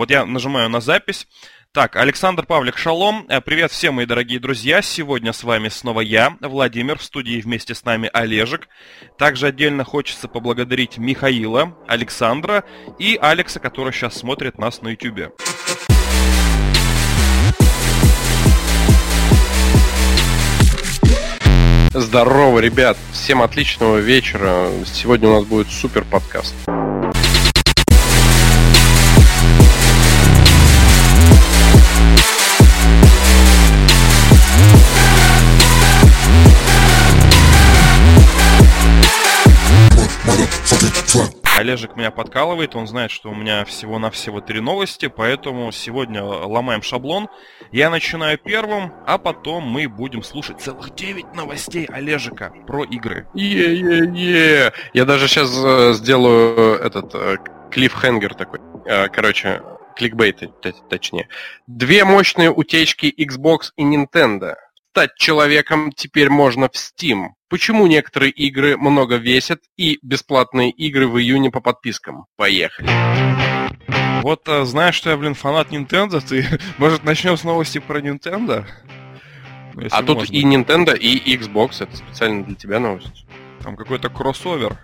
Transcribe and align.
Вот 0.00 0.10
я 0.10 0.24
нажимаю 0.24 0.70
на 0.70 0.80
запись. 0.80 1.26
Так, 1.72 1.96
Александр 1.96 2.46
Павлик, 2.46 2.78
шалом. 2.78 3.26
Э, 3.28 3.42
привет 3.42 3.70
всем, 3.70 3.96
мои 3.96 4.06
дорогие 4.06 4.40
друзья. 4.40 4.80
Сегодня 4.80 5.34
с 5.34 5.44
вами 5.44 5.68
снова 5.68 6.00
я, 6.00 6.38
Владимир, 6.40 6.96
в 6.96 7.02
студии 7.02 7.38
вместе 7.38 7.74
с 7.74 7.84
нами 7.84 8.08
Олежек. 8.10 8.68
Также 9.18 9.48
отдельно 9.48 9.84
хочется 9.84 10.26
поблагодарить 10.26 10.96
Михаила, 10.96 11.76
Александра 11.86 12.64
и 12.98 13.18
Алекса, 13.20 13.60
который 13.60 13.92
сейчас 13.92 14.16
смотрит 14.16 14.56
нас 14.56 14.80
на 14.80 14.88
YouTube. 14.88 15.38
Здорово, 21.92 22.60
ребят! 22.60 22.96
Всем 23.12 23.42
отличного 23.42 23.98
вечера. 23.98 24.70
Сегодня 24.86 25.28
у 25.28 25.34
нас 25.34 25.44
будет 25.44 25.68
супер 25.68 26.06
подкаст. 26.06 26.54
Олежек 41.60 41.96
меня 41.96 42.10
подкалывает, 42.10 42.74
он 42.74 42.86
знает, 42.86 43.10
что 43.10 43.30
у 43.30 43.34
меня 43.34 43.64
всего-навсего 43.64 44.40
три 44.40 44.60
новости, 44.60 45.08
поэтому 45.08 45.70
сегодня 45.72 46.24
ломаем 46.24 46.82
шаблон. 46.82 47.28
Я 47.70 47.90
начинаю 47.90 48.38
первым, 48.38 48.92
а 49.06 49.18
потом 49.18 49.64
мы 49.64 49.88
будем 49.88 50.22
слушать 50.22 50.60
целых 50.60 50.94
9 50.94 51.34
новостей 51.34 51.84
Олежика 51.86 52.52
про 52.66 52.84
игры. 52.84 53.26
Е-е-е! 53.34 54.72
Я 54.94 55.04
даже 55.04 55.28
сейчас 55.28 55.50
э, 55.62 55.92
сделаю 55.92 56.78
этот 56.78 57.14
э, 57.14 57.36
клиффхенгер 57.70 58.34
такой. 58.34 58.60
Э, 58.86 59.08
короче, 59.08 59.62
кликбейт, 59.96 60.40
точнее. 60.88 61.28
Две 61.66 62.04
мощные 62.04 62.50
утечки 62.50 63.12
Xbox 63.18 63.72
и 63.76 63.84
Nintendo. 63.84 64.54
Стать 64.92 65.14
человеком 65.16 65.92
теперь 65.92 66.30
можно 66.30 66.68
в 66.68 66.72
Steam. 66.72 67.28
Почему 67.48 67.86
некоторые 67.86 68.32
игры 68.32 68.76
много 68.76 69.16
весят 69.16 69.60
и 69.76 70.00
бесплатные 70.02 70.72
игры 70.72 71.06
в 71.06 71.16
июне 71.20 71.52
по 71.52 71.60
подпискам? 71.60 72.26
Поехали. 72.36 72.90
Вот 74.22 74.48
э, 74.48 74.64
знаешь, 74.64 74.96
что 74.96 75.10
я, 75.10 75.16
блин, 75.16 75.34
фанат 75.34 75.70
Nintendo, 75.70 76.20
ты, 76.20 76.44
может, 76.78 77.04
начнем 77.04 77.36
с 77.36 77.44
новости 77.44 77.78
про 77.78 78.00
Nintendo? 78.00 78.66
Ну, 79.74 79.86
а 79.92 80.02
тут 80.02 80.18
можно. 80.18 80.32
и 80.32 80.42
Nintendo, 80.42 80.98
и 80.98 81.36
Xbox, 81.36 81.84
это 81.84 81.96
специально 81.96 82.42
для 82.42 82.56
тебя 82.56 82.80
новость. 82.80 83.26
Там 83.62 83.76
какой-то 83.76 84.08
кроссовер. 84.08 84.76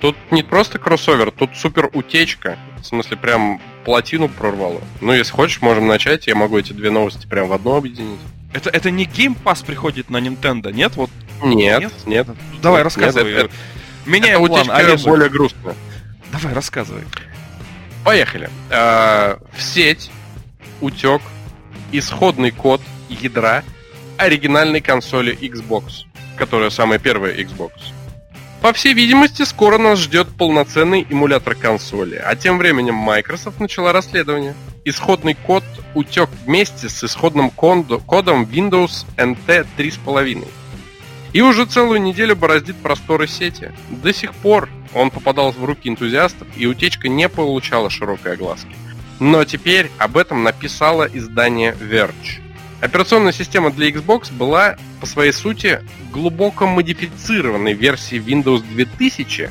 Тут 0.00 0.16
не 0.30 0.42
просто 0.42 0.78
кроссовер, 0.78 1.32
тут 1.32 1.54
супер 1.54 1.90
утечка. 1.92 2.58
В 2.78 2.84
смысле, 2.86 3.18
прям 3.18 3.60
плотину 3.84 4.30
прорвало. 4.30 4.80
Ну, 5.02 5.12
если 5.12 5.32
хочешь, 5.32 5.60
можем 5.60 5.86
начать. 5.86 6.26
Я 6.26 6.34
могу 6.34 6.58
эти 6.58 6.72
две 6.72 6.90
новости 6.90 7.26
прям 7.26 7.48
в 7.48 7.52
одно 7.52 7.76
объединить. 7.76 8.18
Это, 8.52 8.70
это 8.70 8.90
не 8.90 9.04
Game 9.04 9.36
Pass 9.42 9.64
приходит 9.64 10.10
на 10.10 10.18
Nintendo, 10.18 10.72
нет? 10.72 10.96
Вот. 10.96 11.10
Нет, 11.42 11.80
нет. 11.80 11.92
нет. 12.06 12.26
Давай, 12.60 12.80
нет, 12.80 12.84
рассказывай. 12.84 13.32
Нет, 13.32 13.44
это, 13.44 13.54
Меняем 14.06 14.44
это 14.44 14.48
план, 14.48 14.70
Олежек. 14.70 15.06
более 15.06 15.28
грустно. 15.28 15.74
Давай, 16.30 16.52
рассказывай. 16.54 17.04
Поехали. 18.04 18.50
Э, 18.70 19.36
в 19.56 19.62
сеть 19.62 20.10
утек 20.80 21.22
исходный 21.92 22.50
код 22.50 22.80
ядра 23.08 23.62
оригинальной 24.16 24.80
консоли 24.80 25.36
Xbox, 25.40 26.04
которая 26.36 26.70
самая 26.70 26.98
первая 26.98 27.34
Xbox. 27.34 27.72
По 28.62 28.72
всей 28.72 28.94
видимости, 28.94 29.42
скоро 29.42 29.76
нас 29.76 29.98
ждет 29.98 30.28
полноценный 30.28 31.04
эмулятор 31.10 31.56
консоли, 31.56 32.14
а 32.14 32.36
тем 32.36 32.58
временем 32.58 32.94
Microsoft 32.94 33.58
начала 33.58 33.92
расследование. 33.92 34.54
Исходный 34.84 35.34
код 35.34 35.64
утек 35.96 36.30
вместе 36.46 36.88
с 36.88 37.02
исходным 37.02 37.50
кодом 37.50 38.44
Windows 38.44 39.04
NT 39.16 39.66
3.5. 39.76 40.46
И 41.32 41.40
уже 41.40 41.66
целую 41.66 42.00
неделю 42.02 42.36
бороздит 42.36 42.76
просторы 42.76 43.26
сети. 43.26 43.72
До 43.90 44.14
сих 44.14 44.32
пор 44.32 44.68
он 44.94 45.10
попадал 45.10 45.50
в 45.50 45.64
руки 45.64 45.88
энтузиастов, 45.88 46.46
и 46.56 46.64
утечка 46.66 47.08
не 47.08 47.28
получала 47.28 47.90
широкой 47.90 48.34
огласки. 48.34 48.76
Но 49.18 49.44
теперь 49.44 49.90
об 49.98 50.16
этом 50.16 50.44
написало 50.44 51.08
издание 51.12 51.72
Verge. 51.80 52.41
Операционная 52.82 53.30
система 53.30 53.70
для 53.70 53.90
Xbox 53.90 54.32
была 54.32 54.76
по 55.00 55.06
своей 55.06 55.30
сути 55.30 55.80
глубоко 56.10 56.66
модифицированной 56.66 57.74
версией 57.74 58.20
Windows 58.20 58.60
2000 58.74 59.50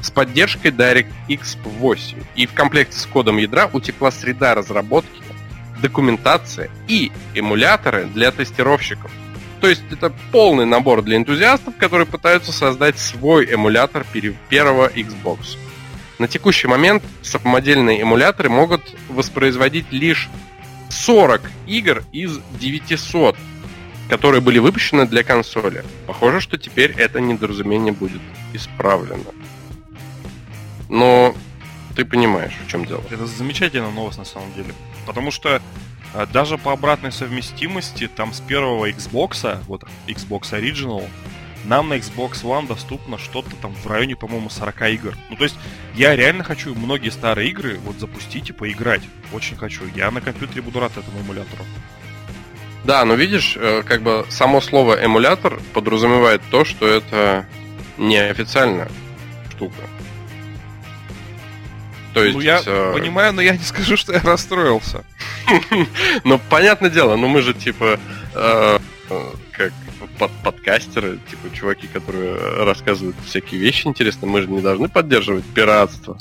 с 0.00 0.10
поддержкой 0.10 0.70
DirectX 0.70 1.58
8. 1.62 2.18
И 2.36 2.46
в 2.46 2.54
комплекте 2.54 2.96
с 2.96 3.04
кодом 3.04 3.36
ядра 3.36 3.68
утекла 3.70 4.10
среда 4.10 4.54
разработки, 4.54 5.20
документация 5.82 6.70
и 6.88 7.12
эмуляторы 7.34 8.06
для 8.06 8.30
тестировщиков. 8.30 9.10
То 9.60 9.68
есть 9.68 9.82
это 9.90 10.10
полный 10.32 10.64
набор 10.64 11.02
для 11.02 11.18
энтузиастов, 11.18 11.76
которые 11.76 12.06
пытаются 12.06 12.50
создать 12.50 12.98
свой 12.98 13.44
эмулятор 13.44 14.06
первого 14.48 14.88
Xbox. 14.88 15.58
На 16.18 16.28
текущий 16.28 16.66
момент 16.66 17.02
самодельные 17.20 18.00
эмуляторы 18.00 18.48
могут 18.48 18.80
воспроизводить 19.10 19.92
лишь 19.92 20.30
40 20.90 21.42
игр 21.66 22.04
из 22.12 22.40
900, 22.58 23.36
которые 24.08 24.40
были 24.40 24.58
выпущены 24.58 25.06
для 25.06 25.22
консоли. 25.22 25.84
Похоже, 26.06 26.40
что 26.40 26.58
теперь 26.58 26.92
это 26.92 27.20
недоразумение 27.20 27.92
будет 27.92 28.20
исправлено. 28.52 29.24
Но 30.88 31.34
ты 31.94 32.04
понимаешь, 32.04 32.54
в 32.66 32.68
чем 32.70 32.84
дело. 32.84 33.02
Это 33.10 33.26
замечательная 33.26 33.90
новость 33.90 34.18
на 34.18 34.24
самом 34.24 34.52
деле. 34.54 34.74
Потому 35.06 35.30
что 35.30 35.62
а, 36.14 36.26
даже 36.26 36.58
по 36.58 36.72
обратной 36.72 37.12
совместимости, 37.12 38.08
там 38.08 38.32
с 38.32 38.40
первого 38.40 38.90
Xbox, 38.90 39.62
вот 39.66 39.84
Xbox 40.06 40.52
Original, 40.52 41.04
нам 41.64 41.88
на 41.88 41.94
Xbox 41.94 42.42
One 42.42 42.66
доступно 42.66 43.18
что-то 43.18 43.50
там 43.56 43.74
в 43.74 43.86
районе, 43.86 44.16
по-моему, 44.16 44.50
40 44.50 44.82
игр. 44.92 45.16
Ну, 45.28 45.36
то 45.36 45.44
есть, 45.44 45.56
я 45.94 46.16
реально 46.16 46.44
хочу 46.44 46.74
многие 46.74 47.10
старые 47.10 47.50
игры 47.50 47.78
вот 47.84 47.96
запустить 47.98 48.48
и 48.50 48.52
поиграть. 48.52 49.02
Очень 49.32 49.56
хочу. 49.56 49.82
Я 49.94 50.10
на 50.10 50.20
компьютере 50.20 50.62
буду 50.62 50.80
рад 50.80 50.92
этому 50.96 51.20
эмулятору. 51.20 51.64
Да, 52.84 53.04
но 53.04 53.14
видишь, 53.14 53.56
э, 53.56 53.82
как 53.82 54.02
бы 54.02 54.24
само 54.30 54.60
слово 54.60 54.94
эмулятор 55.02 55.60
подразумевает 55.74 56.40
то, 56.50 56.64
что 56.64 56.86
это 56.86 57.46
неофициальная 57.98 58.88
штука. 59.50 59.82
То 62.14 62.24
есть, 62.24 62.36
ну, 62.36 62.40
я 62.40 62.62
э... 62.64 62.92
понимаю, 62.94 63.32
но 63.32 63.42
я 63.42 63.52
не 63.52 63.62
скажу, 63.62 63.96
что 63.96 64.12
я 64.12 64.20
расстроился. 64.20 65.04
Ну, 66.24 66.40
понятное 66.48 66.90
дело, 66.90 67.16
но 67.16 67.26
мы 67.28 67.42
же 67.42 67.54
типа 67.54 67.98
э, 68.34 68.78
э, 69.10 69.30
как 69.52 69.72
под 70.20 70.30
подкастеры, 70.44 71.18
типа 71.30 71.54
чуваки, 71.56 71.86
которые 71.86 72.36
рассказывают 72.64 73.16
всякие 73.24 73.58
вещи 73.58 73.86
интересные, 73.86 74.30
мы 74.30 74.42
же 74.42 74.48
не 74.48 74.60
должны 74.60 74.90
поддерживать 74.90 75.46
пиратство. 75.46 76.18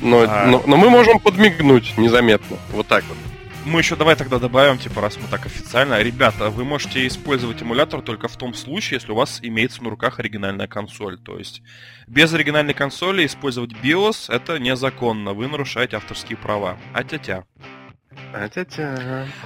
Но, 0.00 0.24
а... 0.26 0.46
но, 0.46 0.62
но 0.66 0.76
мы 0.78 0.88
можем 0.88 1.18
подмигнуть 1.20 1.98
незаметно. 1.98 2.56
Вот 2.72 2.86
так 2.86 3.04
вот. 3.04 3.18
Мы 3.66 3.80
еще 3.80 3.94
давай 3.94 4.16
тогда 4.16 4.38
добавим, 4.38 4.78
типа, 4.78 5.02
раз 5.02 5.18
мы 5.18 5.28
так 5.28 5.44
официально. 5.44 6.02
Ребята, 6.02 6.48
вы 6.48 6.64
можете 6.64 7.06
использовать 7.06 7.60
эмулятор 7.60 8.00
только 8.00 8.28
в 8.28 8.36
том 8.36 8.54
случае, 8.54 8.96
если 8.96 9.12
у 9.12 9.14
вас 9.14 9.38
имеется 9.42 9.84
на 9.84 9.90
руках 9.90 10.18
оригинальная 10.18 10.66
консоль. 10.66 11.18
То 11.18 11.38
есть 11.38 11.62
без 12.08 12.32
оригинальной 12.32 12.74
консоли 12.74 13.26
использовать 13.26 13.72
BIOS 13.72 14.32
это 14.34 14.58
незаконно. 14.58 15.34
Вы 15.34 15.46
нарушаете 15.46 15.98
авторские 15.98 16.38
права. 16.38 16.78
А-тя-тя. 16.94 17.44
А-тя-тя. 17.60 17.81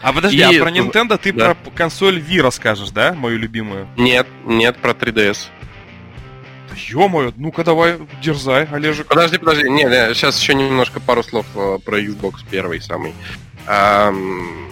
А 0.02 0.12
подожди, 0.12 0.40
а 0.40 0.52
И... 0.52 0.58
а 0.58 0.62
про 0.62 0.70
Nintendo 0.70 1.18
ты 1.18 1.32
да. 1.32 1.54
про 1.54 1.70
консоль 1.70 2.18
Wii 2.18 2.40
расскажешь, 2.40 2.90
да, 2.90 3.14
мою 3.14 3.38
любимую? 3.38 3.88
Нет, 3.96 4.26
нет, 4.44 4.76
про 4.78 4.92
3DS. 4.92 5.48
Ё-моё, 6.88 7.32
ну-ка 7.36 7.64
давай, 7.64 7.98
дерзай, 8.22 8.68
Олежек. 8.70 9.06
Подожди, 9.06 9.38
подожди, 9.38 9.68
не, 9.68 9.84
не, 9.84 10.14
сейчас 10.14 10.40
еще 10.40 10.54
немножко 10.54 11.00
пару 11.00 11.22
слов 11.22 11.46
э, 11.54 11.78
про 11.84 12.00
Xbox 12.00 12.44
первый 12.50 12.80
самый. 12.80 13.14
Эм, 13.66 14.68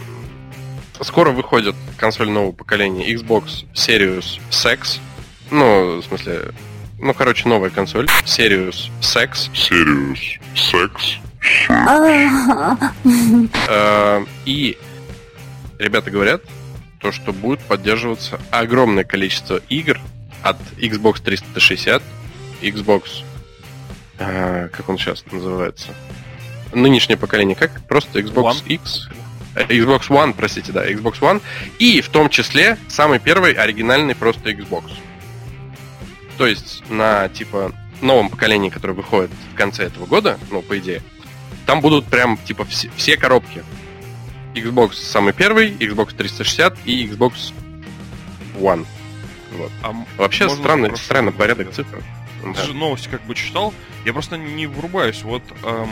скоро 1.00 1.30
выходит 1.30 1.74
консоль 1.96 2.30
нового 2.30 2.52
поколения 2.52 3.10
Xbox 3.12 3.64
Series 3.74 4.38
X. 4.50 5.00
Ну, 5.50 5.98
в 6.00 6.04
смысле, 6.04 6.52
ну, 6.98 7.14
короче, 7.14 7.48
новая 7.48 7.70
консоль. 7.70 8.06
Series 8.24 8.90
X. 9.00 9.50
Series 9.54 10.38
X. 10.54 11.18
Э, 13.68 14.24
и 14.44 14.78
ребята 15.78 16.10
говорят, 16.10 16.42
то, 17.00 17.12
что 17.12 17.32
будет 17.32 17.60
поддерживаться 17.60 18.40
огромное 18.50 19.04
количество 19.04 19.60
игр 19.68 20.00
от 20.42 20.56
Xbox 20.78 21.22
360, 21.22 22.02
Xbox, 22.62 23.24
э, 24.18 24.68
как 24.72 24.88
он 24.88 24.96
сейчас 24.98 25.24
называется, 25.30 25.88
нынешнее 26.72 27.16
поколение, 27.16 27.54
как 27.54 27.86
просто 27.86 28.20
Xbox 28.20 28.62
One. 28.64 28.66
X, 28.66 29.08
Xbox 29.54 30.08
One, 30.08 30.34
простите, 30.34 30.72
да, 30.72 30.88
Xbox 30.88 31.20
One, 31.20 31.42
и 31.78 32.00
в 32.00 32.08
том 32.08 32.30
числе 32.30 32.78
самый 32.88 33.18
первый 33.18 33.52
оригинальный 33.52 34.14
просто 34.14 34.50
Xbox. 34.50 34.84
То 36.38 36.46
есть 36.46 36.82
на 36.88 37.28
типа 37.28 37.72
новом 38.00 38.28
поколении, 38.28 38.70
которое 38.70 38.94
выходит 38.94 39.30
в 39.52 39.56
конце 39.56 39.84
этого 39.84 40.06
года, 40.06 40.38
ну, 40.50 40.62
по 40.62 40.78
идее, 40.78 41.02
там 41.66 41.80
будут 41.80 42.06
прям, 42.06 42.36
типа, 42.38 42.64
все, 42.64 42.90
все 42.96 43.16
коробки. 43.16 43.62
Xbox 44.54 44.94
самый 44.94 45.32
первый, 45.32 45.70
Xbox 45.72 46.14
360 46.14 46.76
и 46.84 47.06
Xbox 47.06 47.52
One. 48.56 48.86
Вот. 49.52 49.72
А 49.82 49.92
Вообще 50.16 50.48
странный, 50.48 50.84
вопрос? 50.90 51.02
странный 51.02 51.32
порядок 51.32 51.72
цифр. 51.72 52.02
Ты 52.42 52.52
Да. 52.54 52.62
же 52.64 52.74
новости 52.74 53.08
как 53.08 53.22
бы 53.24 53.34
читал. 53.34 53.72
Я 54.04 54.12
просто 54.12 54.36
не 54.36 54.66
врубаюсь. 54.66 55.22
Вот 55.22 55.42
эм, 55.62 55.88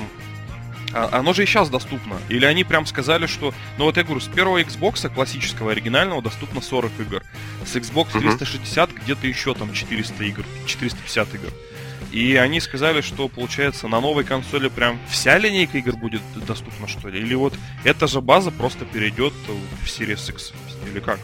а- 0.93 1.09
оно 1.19 1.33
же 1.33 1.43
и 1.45 1.47
сейчас 1.47 1.71
доступно. 1.71 2.17
Или 2.29 2.45
они 2.45 2.63
прям 2.65 2.87
сказали, 2.87 3.27
что... 3.27 3.55
Ну 3.79 3.85
вот 3.85 3.97
я 3.97 4.03
говорю, 4.05 4.21
с 4.21 4.29
первого 4.29 4.61
Xbox 4.61 5.09
классического, 5.13 5.73
оригинального, 5.73 6.21
доступно 6.23 6.61
40 6.61 6.93
игр. 7.01 7.23
С 7.65 7.75
Xbox 7.77 8.09
Мгм. 8.15 8.37
360 8.37 8.93
где-то 8.93 9.27
еще 9.27 9.55
там 9.55 9.73
400 9.73 10.25
игр, 10.25 10.45
450 10.67 11.35
игр. 11.35 11.49
И 12.13 12.37
они 12.37 12.61
сказали, 12.61 13.01
что, 13.01 13.29
получается, 13.29 13.89
на 13.89 14.01
новой 14.01 14.25
консоли 14.25 14.69
прям 14.69 15.01
вся 15.09 15.39
линейка 15.39 15.79
игр 15.79 15.97
будет 15.97 16.21
доступна, 16.47 16.87
что 16.87 17.09
ли? 17.09 17.19
Или 17.21 17.35
вот 17.35 17.55
эта 17.85 18.07
же 18.07 18.21
база 18.21 18.51
просто 18.51 18.85
перейдет 18.85 19.33
в 19.83 19.87
Series 19.87 20.31
X? 20.31 20.53
Или 20.91 21.01
как? 21.01 21.19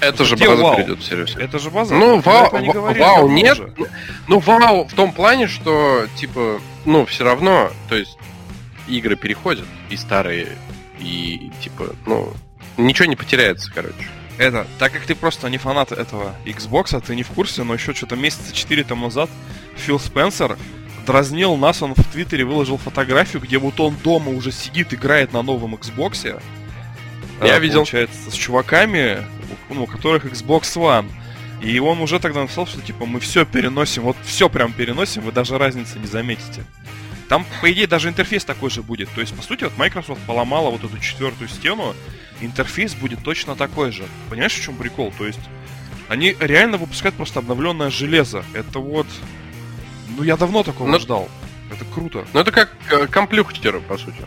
Это 0.00 0.24
же 0.26 0.36
база 0.36 0.62
вау? 0.62 0.76
перейдет 0.76 0.98
в 0.98 1.10
Series 1.10 1.32
X. 1.32 1.36
Это 1.36 1.58
же 1.58 1.70
база? 1.70 1.94
Ну, 1.94 2.20
вау, 2.20 2.50
ва- 2.50 2.72
говорили 2.72 3.00
вау 3.00 3.28
нет. 3.30 3.58
Ну, 4.28 4.38
вау 4.40 4.86
в 4.86 4.92
том 4.92 5.10
плане, 5.10 5.48
что, 5.48 6.06
типа, 6.16 6.60
ну, 6.84 7.06
все 7.06 7.24
равно, 7.24 7.72
то 7.88 7.96
есть, 7.96 8.18
игры 8.88 9.16
переходят, 9.16 9.64
и 9.88 9.96
старые, 9.96 10.48
и, 11.00 11.50
типа, 11.62 11.94
ну, 12.04 12.32
ничего 12.76 13.06
не 13.06 13.16
потеряется, 13.16 13.72
короче. 13.74 13.94
Это, 14.36 14.66
так 14.78 14.92
как 14.92 15.02
ты 15.02 15.14
просто 15.16 15.48
не 15.50 15.58
фанат 15.58 15.92
этого 15.92 16.34
Xbox, 16.44 17.00
ты 17.04 17.16
не 17.16 17.24
в 17.24 17.28
курсе, 17.28 17.64
но 17.64 17.74
еще 17.74 17.92
что-то 17.92 18.14
месяца 18.14 18.54
4 18.54 18.84
тому 18.84 19.06
назад 19.06 19.30
Фил 19.78 19.98
Спенсер 19.98 20.56
дразнил 21.06 21.56
нас, 21.56 21.82
он 21.82 21.94
в 21.94 22.04
Твиттере 22.12 22.44
выложил 22.44 22.76
фотографию, 22.76 23.40
где 23.42 23.58
вот 23.58 23.80
он 23.80 23.96
дома 23.96 24.30
уже 24.30 24.52
сидит, 24.52 24.92
играет 24.92 25.32
на 25.32 25.42
новом 25.42 25.74
Xbox. 25.74 26.40
Я 27.40 27.56
э, 27.56 27.60
видел. 27.60 27.78
Получается, 27.78 28.30
с 28.30 28.34
чуваками, 28.34 29.24
ну, 29.70 29.84
у 29.84 29.86
которых 29.86 30.26
Xbox 30.26 30.62
One. 30.76 31.10
И 31.62 31.78
он 31.80 32.00
уже 32.00 32.20
тогда 32.20 32.42
написал, 32.42 32.66
что 32.66 32.80
типа 32.80 33.06
мы 33.06 33.20
все 33.20 33.44
переносим, 33.44 34.04
вот 34.04 34.16
все 34.22 34.48
прям 34.48 34.72
переносим, 34.72 35.22
вы 35.22 35.32
даже 35.32 35.58
разницы 35.58 35.98
не 35.98 36.06
заметите. 36.06 36.64
Там, 37.28 37.44
по 37.60 37.70
идее, 37.70 37.86
даже 37.86 38.08
интерфейс 38.08 38.44
такой 38.44 38.70
же 38.70 38.82
будет. 38.82 39.08
То 39.10 39.20
есть, 39.20 39.34
по 39.34 39.42
сути, 39.42 39.64
вот 39.64 39.76
Microsoft 39.76 40.20
поломала 40.26 40.70
вот 40.70 40.84
эту 40.84 40.98
четвертую 40.98 41.48
стену, 41.48 41.94
интерфейс 42.40 42.94
будет 42.94 43.22
точно 43.22 43.54
такой 43.54 43.92
же. 43.92 44.04
Понимаешь, 44.30 44.54
в 44.54 44.62
чем 44.62 44.76
прикол? 44.76 45.12
То 45.18 45.26
есть, 45.26 45.40
они 46.08 46.34
реально 46.40 46.78
выпускают 46.78 47.16
просто 47.16 47.40
обновленное 47.40 47.90
железо. 47.90 48.44
Это 48.54 48.78
вот... 48.78 49.06
Ну, 50.16 50.22
я 50.22 50.36
давно 50.36 50.62
такого 50.62 50.88
Ну- 50.88 50.98
ждал. 50.98 51.28
Это 51.70 51.84
круто. 51.84 52.26
Ну, 52.32 52.40
это 52.40 52.50
как 52.50 52.74
э, 52.90 53.06
комплюхтеры, 53.06 53.80
по 53.80 53.98
сути. 53.98 54.24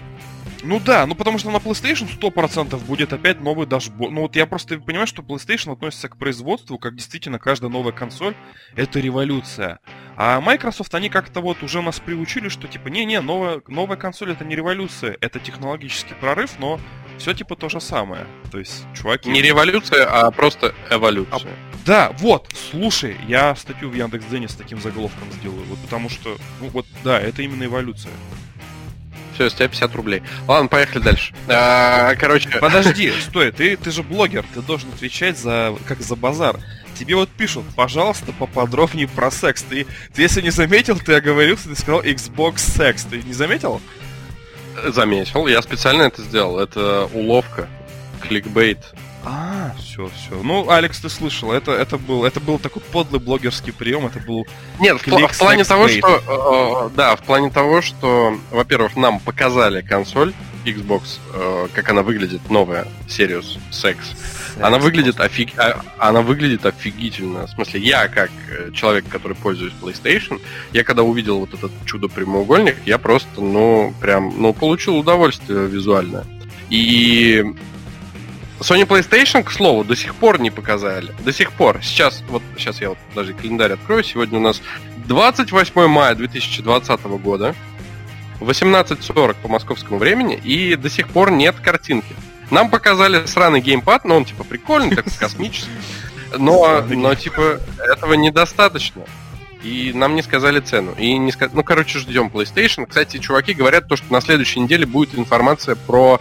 Ну 0.63 0.79
да, 0.79 1.07
ну 1.07 1.15
потому 1.15 1.39
что 1.39 1.49
на 1.49 1.57
PlayStation 1.57 2.07
100% 2.07 2.77
будет 2.85 3.13
опять 3.13 3.41
новый 3.41 3.65
дашборд. 3.65 4.11
Ну 4.11 4.21
вот 4.21 4.35
я 4.35 4.45
просто 4.45 4.77
понимаю, 4.79 5.07
что 5.07 5.23
PlayStation 5.23 5.73
относится 5.73 6.07
к 6.07 6.17
производству, 6.17 6.77
как 6.77 6.95
действительно 6.95 7.39
каждая 7.39 7.71
новая 7.71 7.91
консоль— 7.91 8.35
это 8.75 8.99
революция. 8.99 9.79
А 10.17 10.39
Microsoft, 10.39 10.93
они 10.93 11.09
как-то 11.09 11.41
вот 11.41 11.63
уже 11.63 11.81
нас 11.81 11.99
приучили, 11.99 12.47
что 12.49 12.67
типа, 12.67 12.89
не-не, 12.89 13.21
новая, 13.21 13.61
новая 13.67 13.97
консоль— 13.97 14.31
это 14.33 14.45
не 14.45 14.55
революция, 14.55 15.17
это 15.19 15.39
технологический 15.39 16.13
прорыв, 16.13 16.51
но 16.59 16.79
все 17.21 17.33
типа 17.33 17.55
то 17.55 17.69
же 17.69 17.79
самое. 17.79 18.25
То 18.51 18.59
есть, 18.59 18.85
чуваки... 18.95 19.29
Не 19.29 19.41
революция, 19.41 20.05
а 20.05 20.31
просто 20.31 20.73
эволюция. 20.89 21.53
Да, 21.85 22.11
вот, 22.19 22.47
слушай, 22.71 23.15
я 23.27 23.55
статью 23.55 23.89
в 23.89 23.95
Яндекс.Дзене 23.95 24.47
с 24.47 24.55
таким 24.55 24.79
заголовком 24.79 25.31
сделаю, 25.31 25.63
вот 25.65 25.79
потому 25.79 26.09
что, 26.09 26.37
ну 26.59 26.69
вот, 26.69 26.85
да, 27.03 27.19
это 27.19 27.41
именно 27.41 27.63
эволюция. 27.63 28.11
Все, 29.33 29.49
с 29.49 29.53
тебя 29.53 29.67
50 29.67 29.95
рублей. 29.95 30.21
Ладно, 30.47 30.67
поехали 30.67 31.01
дальше. 31.01 31.33
А, 31.47 32.13
короче, 32.15 32.49
Подожди, 32.59 33.11
стой, 33.21 33.51
ты, 33.51 33.77
ты 33.77 33.89
же 33.89 34.03
блогер, 34.03 34.45
ты 34.53 34.61
должен 34.61 34.89
отвечать 34.89 35.39
за 35.39 35.75
как 35.87 36.01
за 36.01 36.15
базар. 36.15 36.59
Тебе 36.95 37.15
вот 37.15 37.29
пишут, 37.29 37.65
пожалуйста, 37.75 38.31
поподробнее 38.33 39.07
про 39.07 39.31
секс. 39.31 39.63
Ты, 39.63 39.87
ты 40.13 40.21
если 40.21 40.41
не 40.41 40.51
заметил, 40.51 40.99
ты 40.99 41.15
оговорился, 41.15 41.69
ты 41.69 41.75
сказал 41.75 42.03
Xbox 42.03 42.59
секс. 42.59 43.05
Ты 43.05 43.23
не 43.23 43.33
заметил? 43.33 43.81
Заметил, 44.87 45.47
я 45.47 45.61
специально 45.61 46.03
это 46.03 46.21
сделал. 46.21 46.59
Это 46.59 47.09
уловка, 47.13 47.67
кликбейт. 48.21 48.79
А, 49.23 49.71
все, 49.77 50.09
все. 50.09 50.41
Ну, 50.41 50.69
Алекс, 50.69 50.99
ты 50.99 51.07
слышал, 51.09 51.51
это, 51.51 51.71
это 51.71 51.97
был, 51.97 52.25
это 52.25 52.39
был 52.39 52.57
такой 52.57 52.81
подлый 52.81 53.21
блогерский 53.21 53.71
прием, 53.71 54.07
это 54.07 54.19
был. 54.19 54.47
Нет, 54.79 54.99
в, 54.99 55.05
в 55.05 55.37
плане 55.37 55.63
того, 55.63 55.87
что... 55.87 56.89
э, 56.91 56.95
да, 56.95 57.15
в 57.15 57.21
плане 57.21 57.51
того, 57.51 57.81
что, 57.81 58.35
во-первых, 58.49 58.95
нам 58.95 59.19
показали 59.19 59.81
консоль 59.81 60.33
Xbox, 60.65 61.19
э, 61.33 61.67
как 61.73 61.89
она 61.89 62.03
выглядит, 62.03 62.49
новая, 62.49 62.87
Serious 63.07 63.57
Sex. 63.71 63.97
Она 64.59 64.77
выглядит, 64.79 65.19
офиг... 65.19 65.57
а- 65.57 65.81
она 65.97 66.21
выглядит 66.21 66.65
офигительно. 66.65 67.47
В 67.47 67.49
смысле, 67.51 67.79
я 67.81 68.07
как 68.07 68.31
э, 68.49 68.71
человек, 68.73 69.05
который 69.09 69.35
пользуюсь 69.35 69.73
PlayStation, 69.81 70.41
я 70.73 70.83
когда 70.83 71.03
увидел 71.03 71.39
вот 71.39 71.53
этот 71.53 71.71
чудо-прямоугольник, 71.85 72.77
я 72.85 72.97
просто, 72.97 73.41
ну, 73.41 73.93
прям, 74.01 74.33
ну, 74.41 74.53
получил 74.53 74.97
удовольствие 74.97 75.67
визуальное. 75.67 76.25
И 76.69 77.43
Sony 78.61 78.85
PlayStation, 78.85 79.43
к 79.43 79.51
слову, 79.51 79.83
до 79.83 79.95
сих 79.95 80.13
пор 80.15 80.39
не 80.39 80.51
показали. 80.51 81.11
До 81.25 81.33
сих 81.33 81.51
пор. 81.51 81.79
Сейчас, 81.81 82.23
вот 82.29 82.43
сейчас 82.57 82.79
я 82.79 82.89
вот 82.89 82.97
даже 83.15 83.33
календарь 83.33 83.73
открою. 83.73 84.03
Сегодня 84.03 84.37
у 84.37 84.41
нас 84.41 84.61
28 85.07 85.87
мая 85.87 86.13
2020 86.15 87.03
года. 87.23 87.55
18.40 88.43 89.35
по 89.41 89.47
московскому 89.47 89.99
времени, 89.99 90.35
и 90.35 90.75
до 90.75 90.89
сих 90.89 91.07
пор 91.09 91.31
нет 91.31 91.55
картинки. 91.61 92.15
Нам 92.49 92.69
показали 92.69 93.25
сраный 93.25 93.61
геймпад, 93.61 94.03
но 94.05 94.17
он 94.17 94.25
типа 94.25 94.43
прикольный, 94.43 94.95
такой 94.95 95.13
космический. 95.17 95.69
Но, 96.37 96.81
но 96.89 97.15
типа 97.15 97.59
этого 97.79 98.13
недостаточно. 98.13 99.03
И 99.63 99.91
нам 99.93 100.15
не 100.15 100.21
сказали 100.23 100.59
цену. 100.59 100.93
И 100.97 101.17
не 101.17 101.31
ска- 101.31 101.51
Ну, 101.53 101.63
короче, 101.63 101.99
ждем 101.99 102.27
PlayStation. 102.33 102.87
Кстати, 102.87 103.17
чуваки 103.17 103.53
говорят, 103.53 103.87
то, 103.87 103.95
что 103.95 104.11
на 104.11 104.19
следующей 104.21 104.59
неделе 104.59 104.85
будет 104.85 105.17
информация 105.17 105.75
про 105.75 106.19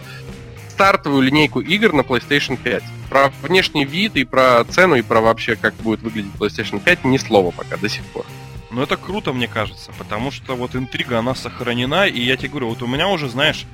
стартовую 0.69 1.23
линейку 1.23 1.59
игр 1.59 1.91
на 1.93 2.01
PlayStation 2.01 2.55
5. 2.55 2.83
Про 3.09 3.31
внешний 3.41 3.83
вид 3.85 4.15
и 4.15 4.23
про 4.25 4.63
цену, 4.65 4.95
и 4.95 5.01
про 5.01 5.21
вообще, 5.21 5.55
как 5.55 5.73
будет 5.75 6.01
выглядеть 6.01 6.31
PlayStation 6.39 6.79
5, 6.79 7.03
ни 7.05 7.17
слова 7.17 7.51
пока, 7.51 7.77
до 7.77 7.89
сих 7.89 8.03
пор. 8.05 8.25
Ну, 8.71 8.81
это 8.81 8.95
круто, 8.95 9.33
мне 9.33 9.47
кажется, 9.47 9.91
потому 9.97 10.31
что 10.31 10.55
вот 10.55 10.75
интрига, 10.75 11.19
она 11.19 11.35
сохранена, 11.35 12.07
и 12.07 12.21
я 12.21 12.37
тебе 12.37 12.49
говорю, 12.49 12.69
вот 12.69 12.81
у 12.81 12.87
меня 12.87 13.09
уже, 13.09 13.27
знаешь, 13.27 13.65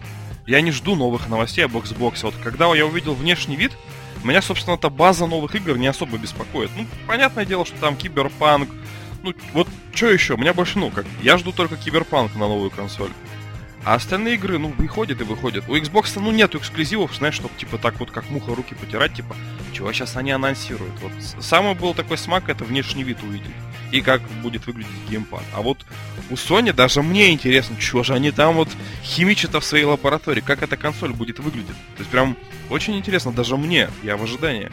я 0.47 0.59
не 0.61 0.71
жду 0.71 0.95
новых 0.95 1.29
новостей 1.29 1.65
об 1.65 1.75
Xbox. 1.75 2.21
Вот 2.23 2.33
когда 2.43 2.73
я 2.73 2.85
увидел 2.85 3.13
внешний 3.13 3.55
вид, 3.55 3.73
меня, 4.23 4.41
собственно, 4.41 4.75
эта 4.75 4.89
база 4.89 5.27
новых 5.27 5.53
игр 5.55 5.77
не 5.77 5.87
особо 5.87 6.17
беспокоит. 6.17 6.71
Ну, 6.75 6.87
понятное 7.05 7.45
дело, 7.45 7.65
что 7.65 7.77
там 7.77 7.95
Киберпанк, 7.95 8.69
ну, 9.23 9.33
вот 9.53 9.67
что 9.93 10.09
еще? 10.09 10.35
Меня 10.35 10.53
больше, 10.53 10.79
ну, 10.79 10.89
как, 10.89 11.05
я 11.21 11.37
жду 11.37 11.51
только 11.51 11.75
Киберпанк 11.75 12.33
на 12.33 12.47
новую 12.47 12.71
консоль. 12.71 13.11
А 13.83 13.93
остальные 13.93 14.35
игры, 14.35 14.57
ну, 14.57 14.73
выходят 14.77 15.21
и 15.21 15.23
выходят. 15.23 15.69
У 15.69 15.75
Xbox, 15.75 16.19
ну, 16.19 16.31
нету 16.31 16.57
эксклюзивов, 16.57 17.15
знаешь, 17.15 17.35
чтобы, 17.35 17.53
типа, 17.55 17.77
так 17.77 17.99
вот, 17.99 18.11
как 18.11 18.29
муха 18.29 18.53
руки 18.55 18.73
потирать, 18.73 19.13
типа, 19.13 19.35
чего 19.73 19.93
сейчас 19.93 20.17
они 20.17 20.31
анонсируют. 20.31 20.93
Вот 21.01 21.11
самый 21.43 21.75
был 21.75 21.93
такой 21.93 22.17
смак, 22.17 22.49
это 22.49 22.63
внешний 22.63 23.03
вид 23.03 23.21
увидеть. 23.23 23.53
И 23.91 24.01
как 24.01 24.21
будет 24.41 24.67
выглядеть 24.67 24.91
геймпад. 25.09 25.43
А 25.53 25.61
вот 25.61 25.85
у 26.29 26.33
Sony 26.33 26.73
даже 26.73 27.01
мне 27.01 27.31
интересно, 27.31 27.79
что 27.79 28.03
же 28.03 28.13
они 28.13 28.31
там 28.31 28.55
вот 28.55 28.69
химичат 29.03 29.53
в 29.53 29.61
своей 29.61 29.85
лаборатории, 29.85 30.41
как 30.41 30.61
эта 30.61 30.75
консоль 30.75 31.13
будет 31.13 31.39
выглядеть. 31.39 31.75
То 31.95 31.99
есть 31.99 32.09
прям 32.09 32.35
очень 32.69 32.97
интересно, 32.97 33.31
даже 33.31 33.55
мне, 33.55 33.89
я 34.03 34.17
в 34.17 34.23
ожидании. 34.23 34.69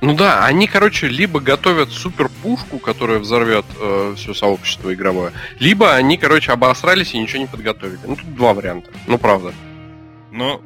Ну 0.00 0.14
да, 0.14 0.44
они, 0.44 0.68
короче, 0.68 1.08
либо 1.08 1.40
готовят 1.40 1.90
супер 1.90 2.28
пушку, 2.28 2.78
которая 2.78 3.18
взорвет 3.18 3.66
э, 3.80 4.14
все 4.16 4.32
сообщество 4.32 4.94
игровое, 4.94 5.32
либо 5.58 5.92
они, 5.92 6.16
короче, 6.16 6.52
обосрались 6.52 7.14
и 7.14 7.18
ничего 7.18 7.40
не 7.40 7.48
подготовили. 7.48 7.98
Ну 8.06 8.14
тут 8.14 8.34
два 8.34 8.54
варианта. 8.54 8.90
Ну 9.08 9.18
правда. 9.18 9.52
Но, 10.30 10.62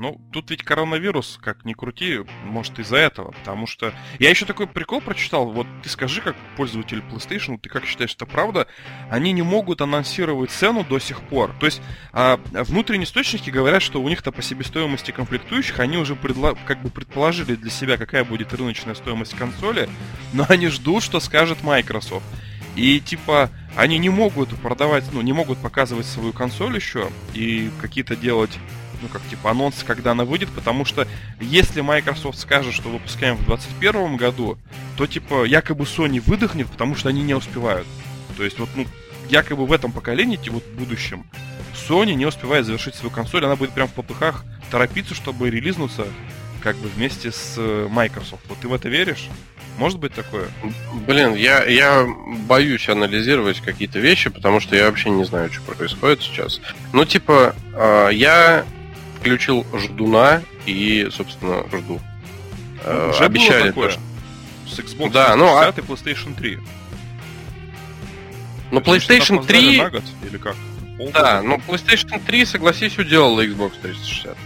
ну, 0.00 0.18
тут 0.32 0.50
ведь 0.50 0.62
коронавирус, 0.62 1.38
как 1.42 1.66
ни 1.66 1.74
крути, 1.74 2.20
может 2.44 2.78
из-за 2.78 2.96
этого, 2.96 3.32
потому 3.32 3.66
что... 3.66 3.92
Я 4.18 4.30
еще 4.30 4.46
такой 4.46 4.66
прикол 4.66 5.02
прочитал, 5.02 5.50
вот 5.50 5.66
ты 5.82 5.90
скажи, 5.90 6.22
как 6.22 6.34
пользователь 6.56 7.00
PlayStation, 7.00 7.58
ты 7.58 7.68
как 7.68 7.84
считаешь, 7.84 8.14
это 8.14 8.24
правда? 8.24 8.66
Они 9.10 9.32
не 9.32 9.42
могут 9.42 9.82
анонсировать 9.82 10.50
цену 10.50 10.84
до 10.84 10.98
сих 10.98 11.20
пор. 11.20 11.54
То 11.60 11.66
есть 11.66 11.82
а, 12.12 12.40
внутренние 12.50 13.04
источники 13.04 13.50
говорят, 13.50 13.82
что 13.82 14.00
у 14.00 14.08
них-то 14.08 14.32
по 14.32 14.40
себестоимости 14.40 15.10
комплектующих 15.10 15.78
они 15.80 15.98
уже 15.98 16.14
предла- 16.14 16.56
как 16.66 16.80
бы 16.80 16.88
предположили 16.88 17.54
для 17.54 17.70
себя, 17.70 17.98
какая 17.98 18.24
будет 18.24 18.54
рыночная 18.54 18.94
стоимость 18.94 19.36
консоли, 19.36 19.86
но 20.32 20.46
они 20.48 20.68
ждут, 20.68 21.02
что 21.02 21.20
скажет 21.20 21.62
Microsoft. 21.62 22.24
И 22.74 23.00
типа 23.00 23.50
они 23.76 23.98
не 23.98 24.08
могут 24.08 24.48
продавать, 24.60 25.04
ну, 25.12 25.20
не 25.20 25.34
могут 25.34 25.58
показывать 25.58 26.06
свою 26.06 26.32
консоль 26.32 26.76
еще 26.76 27.10
и 27.34 27.70
какие-то 27.82 28.16
делать 28.16 28.58
ну, 29.00 29.08
как 29.08 29.22
типа 29.28 29.50
анонс, 29.50 29.82
когда 29.86 30.12
она 30.12 30.24
выйдет, 30.24 30.48
потому 30.50 30.84
что 30.84 31.06
если 31.40 31.80
Microsoft 31.80 32.38
скажет, 32.38 32.74
что 32.74 32.88
выпускаем 32.88 33.36
в 33.36 33.46
2021 33.46 34.16
году, 34.16 34.58
то 34.96 35.06
типа 35.06 35.44
якобы 35.44 35.84
Sony 35.84 36.20
выдохнет, 36.20 36.68
потому 36.68 36.94
что 36.94 37.08
они 37.08 37.22
не 37.22 37.34
успевают. 37.34 37.86
То 38.36 38.44
есть 38.44 38.58
вот, 38.58 38.68
ну, 38.74 38.86
якобы 39.28 39.66
в 39.66 39.72
этом 39.72 39.92
поколении, 39.92 40.36
типа, 40.36 40.54
вот 40.54 40.64
в 40.64 40.78
будущем, 40.78 41.24
Sony 41.88 42.14
не 42.14 42.26
успевает 42.26 42.66
завершить 42.66 42.94
свою 42.94 43.10
консоль, 43.10 43.44
она 43.44 43.56
будет 43.56 43.70
прям 43.70 43.88
в 43.88 43.92
попыхах 43.92 44.44
торопиться, 44.70 45.14
чтобы 45.14 45.50
релизнуться 45.50 46.06
как 46.62 46.76
бы 46.76 46.88
вместе 46.88 47.32
с 47.32 47.54
э, 47.56 47.88
Microsoft. 47.90 48.42
Вот 48.48 48.58
ты 48.58 48.68
в 48.68 48.74
это 48.74 48.88
веришь? 48.88 49.28
Может 49.78 49.98
быть 49.98 50.12
такое? 50.12 50.48
Блин, 51.06 51.34
я, 51.34 51.64
я 51.64 52.06
боюсь 52.46 52.88
анализировать 52.88 53.60
какие-то 53.60 53.98
вещи, 53.98 54.28
потому 54.28 54.60
что 54.60 54.76
я 54.76 54.84
вообще 54.84 55.08
не 55.08 55.24
знаю, 55.24 55.50
что 55.50 55.62
происходит 55.62 56.22
сейчас. 56.22 56.60
Ну, 56.92 57.04
типа, 57.04 57.54
э, 57.74 58.10
я 58.12 58.66
включил 59.20 59.66
ждуна 59.74 60.42
и, 60.66 61.08
собственно, 61.12 61.64
жду. 61.70 62.00
Э, 62.82 63.10
Уже 63.10 63.24
обещали 63.24 63.70
было 63.70 63.88
такое. 63.90 63.92
С 64.66 64.78
Xbox 64.78 65.10
да, 65.10 65.34
360 65.34 65.36
ну, 65.36 65.56
а... 65.58 65.68
и 65.68 65.80
PlayStation 65.82 66.34
3. 66.34 66.58
Ну, 68.70 68.80
PlayStation 68.80 69.46
3... 69.46 69.78
На 69.78 69.90
год, 69.90 70.04
или 70.22 70.38
как? 70.38 70.56
Полгода? 70.96 71.20
Да, 71.20 71.42
ну 71.42 71.56
PlayStation 71.56 72.20
3, 72.24 72.44
согласись, 72.46 72.98
уделала 72.98 73.44
Xbox 73.44 73.72
360. 73.82 74.36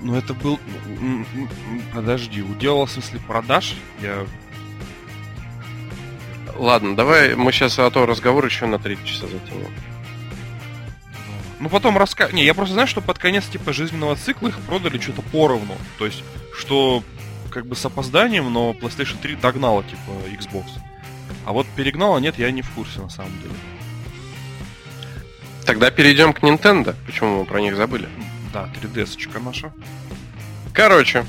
Ну 0.00 0.14
это 0.14 0.34
был... 0.34 0.58
Подожди, 1.94 2.42
уделал 2.42 2.86
в 2.86 2.90
смысле 2.90 3.20
продаж? 3.20 3.74
Я... 4.00 4.26
Ладно, 6.56 6.96
давай 6.96 7.34
мы 7.36 7.52
сейчас 7.52 7.78
а 7.78 7.90
то 7.90 8.06
разговор 8.06 8.44
еще 8.46 8.66
на 8.66 8.78
3 8.78 8.98
часа 9.04 9.26
затянем. 9.26 9.70
Ну 11.58 11.68
потом 11.68 11.96
раска... 11.96 12.30
Не, 12.32 12.44
я 12.44 12.54
просто 12.54 12.74
знаю, 12.74 12.88
что 12.88 13.00
под 13.00 13.18
конец 13.18 13.46
типа 13.46 13.72
жизненного 13.72 14.16
цикла 14.16 14.48
их 14.48 14.58
продали 14.60 14.98
что-то 14.98 15.22
поровну. 15.22 15.76
То 15.98 16.06
есть, 16.06 16.22
что 16.54 17.02
как 17.50 17.66
бы 17.66 17.74
с 17.74 17.84
опозданием, 17.84 18.52
но 18.52 18.72
PlayStation 18.72 19.16
3 19.20 19.36
догнала 19.36 19.82
типа 19.82 20.10
Xbox. 20.28 20.64
А 21.46 21.52
вот 21.52 21.66
перегнала 21.74 22.18
нет, 22.18 22.38
я 22.38 22.50
не 22.50 22.62
в 22.62 22.70
курсе 22.70 23.00
на 23.00 23.08
самом 23.08 23.32
деле. 23.40 23.54
Тогда 25.64 25.90
перейдем 25.90 26.32
к 26.32 26.40
Nintendo. 26.40 26.94
Почему 27.06 27.40
мы 27.40 27.44
про 27.44 27.60
них 27.60 27.76
забыли? 27.76 28.08
Да, 28.52 28.68
3DS-очка 28.80 29.40
наша. 29.40 29.72
Короче, 30.72 31.24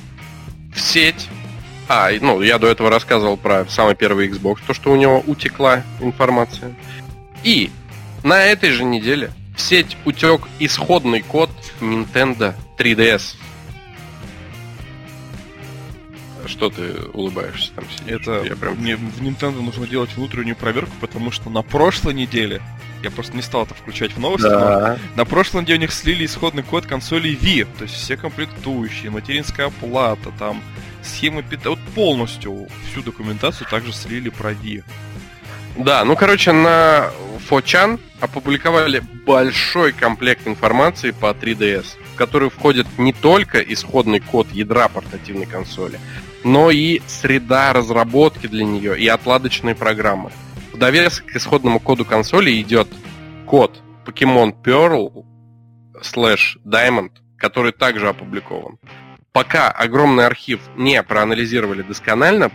в 0.75 0.79
сеть. 0.79 1.29
А, 1.87 2.09
ну, 2.19 2.41
я 2.41 2.59
до 2.59 2.67
этого 2.67 2.89
рассказывал 2.89 3.37
про 3.37 3.65
самый 3.69 3.95
первый 3.95 4.27
Xbox, 4.27 4.59
то, 4.67 4.73
что 4.73 4.91
у 4.91 4.95
него 4.97 5.23
утекла 5.25 5.83
информация. 6.01 6.75
И 7.43 7.71
на 8.23 8.43
этой 8.43 8.71
же 8.71 8.83
неделе 8.83 9.31
в 9.57 9.61
сеть 9.61 9.97
утек 10.05 10.41
исходный 10.59 11.21
код 11.21 11.49
Nintendo 11.81 12.53
3DS. 12.77 13.35
Что 16.45 16.69
ты 16.69 16.93
улыбаешься 17.13 17.73
там 17.73 17.85
сидишь? 17.89 18.21
Это 18.21 18.43
я 18.43 18.55
прям... 18.55 18.75
мне 18.75 18.95
в 18.95 19.21
Nintendo 19.21 19.61
нужно 19.61 19.85
делать 19.85 20.15
внутреннюю 20.15 20.55
проверку, 20.55 20.91
потому 21.01 21.31
что 21.31 21.49
на 21.49 21.61
прошлой 21.61 22.13
неделе 22.13 22.61
я 23.03 23.11
просто 23.11 23.35
не 23.35 23.41
стал 23.41 23.63
это 23.63 23.73
включать 23.73 24.13
в 24.13 24.19
новости, 24.19 24.47
да. 24.47 24.97
но 25.15 25.17
на 25.17 25.25
прошлой 25.25 25.61
неделе 25.61 25.79
у 25.79 25.81
них 25.81 25.91
слили 25.91 26.25
исходный 26.25 26.63
код 26.63 26.85
консоли 26.85 27.37
Wii, 27.37 27.67
то 27.77 27.83
есть 27.83 27.95
все 27.95 28.15
комплектующие, 28.15 29.11
материнская 29.11 29.69
плата, 29.69 30.31
там 30.39 30.63
схемы 31.03 31.43
питания, 31.43 31.71
вот 31.71 31.79
полностью 31.93 32.67
всю 32.89 33.01
документацию 33.01 33.67
также 33.69 33.91
слили 33.91 34.29
про 34.29 34.51
Wii. 34.51 34.83
Да, 35.77 36.03
ну 36.03 36.15
короче, 36.15 36.51
на 36.51 37.11
Фочан 37.47 37.99
опубликовали 38.19 39.01
большой 39.25 39.93
комплект 39.93 40.47
информации 40.47 41.11
по 41.11 41.27
3DS, 41.27 41.85
в 42.13 42.15
который 42.17 42.49
входит 42.49 42.87
не 42.97 43.13
только 43.13 43.59
исходный 43.59 44.19
код 44.19 44.47
ядра 44.51 44.87
портативной 44.87 45.45
консоли, 45.45 45.99
но 46.43 46.71
и 46.71 47.01
среда 47.07 47.73
разработки 47.73 48.47
для 48.47 48.65
нее 48.65 48.99
и 48.99 49.07
отладочные 49.07 49.75
программы. 49.75 50.31
В 50.73 50.77
довесок 50.77 51.27
к 51.27 51.35
исходному 51.35 51.79
коду 51.79 52.05
консоли 52.05 52.59
идет 52.59 52.87
код 53.45 53.81
Pokemon 54.05 54.55
Pearl 54.63 55.25
slash 56.01 56.57
Diamond, 56.65 57.11
который 57.37 57.71
также 57.71 58.09
опубликован. 58.09 58.79
Пока 59.31 59.69
огромный 59.69 60.25
архив 60.25 60.59
не 60.75 61.01
проанализировали 61.03 61.83
досконально, 61.83 62.51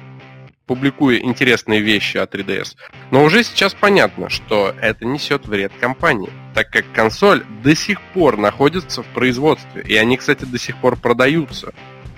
публикуя 0.72 1.18
интересные 1.18 1.82
вещи 1.82 2.16
о 2.16 2.24
3DS, 2.24 2.76
но 3.10 3.24
уже 3.24 3.44
сейчас 3.44 3.74
понятно, 3.74 4.30
что 4.30 4.74
это 4.80 5.04
несет 5.04 5.46
вред 5.46 5.70
компании, 5.78 6.30
так 6.54 6.70
как 6.70 6.90
консоль 6.94 7.44
до 7.62 7.76
сих 7.76 8.00
пор 8.00 8.38
находится 8.38 9.02
в 9.02 9.06
производстве, 9.08 9.82
и 9.86 9.94
они, 9.96 10.16
кстати, 10.16 10.46
до 10.46 10.58
сих 10.58 10.78
пор 10.78 10.96
продаются. 10.96 11.74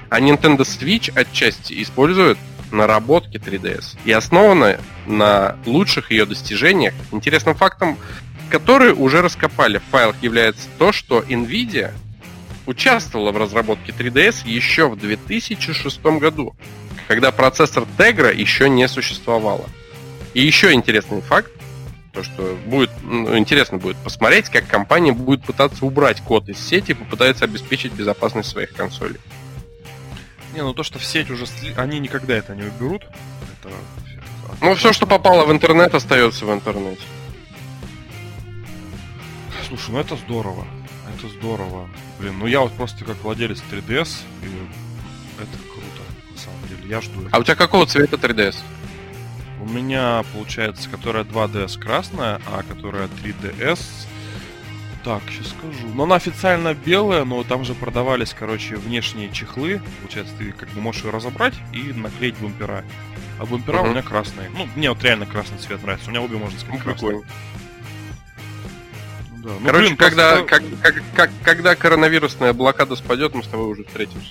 А 0.08 0.20
Nintendo 0.20 0.58
Switch 0.58 1.12
отчасти 1.18 1.82
использует 1.82 2.38
наработки 2.70 3.38
3DS 3.38 3.98
и 4.04 4.12
основана 4.12 4.78
на 5.08 5.56
лучших 5.66 6.12
ее 6.12 6.24
достижениях. 6.24 6.94
Интересным 7.10 7.56
фактом, 7.56 7.98
которые 8.50 8.94
уже 8.94 9.20
раскопали 9.20 9.78
в 9.78 9.90
файлах, 9.90 10.14
является 10.22 10.68
то, 10.78 10.92
что 10.92 11.22
Nvidia 11.22 11.90
участвовала 12.66 13.32
в 13.32 13.36
разработке 13.36 13.90
3DS 13.90 14.46
еще 14.46 14.88
в 14.88 14.96
2006 14.96 16.00
году, 16.04 16.54
когда 17.08 17.32
процессор 17.32 17.84
Tegra 17.98 18.34
еще 18.34 18.68
не 18.68 18.88
существовало. 18.88 19.68
И 20.32 20.42
еще 20.42 20.72
интересный 20.72 21.20
факт, 21.20 21.52
то 22.12 22.22
что 22.22 22.56
будет 22.66 22.90
ну, 23.02 23.36
интересно 23.36 23.78
будет 23.78 23.96
посмотреть, 23.98 24.48
как 24.48 24.66
компания 24.66 25.12
будет 25.12 25.44
пытаться 25.44 25.84
убрать 25.84 26.20
код 26.20 26.48
из 26.48 26.58
сети 26.58 26.92
и 26.92 26.94
попытается 26.94 27.44
обеспечить 27.44 27.92
безопасность 27.92 28.48
своих 28.48 28.72
консолей. 28.72 29.20
Не, 30.54 30.62
ну 30.62 30.72
то, 30.72 30.84
что 30.84 30.98
в 30.98 31.04
сеть 31.04 31.30
уже 31.30 31.46
сли... 31.46 31.74
они 31.76 31.98
никогда 31.98 32.34
это 32.34 32.54
не 32.54 32.62
уберут. 32.62 33.02
Это... 33.60 33.74
Ну, 34.60 34.74
все, 34.76 34.92
что 34.92 35.06
попало 35.06 35.44
в 35.44 35.52
интернет, 35.52 35.94
остается 35.94 36.46
в 36.46 36.52
интернете. 36.52 37.02
Слушай, 39.66 39.90
ну 39.90 39.98
это 39.98 40.16
здорово. 40.16 40.64
Это 41.16 41.28
здорово. 41.28 41.88
Блин, 42.20 42.38
ну 42.38 42.46
я 42.46 42.60
вот 42.60 42.72
просто 42.74 43.04
как 43.04 43.16
владелец 43.24 43.62
3DS, 43.70 44.20
и 44.42 45.42
это 45.42 45.63
Я 46.88 47.00
жду. 47.00 47.28
А 47.30 47.38
у 47.38 47.42
тебя 47.42 47.54
какого 47.54 47.86
цвета 47.86 48.16
3DS? 48.16 48.56
У 49.60 49.68
меня, 49.68 50.24
получается, 50.32 50.88
которая 50.90 51.24
2DS 51.24 51.78
красная, 51.78 52.40
а 52.46 52.62
которая 52.62 53.08
3DS 53.08 53.80
так, 55.04 55.22
сейчас 55.28 55.48
скажу. 55.48 55.86
Но 55.94 56.04
она 56.04 56.16
официально 56.16 56.72
белая, 56.72 57.24
но 57.24 57.44
там 57.44 57.62
же 57.64 57.74
продавались, 57.74 58.34
короче, 58.36 58.76
внешние 58.76 59.30
чехлы. 59.30 59.82
Получается, 60.00 60.32
ты 60.38 60.52
как 60.52 60.70
бы 60.70 60.80
можешь 60.80 61.04
ее 61.04 61.10
разобрать 61.10 61.54
и 61.74 61.92
наклеить 61.92 62.36
бампера. 62.38 62.84
А 63.38 63.44
бампера 63.44 63.78
uh-huh. 63.78 63.88
у 63.88 63.90
меня 63.90 64.02
красные. 64.02 64.48
Ну, 64.48 64.66
мне 64.74 64.88
вот 64.88 65.02
реально 65.04 65.26
красный 65.26 65.58
цвет 65.58 65.82
нравится. 65.82 66.08
У 66.08 66.10
меня 66.10 66.22
обе, 66.22 66.38
можно 66.38 66.58
сказать, 66.58 66.78
ну, 66.78 66.84
красные. 66.84 67.12
Ну, 67.12 67.24
да. 69.42 69.50
ну, 69.60 69.66
Короче, 69.66 69.84
блин, 69.84 69.96
когда, 69.98 70.36
просто... 70.36 70.48
как, 70.48 70.62
как, 70.80 71.02
как, 71.14 71.30
когда 71.42 71.74
коронавирусная 71.74 72.54
блокада 72.54 72.96
спадет, 72.96 73.34
мы 73.34 73.42
с 73.42 73.48
тобой 73.48 73.66
уже 73.66 73.84
встретимся. 73.84 74.30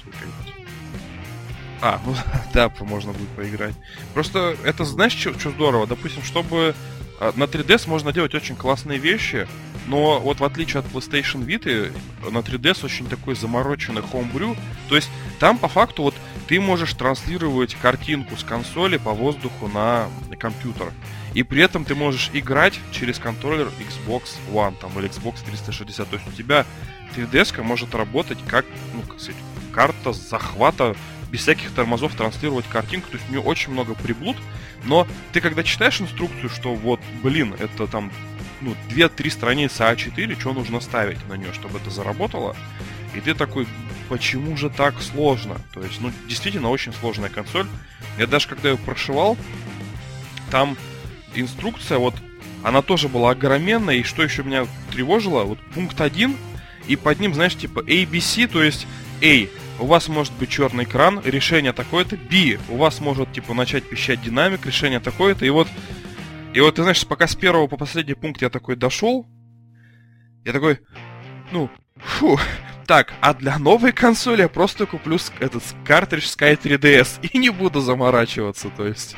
А, 1.84 2.00
ну 2.06 2.16
да, 2.54 2.72
можно 2.80 3.12
будет 3.12 3.28
поиграть. 3.30 3.76
Просто 4.14 4.56
это, 4.64 4.86
знаешь, 4.86 5.12
что 5.14 5.50
здорово? 5.52 5.86
Допустим, 5.86 6.24
чтобы 6.24 6.74
а, 7.20 7.34
на 7.36 7.44
3DS 7.44 7.90
можно 7.90 8.14
делать 8.14 8.34
очень 8.34 8.56
классные 8.56 9.00
вещи, 9.00 9.48
но 9.88 10.22
вот 10.22 10.40
в 10.40 10.46
отличие 10.46 10.80
от 10.80 10.86
PlayStation 10.86 11.46
Vita, 11.46 11.92
на 12.32 12.38
3DS 12.38 12.86
очень 12.86 13.08
такой 13.08 13.36
замороченный 13.36 14.02
homebrew. 14.02 14.58
То 14.88 14.96
есть 14.96 15.10
там 15.40 15.58
по 15.58 15.68
факту 15.68 16.04
вот 16.04 16.16
ты 16.48 16.62
можешь 16.62 16.94
транслировать 16.94 17.76
картинку 17.76 18.38
с 18.38 18.44
консоли 18.46 18.96
по 18.96 19.12
воздуху 19.12 19.68
на 19.68 20.08
компьютер. 20.40 20.94
И 21.34 21.44
при 21.44 21.64
этом 21.64 21.84
ты 21.84 21.96
можешь 21.96 22.30
играть 22.32 22.80
через 22.94 23.20
контроллер 23.20 23.70
Xbox 23.80 24.38
One 24.54 24.76
там, 24.80 24.98
или 25.00 25.10
Xbox 25.10 25.44
360. 25.46 26.10
То 26.10 26.16
есть 26.16 26.28
у 26.30 26.32
тебя 26.32 26.66
3DS 27.18 27.62
может 27.62 27.94
работать 27.94 28.38
как, 28.48 28.66
ну, 28.94 29.02
как 29.02 29.20
сказать, 29.20 29.42
карта 29.74 30.14
захвата 30.14 30.96
без 31.34 31.42
всяких 31.42 31.72
тормозов 31.72 32.14
транслировать 32.14 32.66
картинку. 32.70 33.10
То 33.10 33.18
есть 33.18 33.28
у 33.28 33.32
нее 33.32 33.42
очень 33.42 33.74
много 33.74 33.96
приблуд. 33.96 34.38
Но 34.86 35.08
ты 35.34 35.42
когда 35.42 35.64
читаешь 35.64 36.00
инструкцию, 36.00 36.50
что 36.50 36.76
вот, 36.76 37.02
блин, 37.24 37.56
это 37.60 37.88
там 37.88 38.12
ну, 38.62 38.76
2-3 38.90 39.32
страницы 39.32 39.82
А4, 39.82 40.40
что 40.40 40.54
нужно 40.54 40.80
ставить 40.80 41.28
на 41.28 41.34
нее, 41.34 41.52
чтобы 41.52 41.80
это 41.80 41.90
заработало. 41.90 42.56
И 43.16 43.20
ты 43.20 43.34
такой, 43.34 43.68
почему 44.10 44.56
же 44.56 44.70
так 44.70 45.02
сложно? 45.02 45.58
То 45.74 45.84
есть, 45.84 46.00
ну, 46.02 46.12
действительно 46.30 46.70
очень 46.70 46.94
сложная 46.94 47.30
консоль. 47.30 47.68
Я 48.20 48.28
даже 48.28 48.48
когда 48.48 48.70
ее 48.70 48.78
прошивал, 48.78 49.36
там 50.52 50.78
инструкция, 51.34 51.98
вот, 51.98 52.14
она 52.62 52.84
тоже 52.84 53.10
была 53.10 53.32
огроменная, 53.32 53.96
и 53.96 54.04
что 54.04 54.22
еще 54.22 54.44
меня 54.44 54.68
тревожило, 54.92 55.44
вот 55.44 55.60
пункт 55.74 56.00
1, 56.00 56.36
и 56.88 56.96
под 56.96 57.20
ним, 57.20 57.34
знаешь, 57.34 57.56
типа 57.56 57.80
ABC, 57.80 58.48
то 58.48 58.62
есть 58.62 58.86
A, 59.24 59.48
у 59.80 59.86
вас 59.86 60.08
может 60.08 60.34
быть 60.34 60.50
черный 60.50 60.84
экран, 60.84 61.22
решение 61.24 61.74
такое-то, 61.74 62.18
B, 62.18 62.58
у 62.70 62.78
вас 62.78 63.00
может, 63.00 63.32
типа, 63.34 63.54
начать 63.54 63.88
пищать 63.90 64.22
динамик, 64.22 64.66
решение 64.66 65.00
такое-то, 65.00 65.46
и 65.46 65.50
вот 65.50 65.68
и 66.54 66.60
вот, 66.60 66.76
ты 66.76 66.84
знаешь, 66.84 67.06
пока 67.08 67.26
с 67.28 67.36
первого 67.36 67.68
по 67.68 67.78
последний 67.78 68.14
пункт 68.14 68.42
я 68.42 68.50
такой 68.50 68.76
дошел, 68.76 69.26
я 70.46 70.54
такой, 70.54 70.80
ну, 71.52 71.70
фу, 71.98 72.40
так, 72.86 73.14
а 73.22 73.34
для 73.34 73.58
новой 73.58 73.92
консоли 73.92 74.42
я 74.42 74.50
просто 74.50 74.86
куплю 74.86 75.18
этот 75.40 75.64
картридж 75.84 76.26
Sky 76.26 76.60
3DS 76.62 77.28
и 77.28 77.38
не 77.40 77.50
буду 77.50 77.82
заморачиваться, 77.82 78.70
то 78.70 78.86
есть. 78.86 79.16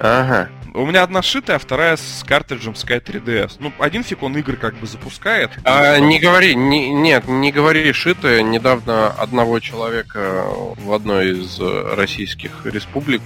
Ага. 0.00 0.50
У 0.78 0.86
меня 0.86 1.02
одна 1.02 1.22
шитая, 1.22 1.56
а 1.56 1.58
вторая 1.58 1.96
с 1.96 2.22
картриджем 2.24 2.74
Sky 2.74 3.02
3DS. 3.02 3.56
Ну, 3.58 3.72
один 3.80 4.04
фиг 4.04 4.22
он 4.22 4.36
игры 4.38 4.56
как 4.56 4.76
бы 4.76 4.86
запускает. 4.86 5.50
А, 5.64 5.98
не 5.98 6.20
говори, 6.20 6.54
не, 6.54 6.90
нет, 6.90 7.26
не 7.26 7.50
говори 7.50 7.92
шитая. 7.92 8.42
Недавно 8.42 9.08
одного 9.08 9.58
человека 9.58 10.44
в 10.76 10.92
одной 10.92 11.32
из 11.32 11.58
российских 11.58 12.64
республик 12.64 13.22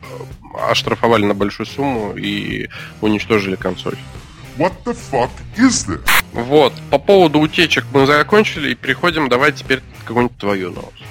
э, 0.00 0.06
оштрафовали 0.70 1.26
на 1.26 1.34
большую 1.34 1.66
сумму 1.66 2.16
и 2.16 2.70
уничтожили 3.02 3.56
консоль. 3.56 3.98
What 4.56 4.72
the 4.86 4.96
fuck 5.10 5.30
is 5.58 5.86
this? 5.86 6.00
Вот, 6.32 6.72
по 6.90 6.98
поводу 6.98 7.40
утечек 7.40 7.84
мы 7.92 8.06
закончили 8.06 8.70
и 8.70 8.74
переходим, 8.74 9.28
давай 9.28 9.52
теперь 9.52 9.82
какую-нибудь 10.06 10.38
твою 10.38 10.70
новость. 10.70 11.04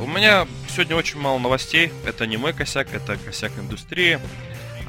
У 0.00 0.06
меня 0.06 0.46
сегодня 0.68 0.94
очень 0.94 1.18
мало 1.18 1.40
новостей. 1.40 1.92
Это 2.06 2.24
не 2.28 2.36
мой 2.36 2.52
косяк, 2.52 2.94
это 2.94 3.16
косяк 3.16 3.50
индустрии. 3.58 4.20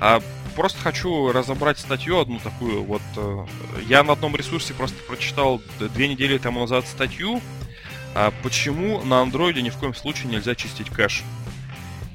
А 0.02 0.20
просто 0.56 0.80
хочу 0.82 1.32
разобрать 1.32 1.78
статью 1.78 2.20
одну 2.20 2.40
такую. 2.40 2.84
Вот 2.84 3.04
э, 3.16 3.46
я 3.88 4.04
на 4.04 4.14
одном 4.14 4.36
ресурсе 4.36 4.74
просто 4.74 4.98
прочитал 5.04 5.62
две 5.80 6.08
недели 6.08 6.40
тому 6.40 6.62
назад 6.62 6.88
статью, 6.88 7.40
а 8.16 8.34
почему 8.42 9.04
на 9.04 9.22
андроиде 9.22 9.62
ни 9.62 9.70
в 9.70 9.78
коем 9.78 9.94
случае 9.94 10.32
нельзя 10.32 10.56
чистить 10.56 10.90
кэш. 10.90 11.22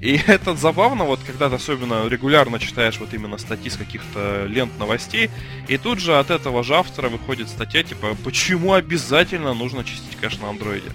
И 0.00 0.20
это 0.26 0.56
забавно, 0.56 1.04
вот 1.04 1.20
когда 1.24 1.48
ты 1.48 1.54
особенно 1.54 2.08
регулярно 2.08 2.58
читаешь 2.58 2.98
вот 2.98 3.14
именно 3.14 3.38
статьи 3.38 3.70
с 3.70 3.76
каких-то 3.76 4.46
лент 4.46 4.76
новостей, 4.80 5.30
и 5.68 5.78
тут 5.78 6.00
же 6.00 6.18
от 6.18 6.32
этого 6.32 6.64
же 6.64 6.74
автора 6.74 7.08
выходит 7.08 7.48
статья, 7.48 7.84
типа, 7.84 8.16
почему 8.24 8.72
обязательно 8.72 9.54
нужно 9.54 9.84
чистить 9.84 10.16
кэш 10.20 10.38
на 10.38 10.48
андроиде. 10.48 10.90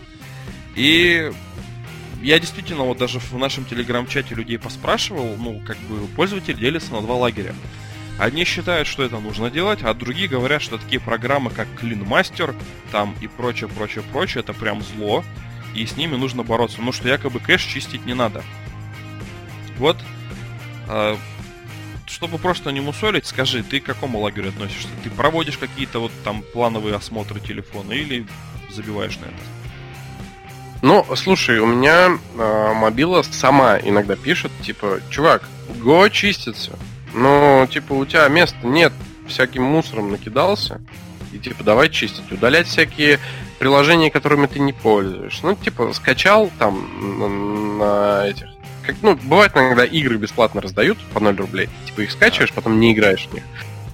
И 0.75 1.31
я 2.21 2.39
действительно 2.39 2.83
вот 2.83 2.97
даже 2.97 3.19
в 3.19 3.33
нашем 3.37 3.65
телеграм-чате 3.65 4.35
людей 4.35 4.59
поспрашивал, 4.59 5.35
ну, 5.37 5.61
как 5.65 5.77
бы 5.77 6.05
пользователи 6.07 6.55
делятся 6.55 6.93
на 6.93 7.01
два 7.01 7.15
лагеря. 7.15 7.55
Одни 8.19 8.45
считают, 8.45 8.87
что 8.87 9.03
это 9.03 9.19
нужно 9.19 9.49
делать, 9.49 9.79
а 9.81 9.93
другие 9.93 10.27
говорят, 10.27 10.61
что 10.61 10.77
такие 10.77 10.99
программы, 10.99 11.49
как 11.49 11.67
Clean 11.81 12.05
Master, 12.05 12.55
там 12.91 13.15
и 13.21 13.27
прочее, 13.27 13.69
прочее, 13.69 14.03
прочее, 14.11 14.41
это 14.41 14.53
прям 14.53 14.81
зло, 14.83 15.23
и 15.73 15.85
с 15.85 15.97
ними 15.97 16.15
нужно 16.15 16.43
бороться. 16.43 16.81
Ну, 16.81 16.91
что 16.91 17.07
якобы 17.07 17.39
кэш 17.39 17.63
чистить 17.63 18.05
не 18.05 18.13
надо. 18.13 18.43
Вот, 19.79 19.97
э, 20.89 21.17
чтобы 22.05 22.37
просто 22.37 22.71
не 22.71 22.81
мусолить, 22.81 23.25
скажи, 23.25 23.63
ты 23.63 23.79
к 23.79 23.85
какому 23.85 24.19
лагерю 24.19 24.49
относишься? 24.49 24.89
Ты 25.03 25.09
проводишь 25.09 25.57
какие-то 25.57 25.99
вот 25.99 26.11
там 26.23 26.43
плановые 26.53 26.95
осмотры 26.95 27.39
телефона 27.39 27.93
или 27.93 28.27
забиваешь 28.69 29.17
на 29.17 29.25
это? 29.25 29.60
Ну, 30.81 31.05
слушай, 31.15 31.59
у 31.59 31.67
меня 31.67 32.17
э, 32.37 32.73
мобила 32.73 33.21
сама 33.21 33.77
иногда 33.77 34.15
пишет, 34.15 34.51
типа, 34.61 34.99
чувак, 35.09 35.43
го 35.79 36.09
чистится. 36.09 36.71
Ну, 37.13 37.67
типа, 37.69 37.93
у 37.93 38.05
тебя 38.05 38.27
места 38.29 38.57
нет, 38.63 38.91
всяким 39.27 39.63
мусором 39.63 40.11
накидался. 40.11 40.81
И 41.31 41.37
типа, 41.37 41.63
давай 41.63 41.89
чистить. 41.89 42.31
Удалять 42.31 42.67
всякие 42.67 43.19
приложения, 43.59 44.11
которыми 44.11 44.47
ты 44.47 44.59
не 44.59 44.73
пользуешься. 44.73 45.45
Ну, 45.45 45.55
типа, 45.55 45.93
скачал 45.93 46.51
там 46.57 47.19
на, 47.19 47.27
на 47.27 48.27
этих. 48.27 48.47
Как, 48.83 48.95
ну, 49.01 49.15
бывает 49.15 49.51
иногда 49.55 49.85
игры 49.85 50.17
бесплатно 50.17 50.61
раздают 50.61 50.97
по 51.13 51.19
0 51.19 51.35
рублей. 51.35 51.69
Типа 51.85 52.01
их 52.01 52.11
скачиваешь, 52.11 52.51
потом 52.51 52.79
не 52.79 52.91
играешь 52.91 53.27
в 53.29 53.33
них. 53.33 53.43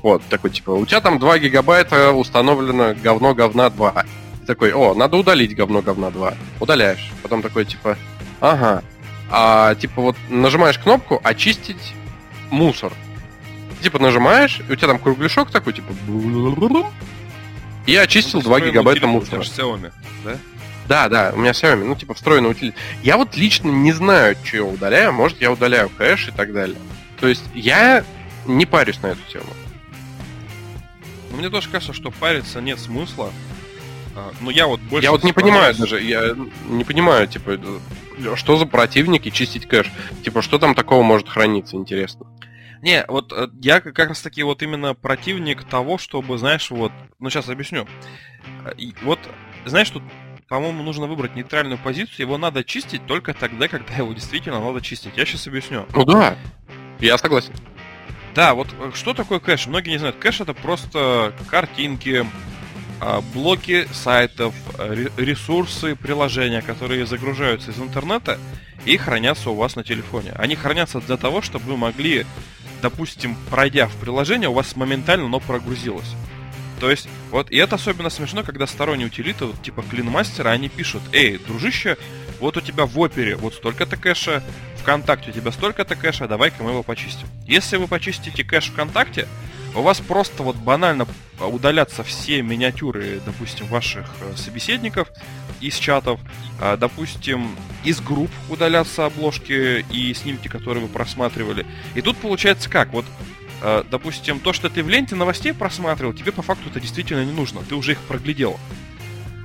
Вот, 0.01 0.23
такой, 0.29 0.51
типа, 0.51 0.71
у 0.71 0.85
тебя 0.85 1.01
там 1.01 1.19
2 1.19 1.39
гигабайта 1.39 2.11
установлено 2.13 2.95
говно 2.95 3.35
говна 3.35 3.69
2 3.69 4.05
такой, 4.47 4.73
о, 4.73 4.95
надо 4.95 5.17
удалить 5.17 5.55
говно 5.55 5.81
говна 5.81 6.09
2. 6.09 6.33
Удаляешь. 6.59 7.11
Потом 7.21 7.41
такой, 7.41 7.65
типа, 7.65 7.97
ага. 8.39 8.83
А 9.29 9.75
типа 9.75 10.01
вот 10.01 10.15
нажимаешь 10.29 10.79
кнопку 10.79 11.19
очистить 11.23 11.93
мусор. 12.49 12.93
Типа 13.81 13.99
нажимаешь, 13.99 14.61
и 14.67 14.71
у 14.71 14.75
тебя 14.75 14.87
там 14.87 14.99
кругляшок 14.99 15.51
такой, 15.51 15.73
типа... 15.73 15.93
И 17.85 17.95
очистил 17.95 18.41
2 18.41 18.59
гигабайта 18.61 19.05
мусора. 19.05 19.41
Xiaomi, 19.41 19.91
да? 20.25 20.37
Да, 20.87 21.09
да, 21.09 21.31
у 21.35 21.37
меня 21.37 21.51
Xiaomi, 21.51 21.83
ну, 21.83 21.95
типа, 21.95 22.13
встроенный 22.13 22.49
утилит. 22.49 22.73
Я 23.03 23.17
вот 23.17 23.35
лично 23.35 23.69
не 23.69 23.91
знаю, 23.91 24.35
что 24.43 24.57
я 24.57 24.63
удаляю. 24.63 25.13
Может, 25.13 25.41
я 25.41 25.51
удаляю 25.51 25.89
кэш 25.89 26.29
и 26.29 26.31
так 26.31 26.53
далее. 26.53 26.77
То 27.19 27.27
есть, 27.27 27.43
я 27.53 28.03
не 28.45 28.65
парюсь 28.65 29.01
на 29.01 29.07
эту 29.07 29.21
тему. 29.31 29.45
Мне 31.31 31.49
тоже 31.49 31.69
кажется, 31.69 31.93
что 31.93 32.09
париться 32.09 32.61
нет 32.61 32.79
смысла. 32.79 33.31
А, 34.17 34.31
ну, 34.41 34.49
я 34.49 34.65
вот 34.65 34.79
больше... 34.79 35.05
Я 35.05 35.11
вот 35.11 35.23
не 35.23 35.31
понимаю 35.31 35.75
даже, 35.75 36.01
я 36.01 36.35
не 36.65 36.83
понимаю, 36.83 37.27
типа, 37.27 37.59
что 38.35 38.57
за 38.57 38.65
противники 38.65 39.29
чистить 39.29 39.67
кэш? 39.67 39.91
Типа, 40.23 40.41
что 40.41 40.57
там 40.57 40.73
такого 40.73 41.03
может 41.03 41.29
храниться, 41.29 41.75
интересно? 41.75 42.25
Не, 42.81 43.05
вот 43.07 43.31
э, 43.31 43.47
я 43.61 43.79
как 43.79 43.99
раз 43.99 44.21
таки 44.21 44.41
вот 44.41 44.63
именно 44.63 44.95
противник 44.95 45.63
того, 45.63 45.99
чтобы, 45.99 46.39
знаешь, 46.39 46.71
вот, 46.71 46.91
ну 47.19 47.29
сейчас 47.29 47.47
объясню. 47.47 47.87
Э, 48.65 48.71
вот, 49.03 49.19
знаешь, 49.65 49.89
тут, 49.91 50.01
по-моему, 50.47 50.81
нужно 50.81 51.05
выбрать 51.05 51.35
нейтральную 51.35 51.77
позицию, 51.77 52.25
его 52.25 52.39
надо 52.39 52.63
чистить 52.63 53.05
только 53.05 53.35
тогда, 53.35 53.67
когда 53.67 53.93
его 53.93 54.13
действительно 54.13 54.59
надо 54.59 54.81
чистить. 54.81 55.15
Я 55.15 55.25
сейчас 55.27 55.45
объясню. 55.45 55.85
Ну 55.93 56.05
да, 56.05 56.35
я 56.99 57.19
согласен. 57.19 57.53
Да, 58.33 58.55
вот 58.55 58.67
э, 58.79 58.91
что 58.95 59.13
такое 59.13 59.39
кэш? 59.39 59.67
Многие 59.67 59.91
не 59.91 59.97
знают. 59.99 60.15
Кэш 60.17 60.41
это 60.41 60.55
просто 60.55 61.33
картинки, 61.49 62.25
блоки 63.33 63.87
сайтов, 63.93 64.53
ресурсы, 65.17 65.95
приложения, 65.95 66.61
которые 66.61 67.05
загружаются 67.05 67.71
из 67.71 67.79
интернета 67.79 68.39
и 68.85 68.97
хранятся 68.97 69.49
у 69.49 69.55
вас 69.55 69.75
на 69.75 69.83
телефоне. 69.83 70.31
Они 70.35 70.55
хранятся 70.55 70.99
для 71.01 71.17
того, 71.17 71.41
чтобы 71.41 71.65
вы 71.65 71.77
могли, 71.77 72.25
допустим, 72.81 73.35
пройдя 73.49 73.87
в 73.87 73.95
приложение, 73.95 74.49
у 74.49 74.53
вас 74.53 74.75
моментально 74.75 75.25
оно 75.25 75.39
прогрузилось. 75.39 76.15
То 76.79 76.91
есть, 76.91 77.09
вот, 77.31 77.49
и 77.49 77.57
это 77.57 77.75
особенно 77.75 78.09
смешно, 78.11 78.43
когда 78.43 78.67
сторонние 78.67 79.07
утилиты, 79.07 79.45
вот, 79.45 79.61
типа 79.63 79.81
клинмастера, 79.81 80.49
они 80.49 80.69
пишут, 80.69 81.01
эй, 81.11 81.39
дружище, 81.39 81.97
вот 82.39 82.55
у 82.55 82.61
тебя 82.61 82.85
в 82.85 82.99
опере 82.99 83.35
вот 83.35 83.55
столько-то 83.55 83.97
кэша, 83.97 84.43
ВКонтакте 84.81 85.31
у 85.31 85.33
тебя 85.33 85.51
столько-то 85.51 85.95
кэша, 85.95 86.27
давай-ка 86.27 86.61
мы 86.61 86.69
его 86.69 86.83
почистим. 86.83 87.27
Если 87.47 87.77
вы 87.77 87.87
почистите 87.87 88.43
кэш 88.43 88.67
ВКонтакте, 88.67 89.27
у 89.75 89.81
вас 89.81 89.99
просто 89.99 90.43
вот 90.43 90.55
банально 90.55 91.07
удалятся 91.39 92.03
все 92.03 92.41
миниатюры, 92.41 93.21
допустим, 93.25 93.67
ваших 93.67 94.07
э, 94.21 94.35
собеседников 94.35 95.09
из 95.61 95.75
чатов, 95.75 96.19
а, 96.59 96.77
допустим, 96.77 97.55
из 97.83 97.99
групп 98.01 98.31
удалятся 98.49 99.05
обложки 99.05 99.85
и 99.91 100.13
снимки, 100.13 100.47
которые 100.47 100.83
вы 100.83 100.89
просматривали. 100.89 101.65
И 101.95 102.01
тут 102.01 102.17
получается 102.17 102.69
как? 102.69 102.91
Вот 102.91 103.05
э, 103.61 103.83
допустим, 103.89 104.39
то, 104.39 104.53
что 104.53 104.69
ты 104.69 104.83
в 104.83 104.89
ленте 104.89 105.15
новостей 105.15 105.53
просматривал, 105.53 106.13
тебе 106.13 106.31
по 106.31 106.41
факту 106.41 106.69
это 106.69 106.79
действительно 106.79 107.23
не 107.23 107.33
нужно, 107.33 107.61
ты 107.61 107.75
уже 107.75 107.93
их 107.93 107.99
проглядел. 108.01 108.59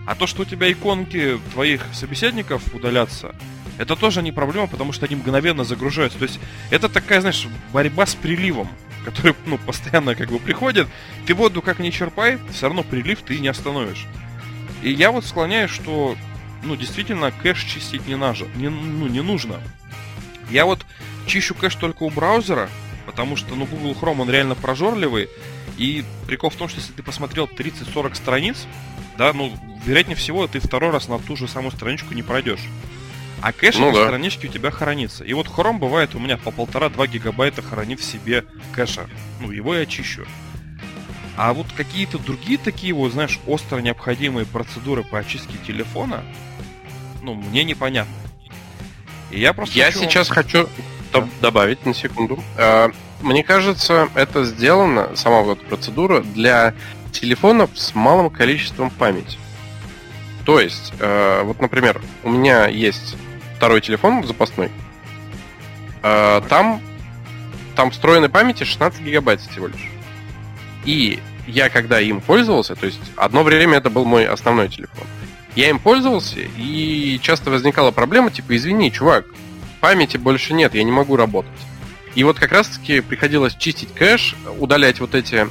А 0.06 0.14
то, 0.14 0.26
что 0.26 0.42
у 0.42 0.44
тебя 0.44 0.70
иконки 0.72 1.38
твоих 1.52 1.86
собеседников 1.92 2.74
удалятся, 2.74 3.34
это 3.78 3.96
тоже 3.96 4.22
не 4.22 4.32
проблема, 4.32 4.66
потому 4.66 4.92
что 4.92 5.06
они 5.06 5.16
мгновенно 5.16 5.64
загружаются. 5.64 6.18
То 6.18 6.24
есть 6.24 6.40
это 6.70 6.88
такая, 6.88 7.20
знаешь, 7.20 7.46
борьба 7.72 8.06
с 8.06 8.14
приливом 8.14 8.68
который 9.04 9.34
ну, 9.46 9.58
постоянно 9.58 10.14
как 10.14 10.30
бы 10.30 10.38
приходит, 10.38 10.88
ты 11.26 11.34
воду 11.34 11.62
как 11.62 11.78
не 11.78 11.92
черпай, 11.92 12.38
все 12.52 12.66
равно 12.66 12.82
прилив 12.82 13.20
ты 13.22 13.38
не 13.38 13.48
остановишь. 13.48 14.06
И 14.82 14.90
я 14.90 15.12
вот 15.12 15.24
склоняюсь, 15.24 15.70
что 15.70 16.16
ну, 16.62 16.76
действительно, 16.76 17.30
кэш 17.30 17.64
чистить 17.64 18.06
не, 18.06 18.16
нажа, 18.16 18.46
не, 18.54 18.68
ну, 18.68 19.06
не 19.08 19.22
нужно. 19.22 19.60
Я 20.50 20.64
вот 20.64 20.84
чищу 21.26 21.54
кэш 21.54 21.74
только 21.74 22.04
у 22.04 22.10
браузера, 22.10 22.68
потому 23.06 23.36
что, 23.36 23.54
ну, 23.54 23.66
Google 23.66 23.92
Chrome, 23.92 24.22
он 24.22 24.30
реально 24.30 24.54
прожорливый, 24.54 25.28
и 25.76 26.04
прикол 26.26 26.50
в 26.50 26.56
том, 26.56 26.68
что 26.68 26.80
если 26.80 26.92
ты 26.92 27.02
посмотрел 27.02 27.46
30-40 27.46 28.14
страниц, 28.14 28.66
да, 29.18 29.32
ну, 29.32 29.52
вероятнее 29.84 30.16
всего, 30.16 30.46
ты 30.46 30.60
второй 30.60 30.90
раз 30.90 31.08
на 31.08 31.18
ту 31.18 31.36
же 31.36 31.48
самую 31.48 31.72
страничку 31.72 32.14
не 32.14 32.22
пройдешь. 32.22 32.62
А 33.42 33.52
кэш 33.52 33.76
ну, 33.76 33.92
да. 33.92 34.06
странички 34.06 34.46
у 34.46 34.48
тебя 34.48 34.70
хранится. 34.70 35.24
И 35.24 35.32
вот 35.32 35.48
Chrome 35.48 35.78
бывает 35.78 36.14
у 36.14 36.20
меня 36.20 36.36
по 36.36 36.52
полтора-два 36.52 37.08
гигабайта 37.08 37.60
хранит 37.60 37.98
в 37.98 38.04
себе 38.04 38.44
кэша. 38.72 39.08
Ну, 39.40 39.50
его 39.50 39.74
я 39.74 39.84
чищу. 39.84 40.24
А 41.36 41.52
вот 41.52 41.66
какие-то 41.76 42.18
другие 42.18 42.56
такие 42.56 42.92
вот, 42.92 43.12
знаешь, 43.12 43.40
остро 43.46 43.78
необходимые 43.78 44.46
процедуры 44.46 45.02
по 45.02 45.18
очистке 45.18 45.58
телефона, 45.66 46.22
ну, 47.20 47.34
мне 47.34 47.64
непонятно. 47.64 48.14
И 49.32 49.40
я 49.40 49.52
просто 49.52 49.76
Я 49.76 49.86
хочу 49.86 50.00
сейчас 50.00 50.28
вам... 50.28 50.36
хочу 50.36 50.68
да. 51.12 51.26
добавить 51.40 51.84
на 51.84 51.94
секунду. 51.94 52.42
А, 52.56 52.92
мне 53.22 53.42
кажется, 53.42 54.08
это 54.14 54.44
сделано, 54.44 55.16
сама 55.16 55.40
вот 55.40 55.58
эта 55.58 55.68
процедура, 55.68 56.20
для 56.20 56.74
телефонов 57.10 57.70
с 57.74 57.94
малым 57.94 58.30
количеством 58.30 58.90
памяти. 58.90 59.38
То 60.44 60.60
есть, 60.60 60.92
э, 60.98 61.42
вот, 61.44 61.60
например, 61.60 62.00
у 62.24 62.30
меня 62.30 62.66
есть 62.66 63.16
второй 63.62 63.80
телефон 63.80 64.24
запасной, 64.24 64.72
э, 66.02 66.42
там, 66.48 66.82
там 67.76 67.92
встроенной 67.92 68.28
памяти 68.28 68.64
16 68.64 69.00
гигабайт 69.02 69.40
всего 69.40 69.68
лишь. 69.68 69.88
И 70.84 71.20
я 71.46 71.68
когда 71.68 72.00
им 72.00 72.20
пользовался, 72.20 72.74
то 72.74 72.86
есть 72.86 72.98
одно 73.14 73.44
время 73.44 73.78
это 73.78 73.88
был 73.88 74.04
мой 74.04 74.26
основной 74.26 74.68
телефон. 74.68 75.06
Я 75.54 75.70
им 75.70 75.78
пользовался, 75.78 76.40
и 76.40 77.20
часто 77.22 77.50
возникала 77.50 77.92
проблема, 77.92 78.32
типа, 78.32 78.56
извини, 78.56 78.90
чувак, 78.90 79.26
памяти 79.80 80.16
больше 80.16 80.54
нет, 80.54 80.74
я 80.74 80.82
не 80.82 80.90
могу 80.90 81.14
работать. 81.14 81.52
И 82.16 82.24
вот 82.24 82.40
как 82.40 82.50
раз-таки 82.50 83.00
приходилось 83.00 83.54
чистить 83.54 83.94
кэш, 83.94 84.34
удалять 84.58 84.98
вот 84.98 85.14
эти 85.14 85.46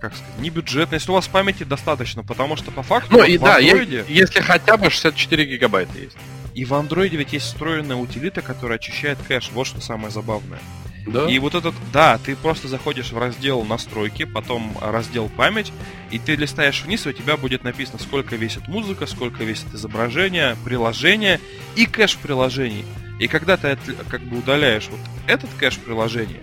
как 0.00 0.14
сказать, 0.14 0.38
не 0.38 0.48
бюджетный, 0.50 0.96
если 0.96 1.10
у 1.10 1.14
вас 1.14 1.28
памяти 1.28 1.64
достаточно, 1.64 2.24
потому 2.24 2.56
что 2.56 2.70
по 2.70 2.82
факту 2.82 3.18
ну, 3.18 3.22
и 3.22 3.36
в 3.36 3.42
да, 3.42 3.60
Android... 3.60 4.06
если 4.08 4.40
хотя 4.40 4.76
бы 4.78 4.88
64 4.88 5.44
гигабайта 5.44 5.98
есть. 5.98 6.16
И 6.54 6.64
в 6.64 6.72
андроиде 6.74 7.18
ведь 7.18 7.34
есть 7.34 7.46
встроенная 7.46 7.96
утилита, 7.96 8.40
которая 8.40 8.78
очищает 8.78 9.18
кэш. 9.28 9.50
Вот 9.52 9.66
что 9.66 9.80
самое 9.82 10.10
забавное. 10.10 10.58
Да? 11.06 11.28
И 11.28 11.38
вот 11.38 11.54
этот, 11.54 11.74
да, 11.92 12.18
ты 12.18 12.36
просто 12.36 12.68
заходишь 12.68 13.12
в 13.12 13.18
раздел 13.18 13.64
настройки, 13.64 14.24
потом 14.24 14.76
раздел 14.80 15.28
память, 15.28 15.72
и 16.10 16.18
ты 16.18 16.36
листаешь 16.36 16.82
вниз, 16.84 17.06
и 17.06 17.10
у 17.10 17.12
тебя 17.12 17.36
будет 17.36 17.64
написано, 17.64 17.98
сколько 17.98 18.36
весит 18.36 18.68
музыка, 18.68 19.06
сколько 19.06 19.44
весит 19.44 19.72
изображение, 19.74 20.56
приложение 20.64 21.40
и 21.76 21.86
кэш 21.86 22.16
приложений. 22.16 22.84
И 23.18 23.28
когда 23.28 23.56
ты 23.56 23.76
как 24.08 24.22
бы 24.22 24.38
удаляешь 24.38 24.88
вот 24.90 25.00
этот 25.26 25.50
кэш 25.58 25.78
приложения, 25.78 26.40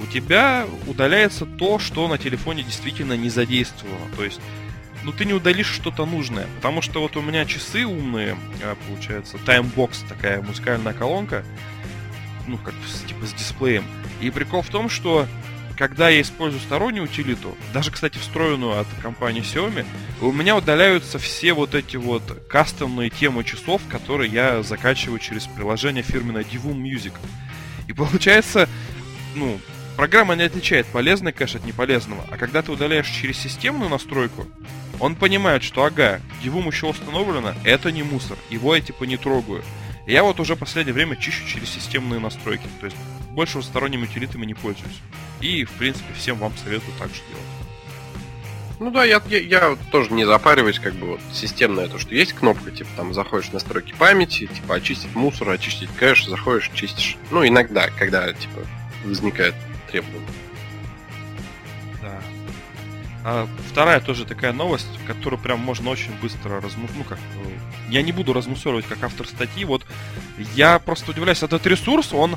у 0.00 0.06
тебя 0.06 0.66
удаляется 0.86 1.46
то, 1.46 1.78
что 1.78 2.08
на 2.08 2.18
телефоне 2.18 2.62
действительно 2.62 3.16
не 3.16 3.28
задействовано. 3.28 4.06
То 4.16 4.24
есть, 4.24 4.40
ну 5.04 5.12
ты 5.12 5.24
не 5.24 5.34
удалишь 5.34 5.70
что-то 5.70 6.06
нужное. 6.06 6.46
Потому 6.56 6.82
что 6.82 7.00
вот 7.00 7.16
у 7.16 7.22
меня 7.22 7.44
часы 7.44 7.84
умные, 7.84 8.36
а, 8.62 8.76
получается, 8.88 9.36
Timebox, 9.46 10.08
такая 10.08 10.42
музыкальная 10.42 10.94
колонка, 10.94 11.44
ну, 12.50 12.58
как 12.58 12.74
типа 13.06 13.26
с 13.26 13.32
дисплеем. 13.32 13.84
И 14.20 14.30
прикол 14.30 14.62
в 14.62 14.68
том, 14.68 14.88
что 14.88 15.26
когда 15.76 16.10
я 16.10 16.20
использую 16.20 16.60
стороннюю 16.60 17.04
утилиту, 17.04 17.56
даже, 17.72 17.90
кстати, 17.90 18.18
встроенную 18.18 18.78
от 18.78 18.86
компании 19.00 19.42
Xiaomi, 19.42 19.86
у 20.20 20.30
меня 20.30 20.56
удаляются 20.56 21.18
все 21.18 21.54
вот 21.54 21.74
эти 21.74 21.96
вот 21.96 22.22
кастомные 22.50 23.08
темы 23.08 23.44
часов, 23.44 23.80
которые 23.88 24.30
я 24.30 24.62
закачиваю 24.62 25.18
через 25.18 25.46
приложение 25.46 26.02
фирменное 26.02 26.44
Divum 26.44 26.76
Music. 26.76 27.14
И 27.88 27.94
получается, 27.94 28.68
ну, 29.34 29.58
программа 29.96 30.34
не 30.34 30.42
отличает 30.42 30.86
полезный 30.86 31.32
кэш 31.32 31.54
от 31.54 31.64
неполезного. 31.64 32.26
А 32.30 32.36
когда 32.36 32.60
ты 32.60 32.72
удаляешь 32.72 33.08
через 33.08 33.38
системную 33.38 33.88
настройку, 33.88 34.46
он 34.98 35.14
понимает, 35.14 35.62
что 35.62 35.84
ага, 35.84 36.20
Divum 36.44 36.66
еще 36.66 36.88
установлено, 36.88 37.54
это 37.64 37.90
не 37.90 38.02
мусор, 38.02 38.36
его 38.50 38.74
я 38.74 38.82
типа 38.82 39.04
не 39.04 39.16
трогаю. 39.16 39.64
Я 40.10 40.24
вот 40.24 40.40
уже 40.40 40.56
в 40.56 40.58
последнее 40.58 40.92
время 40.92 41.14
чищу 41.14 41.46
через 41.46 41.70
системные 41.70 42.18
настройки. 42.18 42.66
То 42.80 42.86
есть 42.86 42.96
больше 43.30 43.62
сторонними 43.62 44.04
утилитами 44.04 44.44
не 44.44 44.54
пользуюсь. 44.54 45.00
И, 45.40 45.64
в 45.64 45.70
принципе, 45.72 46.12
всем 46.14 46.36
вам 46.38 46.52
советую 46.64 46.92
так 46.98 47.08
же 47.10 47.20
делать. 47.28 47.44
Ну 48.80 48.90
да, 48.90 49.04
я, 49.04 49.22
я, 49.28 49.38
я 49.38 49.76
тоже 49.92 50.12
не 50.12 50.24
запариваюсь, 50.24 50.80
как 50.80 50.94
бы 50.94 51.06
вот 51.06 51.20
системное 51.32 51.86
то, 51.86 51.98
что 51.98 52.14
есть 52.14 52.32
кнопка, 52.32 52.70
типа 52.70 52.88
там 52.96 53.14
заходишь 53.14 53.50
в 53.50 53.52
настройки 53.52 53.94
памяти, 53.96 54.46
типа 54.46 54.76
очистить 54.76 55.14
мусор, 55.14 55.50
очистить 55.50 55.90
кэш, 55.96 56.26
заходишь, 56.26 56.70
чистишь. 56.74 57.16
Ну, 57.30 57.46
иногда, 57.46 57.88
когда, 57.90 58.32
типа, 58.32 58.66
возникает 59.04 59.54
требование. 59.90 60.26
А 63.22 63.46
вторая 63.68 64.00
тоже 64.00 64.24
такая 64.24 64.52
новость, 64.52 64.88
которую 65.06 65.40
прям 65.40 65.60
можно 65.60 65.90
очень 65.90 66.12
быстро 66.22 66.60
размусорить. 66.60 66.96
Ну 66.96 67.04
как, 67.04 67.18
э, 67.18 67.58
я 67.90 68.02
не 68.02 68.12
буду 68.12 68.32
размусоривать 68.32 68.86
как 68.86 69.02
автор 69.02 69.26
статьи. 69.26 69.64
Вот 69.64 69.84
я 70.54 70.78
просто 70.78 71.10
удивляюсь, 71.10 71.42
этот 71.42 71.66
ресурс, 71.66 72.12
он... 72.12 72.36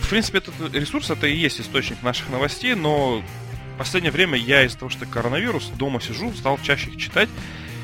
В 0.00 0.08
принципе, 0.10 0.38
этот 0.38 0.74
ресурс 0.74 1.08
это 1.10 1.28
и 1.28 1.36
есть 1.36 1.60
источник 1.60 2.02
наших 2.02 2.30
новостей, 2.30 2.74
но 2.74 3.22
в 3.74 3.78
последнее 3.78 4.10
время 4.10 4.36
я 4.36 4.64
из-за 4.64 4.78
того, 4.78 4.90
что 4.90 5.06
коронавирус, 5.06 5.68
дома 5.76 6.00
сижу, 6.00 6.32
стал 6.34 6.58
чаще 6.62 6.90
их 6.90 6.96
читать. 6.96 7.28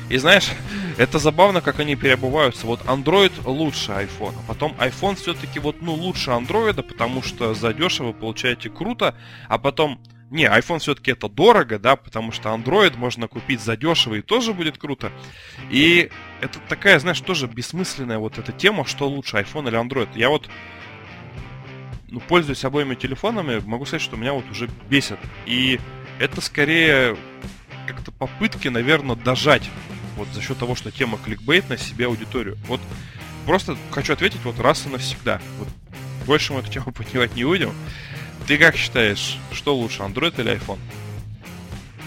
И 0.09 0.17
знаешь, 0.17 0.49
это 0.97 1.19
забавно, 1.19 1.61
как 1.61 1.79
они 1.79 1.95
переобуваются. 1.95 2.67
Вот 2.67 2.81
Android 2.81 3.31
лучше 3.45 3.91
iPhone, 3.91 4.35
а 4.37 4.47
потом 4.47 4.75
iPhone 4.79 5.15
все-таки 5.15 5.59
вот, 5.59 5.81
ну, 5.81 5.93
лучше 5.93 6.31
Android, 6.31 6.81
потому 6.83 7.23
что 7.23 7.53
за 7.53 7.73
дешево 7.73 8.11
получаете 8.11 8.69
круто, 8.69 9.15
а 9.47 9.57
потом 9.57 9.99
не, 10.29 10.45
iPhone 10.45 10.79
все-таки 10.79 11.11
это 11.11 11.29
дорого, 11.29 11.79
да, 11.79 11.95
потому 11.95 12.31
что 12.31 12.49
Android 12.49 12.97
можно 12.97 13.27
купить 13.27 13.61
задешево 13.61 14.15
и 14.15 14.21
тоже 14.21 14.53
будет 14.53 14.77
круто. 14.77 15.11
И 15.69 16.09
это 16.41 16.59
такая, 16.67 16.99
знаешь, 16.99 17.21
тоже 17.21 17.47
бессмысленная 17.47 18.17
вот 18.17 18.37
эта 18.37 18.51
тема, 18.51 18.85
что 18.85 19.07
лучше, 19.07 19.37
iPhone 19.37 19.69
или 19.69 19.79
Android. 19.79 20.09
Я 20.15 20.29
вот 20.29 20.49
ну, 22.09 22.19
пользуюсь 22.19 22.63
обоими 22.65 22.95
телефонами, 22.95 23.61
могу 23.65 23.85
сказать, 23.85 24.01
что 24.01 24.17
меня 24.17 24.33
вот 24.33 24.49
уже 24.51 24.69
бесит. 24.89 25.19
И 25.45 25.79
это 26.19 26.41
скорее 26.41 27.17
как-то 27.87 28.11
попытки, 28.11 28.67
наверное, 28.67 29.15
дожать 29.15 29.69
вот 30.17 30.27
за 30.29 30.41
счет 30.41 30.57
того, 30.57 30.75
что 30.75 30.91
тема 30.91 31.17
кликбейт 31.17 31.69
на 31.69 31.77
себе 31.77 32.07
аудиторию. 32.07 32.57
Вот 32.67 32.81
просто 33.45 33.77
хочу 33.91 34.13
ответить 34.13 34.43
вот 34.43 34.59
раз 34.59 34.85
и 34.85 34.89
навсегда. 34.89 35.41
Вот 35.59 35.67
больше 36.25 36.53
мы 36.53 36.59
эту 36.59 36.71
тему 36.71 36.91
поднимать 36.91 37.35
не 37.35 37.45
будем. 37.45 37.71
Ты 38.47 38.57
как 38.57 38.77
считаешь, 38.77 39.37
что 39.51 39.75
лучше, 39.75 40.03
Android 40.03 40.33
или 40.39 40.53
iPhone? 40.53 40.79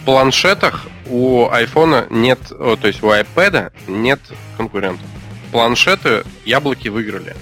В 0.00 0.04
планшетах 0.06 0.86
у 1.06 1.44
iPhone 1.48 2.06
нет, 2.10 2.38
о, 2.50 2.76
то 2.76 2.88
есть 2.88 3.02
у 3.02 3.08
iPad 3.08 3.72
нет 3.86 4.20
конкурентов. 4.56 5.06
Планшеты 5.52 6.24
яблоки 6.46 6.88
выиграли. 6.88 7.36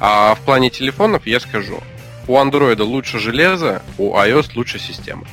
А 0.00 0.34
в 0.34 0.40
плане 0.40 0.68
телефонов 0.68 1.26
я 1.26 1.40
скажу, 1.40 1.80
у 2.28 2.36
Android 2.36 2.82
лучше 2.82 3.18
железо, 3.18 3.82
у 3.96 4.14
iOS 4.14 4.50
лучше 4.54 4.78
система. 4.78 5.26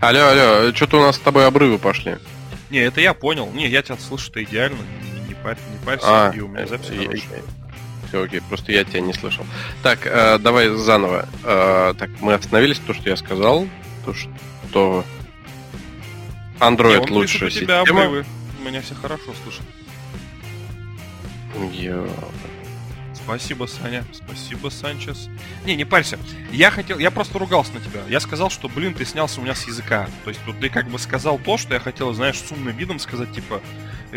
Алло, 0.00 0.28
алло, 0.28 0.74
что-то 0.74 0.98
у 0.98 1.02
нас 1.02 1.16
с 1.16 1.20
тобой 1.20 1.46
обрывы 1.46 1.78
пошли. 1.78 2.16
Не, 2.68 2.80
это 2.80 3.00
я 3.00 3.14
понял. 3.14 3.50
Не, 3.54 3.68
я 3.68 3.82
тебя 3.82 3.96
слышу-то 3.96 4.42
идеально. 4.44 4.78
Не, 5.14 5.28
не, 5.28 5.34
парь, 5.34 5.56
не 5.72 5.86
парься, 5.86 6.06
а, 6.06 6.32
и 6.34 6.40
у 6.40 6.48
меня 6.48 6.66
запись 6.66 6.90
я, 6.90 7.06
хорошая. 7.06 7.42
Все 8.08 8.22
окей, 8.22 8.40
просто 8.48 8.72
я 8.72 8.84
тебя 8.84 9.00
не 9.00 9.12
слышал. 9.12 9.44
Так, 9.82 10.06
э, 10.06 10.38
давай 10.38 10.68
заново. 10.68 11.28
Э, 11.44 11.94
так, 11.98 12.10
мы 12.20 12.34
остановились, 12.34 12.78
то, 12.78 12.94
что 12.94 13.08
я 13.08 13.16
сказал, 13.16 13.66
то, 14.04 14.14
что 14.14 15.04
Android 16.60 17.06
я 17.08 17.12
лучше 17.14 17.50
система. 17.50 17.80
Обрывы. 17.82 18.24
Меня 18.64 18.80
все 18.80 18.94
хорошо 18.94 19.32
слышат. 19.42 19.64
Йо. 21.72 22.06
Спасибо, 23.14 23.66
Саня. 23.66 24.04
Спасибо, 24.12 24.68
Санчес. 24.68 25.28
Не, 25.64 25.74
не 25.74 25.84
парься. 25.84 26.16
Я 26.52 26.70
хотел, 26.70 26.98
я 26.98 27.10
просто 27.10 27.38
ругался 27.40 27.72
на 27.72 27.80
тебя. 27.80 28.00
Я 28.08 28.20
сказал, 28.20 28.50
что, 28.50 28.68
блин, 28.68 28.94
ты 28.94 29.04
снялся 29.04 29.40
у 29.40 29.42
меня 29.42 29.56
с 29.56 29.66
языка. 29.66 30.08
То 30.22 30.30
есть, 30.30 30.40
вот 30.46 30.60
ты 30.60 30.68
как 30.68 30.88
бы 30.88 30.98
сказал 31.00 31.36
то, 31.38 31.58
что 31.58 31.74
я 31.74 31.80
хотел, 31.80 32.12
знаешь, 32.12 32.38
с 32.38 32.52
умным 32.52 32.76
видом 32.76 33.00
сказать, 33.00 33.32
типа, 33.32 33.60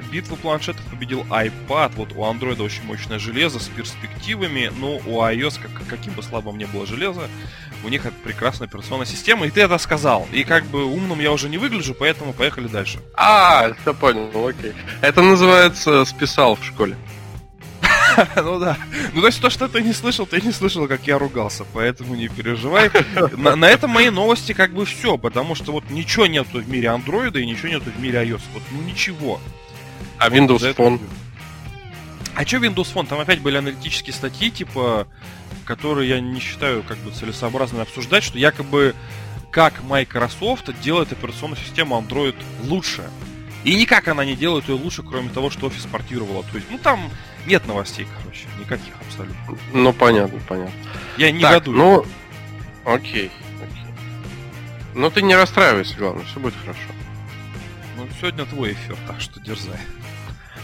битву 0.01 0.35
планшетов 0.35 0.83
победил 0.85 1.21
iPad. 1.29 1.93
Вот 1.95 2.13
у 2.13 2.21
Android 2.23 2.61
очень 2.61 2.83
мощное 2.83 3.19
железо 3.19 3.59
с 3.59 3.67
перспективами. 3.67 4.71
Но 4.77 4.97
у 4.97 5.21
iOS, 5.21 5.59
как, 5.61 5.87
каким 5.87 6.13
бы 6.13 6.23
слабым 6.23 6.57
ни 6.57 6.65
было 6.65 6.85
железо, 6.85 7.29
у 7.83 7.89
них 7.89 8.05
это 8.05 8.15
прекрасная 8.23 8.67
операционная 8.67 9.05
система. 9.05 9.47
И 9.47 9.51
ты 9.51 9.61
это 9.61 9.77
сказал. 9.77 10.27
И 10.31 10.43
как 10.43 10.65
бы 10.65 10.85
умным 10.85 11.19
я 11.19 11.31
уже 11.31 11.49
не 11.49 11.57
выгляжу, 11.57 11.93
поэтому 11.93 12.33
поехали 12.33 12.67
дальше. 12.67 12.99
А, 13.15 13.73
все 13.81 13.93
понял, 13.93 14.29
окей. 14.47 14.73
Это 15.01 15.21
называется 15.21 16.05
списал 16.05 16.55
в 16.55 16.63
школе. 16.63 16.95
ну 18.35 18.59
да. 18.59 18.77
Ну 19.13 19.21
то 19.21 19.27
есть 19.27 19.41
то, 19.41 19.49
что 19.49 19.67
ты 19.67 19.81
не 19.81 19.93
слышал, 19.93 20.25
ты 20.25 20.41
не 20.41 20.51
слышал, 20.51 20.87
как 20.87 21.05
я 21.07 21.17
ругался, 21.17 21.65
поэтому 21.73 22.15
не 22.15 22.27
переживай. 22.27 22.91
На, 23.37 23.55
на 23.55 23.65
этом 23.65 23.91
мои 23.91 24.09
новости 24.09 24.53
как 24.53 24.73
бы 24.73 24.85
все, 24.85 25.17
потому 25.17 25.55
что 25.55 25.71
вот 25.71 25.89
ничего 25.89 26.27
нету 26.27 26.59
в 26.59 26.69
мире 26.69 26.89
андроида 26.89 27.39
и 27.39 27.45
ничего 27.45 27.69
нету 27.69 27.91
в 27.95 27.99
мире 27.99 28.23
iOS. 28.23 28.41
Вот 28.53 28.63
ну 28.71 28.81
ничего. 28.81 29.39
А 30.19 30.29
Windows 30.29 30.75
Phone? 30.75 30.99
А 32.35 32.45
что 32.45 32.57
Windows 32.57 32.93
Phone? 32.93 33.07
Там 33.07 33.19
опять 33.19 33.39
были 33.39 33.57
аналитические 33.57 34.13
статьи, 34.13 34.51
типа, 34.51 35.07
которые 35.65 36.09
я 36.09 36.19
не 36.19 36.39
считаю 36.39 36.83
как 36.83 36.97
бы 36.99 37.11
целесообразно 37.11 37.81
обсуждать, 37.81 38.23
что 38.23 38.37
якобы 38.37 38.95
как 39.51 39.83
Microsoft 39.83 40.69
делает 40.81 41.11
операционную 41.11 41.59
систему 41.59 41.97
Android 41.99 42.35
лучше. 42.63 43.09
И 43.63 43.75
никак 43.75 44.07
она 44.07 44.23
не 44.23 44.35
делает 44.35 44.69
ее 44.69 44.75
лучше, 44.75 45.03
кроме 45.03 45.29
того, 45.29 45.49
что 45.49 45.67
офис 45.67 45.85
портировала. 45.85 46.43
То 46.43 46.55
есть, 46.55 46.69
ну 46.69 46.77
там 46.77 47.09
нет 47.45 47.65
новостей, 47.67 48.07
короче, 48.17 48.45
никаких 48.59 48.93
абсолютно. 49.05 49.57
Ну, 49.73 49.91
понятно, 49.91 50.39
понятно. 50.47 50.73
Я 51.17 51.31
не 51.31 51.41
Так, 51.41 51.65
ну, 51.65 52.05
окей, 52.85 53.31
окей. 53.57 53.93
Ну, 54.95 55.09
ты 55.09 55.21
не 55.21 55.35
расстраивайся, 55.35 55.95
главное, 55.97 56.25
все 56.25 56.39
будет 56.39 56.55
хорошо. 56.61 56.79
Ну, 57.97 58.07
сегодня 58.19 58.45
твой 58.45 58.73
эфир, 58.73 58.95
так 59.07 59.19
что 59.19 59.39
дерзай. 59.41 59.79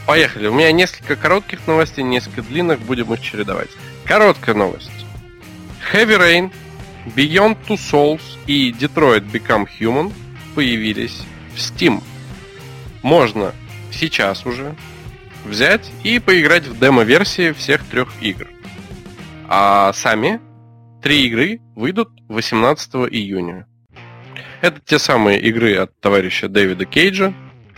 Поехали. 0.05 0.47
У 0.47 0.53
меня 0.53 0.71
несколько 0.71 1.15
коротких 1.15 1.65
новостей, 1.67 2.03
несколько 2.03 2.43
длинных, 2.43 2.79
будем 2.81 3.11
их 3.13 3.21
чередовать. 3.21 3.69
Короткая 4.05 4.55
новость. 4.55 4.91
Heavy 5.91 6.19
Rain, 6.19 6.51
Beyond 7.15 7.57
Two 7.67 7.77
Souls 7.77 8.21
и 8.45 8.71
Detroit 8.71 9.29
Become 9.31 9.67
Human 9.79 10.11
появились 10.53 11.21
в 11.55 11.57
Steam. 11.57 12.01
Можно 13.01 13.53
сейчас 13.91 14.45
уже 14.45 14.75
взять 15.43 15.91
и 16.03 16.19
поиграть 16.19 16.65
в 16.65 16.79
демо-версии 16.79 17.51
всех 17.51 17.83
трех 17.85 18.09
игр. 18.21 18.47
А 19.47 19.93
сами 19.93 20.39
три 21.01 21.27
игры 21.27 21.61
выйдут 21.75 22.09
18 22.29 22.95
июня. 23.11 23.67
Это 24.61 24.79
те 24.83 24.97
самые 24.97 25.39
игры 25.41 25.75
от 25.77 25.99
товарища 25.99 26.47
Дэвида 26.47 26.85
Кейджа, 26.85 27.33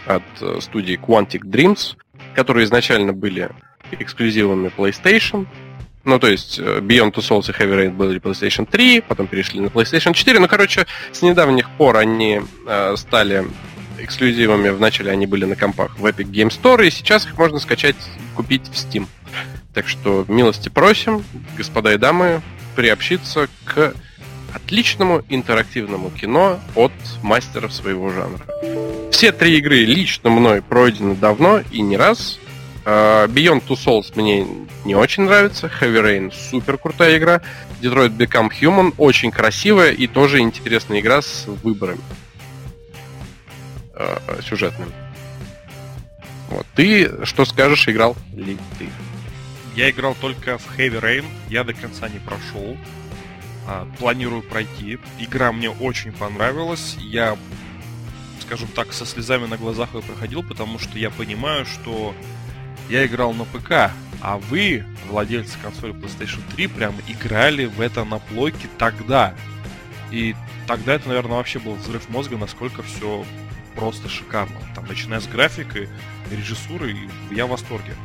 от 0.06 0.24
э, 0.40 0.60
студии 0.62 0.98
Quantic 0.98 1.42
Dreams, 1.42 1.98
которые 2.38 2.66
изначально 2.66 3.14
были 3.14 3.50
эксклюзивами 3.90 4.72
PlayStation. 4.78 5.48
Ну, 6.04 6.20
то 6.20 6.28
есть 6.28 6.60
э, 6.60 6.82
Beyond 6.82 7.16
Two 7.16 7.28
Souls 7.28 7.50
и 7.50 7.52
Heavy 7.52 7.76
Rain 7.76 7.94
были 7.94 8.22
PlayStation 8.22 8.70
3, 8.70 9.02
потом 9.02 9.26
перешли 9.26 9.60
на 9.60 9.68
PlayStation 9.68 10.14
4. 10.14 10.40
Ну, 10.40 10.48
короче, 10.48 10.86
с 11.12 11.24
недавних 11.24 11.68
пор 11.72 11.98
они 11.98 12.42
э, 12.68 12.96
стали 12.96 13.48
эксклюзивами. 13.98 14.70
Вначале 14.70 15.12
они 15.12 15.26
были 15.26 15.46
на 15.46 15.56
компах 15.56 15.98
в 15.98 16.06
Epic 16.06 16.30
Game 16.30 16.50
Store, 16.50 16.86
и 16.86 16.92
сейчас 16.92 17.26
их 17.26 17.36
можно 17.40 17.58
скачать, 17.58 17.96
купить 18.36 18.68
в 18.68 18.74
Steam. 18.74 19.08
Так 19.74 19.88
что 19.88 20.24
милости 20.28 20.70
просим, 20.70 21.24
господа 21.58 21.94
и 21.94 21.98
дамы, 21.98 22.44
приобщиться 22.76 23.48
к 23.66 23.96
отличному 24.58 25.24
интерактивному 25.30 26.10
кино 26.10 26.60
от 26.76 26.92
мастеров 27.24 27.74
своего 27.74 28.10
жанра. 28.10 28.46
Все 29.12 29.32
три 29.32 29.58
игры 29.58 29.86
лично 29.86 30.30
мной 30.30 30.62
пройдены 30.62 31.16
давно 31.16 31.62
и 31.72 31.82
не 31.82 31.98
раз. 31.98 32.40
А, 32.86 33.28
Beyond 33.28 33.64
Two 33.68 33.78
Souls 33.78 34.12
мне 34.16 34.46
не 34.86 34.96
очень 34.96 35.24
нравится. 35.24 35.68
Heavy 35.68 36.02
Rain 36.02 36.34
супер 36.34 36.78
крутая 36.78 37.18
игра. 37.18 37.42
Detroit 37.82 38.16
Become 38.18 38.50
Human 38.62 38.94
очень 38.98 39.32
красивая 39.32 39.92
и 39.92 40.08
тоже 40.08 40.40
интересная 40.40 41.00
игра 41.00 41.22
с 41.22 41.46
выборами 41.64 42.02
э, 43.94 44.18
сюжетными. 44.44 44.92
Вот. 46.50 46.66
Ты 46.76 47.26
что 47.26 47.46
скажешь, 47.46 47.88
играл 47.88 48.16
ли 48.34 48.58
ты? 48.80 48.88
Я 49.76 49.92
играл 49.92 50.16
только 50.20 50.58
в 50.58 50.78
Heavy 50.78 51.00
Rain, 51.00 51.26
я 51.50 51.64
до 51.64 51.74
конца 51.74 52.10
не 52.10 52.20
прошел. 52.20 52.78
А, 53.70 53.86
планирую 54.00 54.44
пройти. 54.44 54.98
Игра 55.20 55.52
мне 55.52 55.70
очень 55.70 56.14
понравилась. 56.14 56.96
Я, 57.00 57.38
скажем 58.42 58.70
так, 58.70 58.94
со 58.94 59.06
слезами 59.06 59.46
на 59.46 59.58
глазах 59.58 59.94
ее 59.94 60.02
проходил, 60.02 60.42
потому 60.42 60.80
что 60.80 60.98
я 60.98 61.10
понимаю, 61.10 61.66
что 61.66 62.16
я 62.90 63.06
играл 63.06 63.34
на 63.34 63.44
ПК, 63.44 63.92
а 64.22 64.38
вы, 64.38 64.86
владельцы 65.10 65.58
консоли 65.62 65.94
PlayStation 65.94 66.40
3, 66.56 66.68
прям 66.68 66.96
играли 67.10 67.66
в 67.66 67.82
это 67.82 68.06
на 68.06 68.20
плойке 68.20 68.70
тогда. 68.78 69.34
И 70.12 70.34
тогда 70.66 70.94
это, 70.94 71.10
наверное, 71.10 71.36
вообще 71.36 71.60
был 71.60 71.76
взрыв 71.76 72.08
мозга, 72.08 72.38
насколько 72.38 72.84
все 72.84 73.26
просто 73.76 74.08
шикарно. 74.08 74.60
Там, 74.76 74.86
начиная 74.88 75.20
с 75.20 75.28
графикой, 75.28 75.90
режиссуры, 76.32 76.96
я 77.32 77.46
в 77.46 77.50
восторге. 77.50 77.96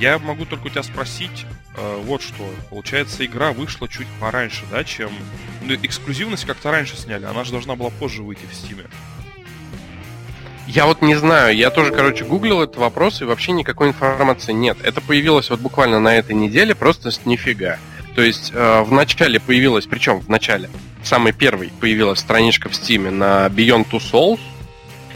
Я 0.00 0.18
могу 0.18 0.44
только 0.44 0.66
у 0.66 0.70
тебя 0.70 0.82
спросить, 0.82 1.46
э, 1.76 2.02
вот 2.04 2.22
что. 2.22 2.48
Получается, 2.70 3.24
игра 3.24 3.52
вышла 3.52 3.88
чуть 3.88 4.06
пораньше, 4.20 4.64
да, 4.70 4.84
чем... 4.84 5.10
Ну, 5.62 5.74
эксклюзивность 5.74 6.44
как-то 6.44 6.70
раньше 6.70 6.96
сняли, 6.96 7.24
она 7.24 7.44
же 7.44 7.52
должна 7.52 7.76
была 7.76 7.90
позже 7.90 8.22
выйти 8.22 8.46
в 8.50 8.54
Стиме. 8.54 8.84
Я 10.66 10.86
вот 10.86 11.00
не 11.00 11.14
знаю, 11.14 11.56
я 11.56 11.70
тоже, 11.70 11.92
короче, 11.92 12.24
гуглил 12.24 12.60
этот 12.60 12.76
вопрос, 12.76 13.22
и 13.22 13.24
вообще 13.24 13.52
никакой 13.52 13.88
информации 13.88 14.52
нет. 14.52 14.78
Это 14.82 15.00
появилось 15.00 15.48
вот 15.50 15.60
буквально 15.60 16.00
на 16.00 16.16
этой 16.16 16.34
неделе, 16.34 16.74
просто 16.74 17.10
с 17.10 17.24
нифига. 17.24 17.78
То 18.16 18.22
есть 18.22 18.50
э, 18.52 18.82
в 18.82 18.90
начале 18.92 19.38
появилась, 19.38 19.86
причем 19.86 20.20
в 20.20 20.28
начале, 20.28 20.70
самый 21.04 21.32
первый 21.32 21.70
появилась 21.80 22.18
страничка 22.18 22.68
в 22.68 22.74
Стиме 22.74 23.10
на 23.10 23.46
Beyond 23.46 23.88
Two 23.90 24.00
Souls, 24.00 24.40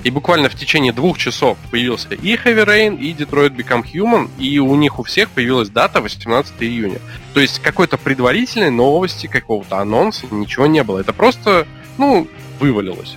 и 0.03 0.11
буквально 0.11 0.49
в 0.49 0.55
течение 0.55 0.93
двух 0.93 1.19
часов 1.19 1.59
появился 1.71 2.09
и 2.15 2.35
Heavy 2.37 2.65
Rain, 2.65 2.99
и 2.99 3.13
Detroit 3.13 3.55
Become 3.55 3.85
Human, 3.93 4.31
и 4.39 4.59
у 4.59 4.75
них 4.77 4.99
у 4.99 5.03
всех 5.03 5.31
появилась 5.31 5.69
дата 5.69 6.01
18 6.01 6.55
июня. 6.61 6.99
То 7.35 7.41
есть 7.41 7.61
какой-то 7.61 7.99
предварительной 7.99 8.71
новости, 8.71 9.27
какого-то 9.27 9.79
анонса, 9.79 10.27
ничего 10.31 10.67
не 10.67 10.83
было. 10.83 11.01
Это 11.01 11.13
просто, 11.13 11.67
ну, 11.99 12.27
вывалилось. 12.59 13.17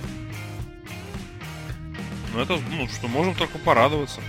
Ну, 2.34 2.40
это, 2.40 2.58
ну, 2.70 2.88
что, 2.88 3.08
можем 3.08 3.34
только 3.34 3.58
порадоваться. 3.58 4.20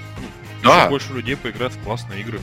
Ну, 0.63 0.69
Да. 0.69 0.89
больше 0.89 1.13
людей 1.13 1.35
поиграть 1.35 1.73
в 1.73 1.79
классные 1.83 2.21
игры. 2.21 2.39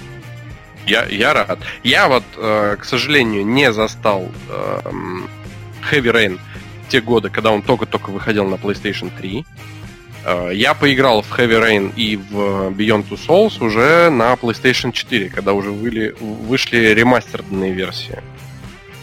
Я, 0.87 1.05
я 1.07 1.33
рад. 1.33 1.61
Я 1.85 2.09
вот, 2.09 2.25
э, 2.37 2.77
к 2.79 2.85
сожалению, 2.85 3.46
не 3.46 3.72
застал 3.72 4.29
э, 4.48 4.81
Heavy 5.90 6.12
Rain 6.12 6.40
те 6.88 7.01
годы, 7.01 7.31
когда 7.31 7.53
он 7.53 7.62
только-только 7.62 8.11
выходил 8.11 8.46
на 8.46 8.57
PlayStation 8.57 9.11
3. 9.16 9.44
Э, 10.24 10.50
Я 10.52 10.74
поиграл 10.74 11.22
в 11.22 11.32
Heavy 11.38 11.61
Rain 11.61 11.92
и 11.96 12.16
в 12.16 12.70
Beyond 12.70 13.08
Two 13.08 13.18
Souls 13.26 13.64
уже 13.64 14.11
на 14.11 14.32
PlayStation 14.35 14.92
4, 14.92 15.28
когда 15.30 15.52
уже 15.52 15.70
выли- 15.70 16.14
вышли 16.20 16.78
ремастерные 16.94 17.72
версии. 17.72 18.22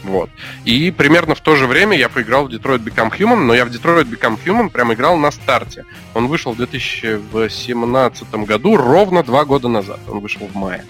Вот. 0.04 0.30
И 0.64 0.92
примерно 0.92 1.36
в 1.36 1.42
то 1.42 1.56
же 1.56 1.68
время 1.68 1.98
я 1.98 2.08
поиграл 2.08 2.48
в 2.48 2.50
Detroit 2.54 2.80
Become 2.84 3.12
Human, 3.18 3.36
но 3.44 3.54
я 3.54 3.66
в 3.66 3.70
Detroit 3.70 4.06
Become 4.10 4.40
Human 4.46 4.70
прям 4.70 4.94
играл 4.94 5.18
на 5.18 5.30
старте. 5.30 5.84
Он 6.14 6.28
вышел 6.28 6.54
в 6.54 6.58
2017 6.58 8.46
году, 8.46 8.78
ровно 8.78 9.24
два 9.24 9.44
года 9.44 9.68
назад. 9.68 10.00
Он 10.08 10.20
вышел 10.22 10.48
в 10.48 10.56
мае. 10.56 10.86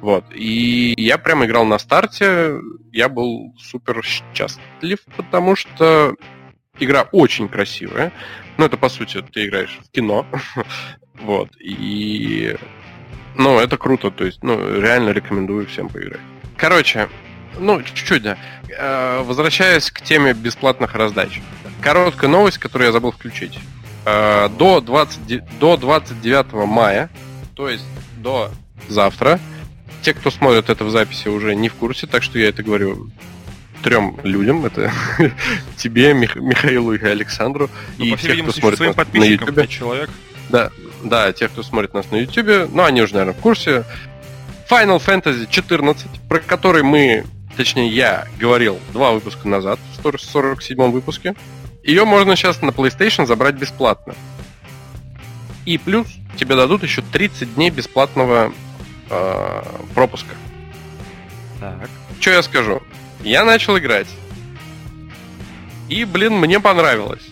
Вот. 0.00 0.24
И 0.32 0.94
я 0.96 1.18
прям 1.18 1.44
играл 1.44 1.64
на 1.64 1.78
старте. 1.78 2.52
Я 2.92 3.08
был 3.08 3.52
супер 3.58 4.02
счастлив, 4.04 4.98
потому 5.16 5.56
что 5.56 6.14
игра 6.78 7.08
очень 7.10 7.48
красивая. 7.48 8.12
Ну, 8.58 8.66
это 8.66 8.76
по 8.76 8.88
сути, 8.88 9.22
ты 9.32 9.46
играешь 9.46 9.78
в 9.82 9.90
кино. 9.90 10.26
вот. 11.20 11.48
И. 11.60 12.56
Ну, 13.36 13.58
это 13.60 13.76
круто. 13.78 14.10
То 14.10 14.24
есть, 14.24 14.42
ну, 14.42 14.80
реально 14.80 15.10
рекомендую 15.10 15.66
всем 15.68 15.88
поиграть. 15.88 16.20
Короче, 16.56 17.08
ну, 17.58 17.80
чуть-чуть, 17.82 18.22
да. 18.22 18.36
Э, 18.68 19.22
Возвращаясь 19.22 19.90
к 19.92 20.00
теме 20.00 20.34
бесплатных 20.34 20.94
раздач. 20.94 21.40
Короткая 21.80 22.28
новость, 22.28 22.58
которую 22.58 22.86
я 22.88 22.92
забыл 22.92 23.12
включить. 23.12 23.58
Э, 24.04 24.48
До, 24.48 24.80
20, 24.80 25.26
де- 25.26 25.44
до 25.60 25.76
29 25.76 26.66
мая, 26.66 27.08
то 27.54 27.68
есть 27.68 27.84
до 28.16 28.50
завтра, 28.88 29.38
те, 30.02 30.14
кто 30.14 30.30
смотрит 30.32 30.68
это 30.68 30.84
в 30.84 30.90
записи, 30.90 31.28
уже 31.28 31.54
не 31.54 31.68
в 31.68 31.74
курсе, 31.74 32.06
так 32.08 32.22
что 32.24 32.38
я 32.40 32.48
это 32.48 32.62
говорю 32.64 33.08
трем 33.82 34.18
людям. 34.22 34.64
Это 34.64 34.92
тебе, 35.76 36.12
Мих- 36.12 36.38
Михаилу 36.38 36.94
и 36.94 37.04
Александру. 37.04 37.70
Ну, 37.98 38.04
и 38.04 38.10
по 38.10 38.16
всей 38.16 38.28
те, 38.28 38.32
кто 38.32 38.36
видимости, 38.36 38.60
смотрит 38.60 38.78
своим 38.78 38.94
нас 38.96 39.40
на 39.40 39.52
пять 39.52 39.70
человек. 39.70 40.10
Да, 40.48 40.70
да, 41.04 41.32
те, 41.32 41.48
кто 41.48 41.62
смотрит 41.62 41.94
нас 41.94 42.10
на 42.10 42.16
YouTube, 42.16 42.70
ну, 42.72 42.84
они 42.84 43.02
уже, 43.02 43.14
наверное, 43.14 43.34
в 43.34 43.40
курсе. 43.40 43.84
Final 44.70 45.02
Fantasy 45.04 45.46
14, 45.48 46.06
про 46.28 46.40
который 46.40 46.82
мы, 46.82 47.24
точнее, 47.56 47.88
я 47.88 48.26
говорил 48.38 48.78
два 48.92 49.12
выпуска 49.12 49.48
назад, 49.48 49.78
в 49.96 50.18
47 50.18 50.90
выпуске. 50.90 51.34
Ее 51.82 52.04
можно 52.04 52.36
сейчас 52.36 52.60
на 52.60 52.70
PlayStation 52.70 53.26
забрать 53.26 53.54
бесплатно. 53.54 54.14
И 55.64 55.78
плюс 55.78 56.06
тебе 56.36 56.54
дадут 56.54 56.82
еще 56.82 57.02
30 57.02 57.54
дней 57.54 57.70
бесплатного 57.70 58.52
э, 59.10 59.62
пропуска. 59.94 60.34
Так. 61.60 61.88
Что 62.20 62.30
я 62.30 62.42
скажу? 62.42 62.82
Я 63.20 63.44
начал 63.44 63.78
играть. 63.78 64.08
И, 65.88 66.04
блин, 66.04 66.34
мне 66.34 66.60
понравилось. 66.60 67.26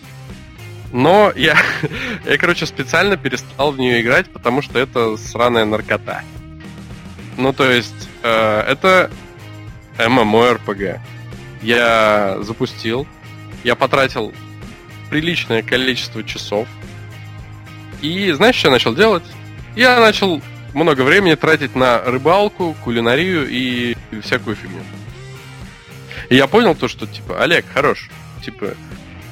Но 0.91 1.31
я, 1.35 1.57
я, 2.25 2.37
короче, 2.37 2.65
специально 2.65 3.17
перестал 3.17 3.71
в 3.71 3.79
нее 3.79 4.01
играть, 4.01 4.29
потому 4.29 4.61
что 4.61 4.79
это 4.79 5.17
сраная 5.17 5.65
наркота. 5.65 6.23
Ну, 7.37 7.53
то 7.53 7.69
есть, 7.69 8.09
э, 8.23 8.59
это 8.67 9.11
MMORPG. 9.97 10.99
Я 11.61 12.37
запустил, 12.41 13.07
я 13.63 13.75
потратил 13.75 14.33
приличное 15.09 15.61
количество 15.61 16.23
часов. 16.23 16.67
И 18.01 18.31
знаешь, 18.31 18.55
что 18.55 18.67
я 18.67 18.71
начал 18.71 18.93
делать? 18.93 19.23
Я 19.75 19.99
начал 19.99 20.41
много 20.73 21.01
времени 21.01 21.35
тратить 21.35 21.75
на 21.75 21.99
рыбалку, 22.01 22.75
кулинарию 22.83 23.47
и 23.49 23.95
всякую 24.21 24.55
фигню. 24.55 24.81
И 26.29 26.35
я 26.35 26.47
понял 26.47 26.75
то, 26.75 26.87
что, 26.87 27.07
типа, 27.07 27.41
Олег, 27.41 27.65
хорош. 27.73 28.09
Типа, 28.43 28.73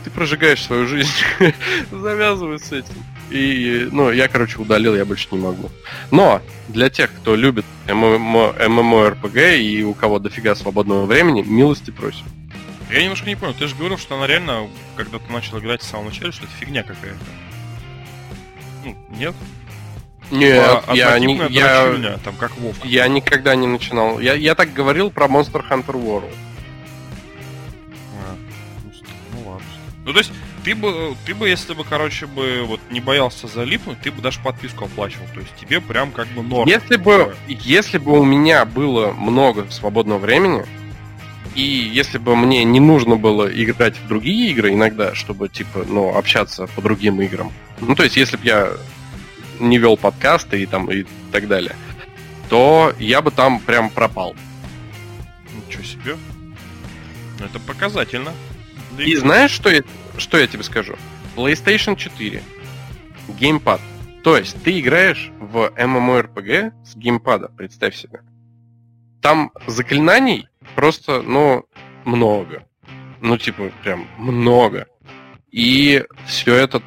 ты 0.04 0.10
прожигаешь 0.10 0.64
свою 0.64 0.88
жизнь, 0.88 1.12
завязывай 1.92 2.60
с 2.60 2.72
этим. 2.72 2.94
И, 3.32 3.90
ну, 3.92 4.12
я, 4.12 4.28
короче, 4.28 4.60
удалил, 4.60 4.96
я 4.96 5.04
больше 5.04 5.28
не 5.32 5.40
могу. 5.40 5.72
Но 6.12 6.42
для 6.68 6.90
тех, 6.90 7.12
кто 7.12 7.36
любит 7.36 7.66
MMORPG 7.88 9.60
и 9.60 9.84
у 9.84 9.94
кого 9.94 10.20
дофига 10.20 10.56
свободного 10.56 11.06
времени, 11.06 11.42
милости 11.42 11.92
просим. 11.92 12.26
Я 12.92 13.02
немножко 13.02 13.28
не 13.28 13.36
понял, 13.36 13.56
ты 13.56 13.68
же 13.68 13.76
говорил, 13.76 13.98
что 13.98 14.16
она 14.16 14.28
реально, 14.28 14.68
когда 14.96 15.18
ты 15.18 15.34
начал 15.34 15.58
играть 15.58 15.82
с 15.82 15.88
самого 15.88 16.10
начала, 16.10 16.32
что 16.32 16.44
это 16.44 16.54
фигня 16.60 16.84
какая-то. 16.84 17.18
Ну, 18.86 18.96
нет? 19.18 19.34
Нет, 20.32 20.82
Типа, 20.82 20.94
я, 20.94 21.20
не, 21.20 21.38
я, 21.50 22.18
там 22.24 22.36
как 22.36 22.56
Вов. 22.58 22.84
я 22.84 23.08
никогда 23.08 23.56
не 23.56 23.68
начинал. 23.68 24.20
Я, 24.20 24.34
я 24.34 24.56
так 24.56 24.74
говорил 24.74 25.12
про 25.12 25.26
Monster 25.26 25.64
Hunter 25.68 25.94
World. 25.94 26.34
Ну 30.06 30.14
то 30.14 30.20
есть, 30.20 30.32
ты 30.64 30.76
бы, 30.76 31.16
ты 31.26 31.34
бы, 31.34 31.50
если 31.50 31.74
бы, 31.74 31.84
короче, 31.84 32.28
бы 32.28 32.64
вот 32.66 32.80
не 32.92 33.00
боялся 33.00 33.48
залипнуть, 33.48 34.00
ты 34.02 34.12
бы 34.12 34.22
даже 34.22 34.40
подписку 34.40 34.86
оплачивал. 34.86 35.26
То 35.34 35.40
есть 35.40 35.56
тебе 35.56 35.82
прям 35.82 36.12
как 36.12 36.28
бы 36.28 36.44
норм. 36.44 36.70
Если 36.70 36.96
бы, 36.98 37.36
если 37.48 37.98
бы 37.98 38.20
у 38.20 38.24
меня 38.24 38.66
было 38.66 39.12
много 39.14 39.70
свободного 39.72 40.20
времени, 40.20 40.64
и 41.56 41.62
если 41.62 42.20
бы 42.20 42.36
мне 42.36 42.64
не 42.64 42.80
нужно 42.80 43.16
было 43.16 43.48
играть 43.48 43.98
в 43.98 44.08
другие 44.08 44.52
игры 44.52 44.74
иногда, 44.74 45.16
чтобы, 45.16 45.50
типа, 45.50 45.86
ну, 45.88 46.16
общаться 46.16 46.68
по 46.68 46.84
другим 46.84 47.20
играм, 47.22 47.52
ну, 47.80 47.96
то 47.96 48.04
есть, 48.04 48.16
если 48.16 48.38
бы 48.38 48.46
я 48.46 48.74
не 49.60 49.80
вел 49.80 49.98
подкасты 49.98 50.62
и 50.62 50.68
там 50.68 50.92
и 50.92 51.06
так 51.32 51.48
далее, 51.48 51.76
то 52.50 52.94
я 53.00 53.22
бы 53.22 53.32
там 53.32 53.60
прям 53.60 53.90
пропал. 53.90 54.36
Ничего 55.66 55.84
себе. 55.84 56.16
Это 57.40 57.60
показательно. 57.60 58.34
И 58.98 59.16
знаешь, 59.16 59.52
что 59.52 59.70
я, 59.70 59.84
что 60.18 60.38
я 60.38 60.48
тебе 60.48 60.64
скажу? 60.64 60.96
PlayStation 61.36 61.96
4, 61.96 62.42
геймпад. 63.40 63.82
То 64.24 64.38
есть 64.38 64.62
ты 64.64 64.80
играешь 64.80 65.32
в 65.40 65.72
MMORPG 65.78 66.72
с 66.86 66.96
геймпада, 66.96 67.50
представь 67.50 67.96
себе. 67.96 68.22
Там 69.22 69.52
заклинаний 69.68 70.48
просто, 70.76 71.22
ну, 71.22 71.66
много. 72.06 72.64
Ну, 73.22 73.38
типа, 73.38 73.72
прям 73.84 74.08
много. 74.18 74.88
И 75.52 76.04
все 76.26 76.56
это 76.56 76.82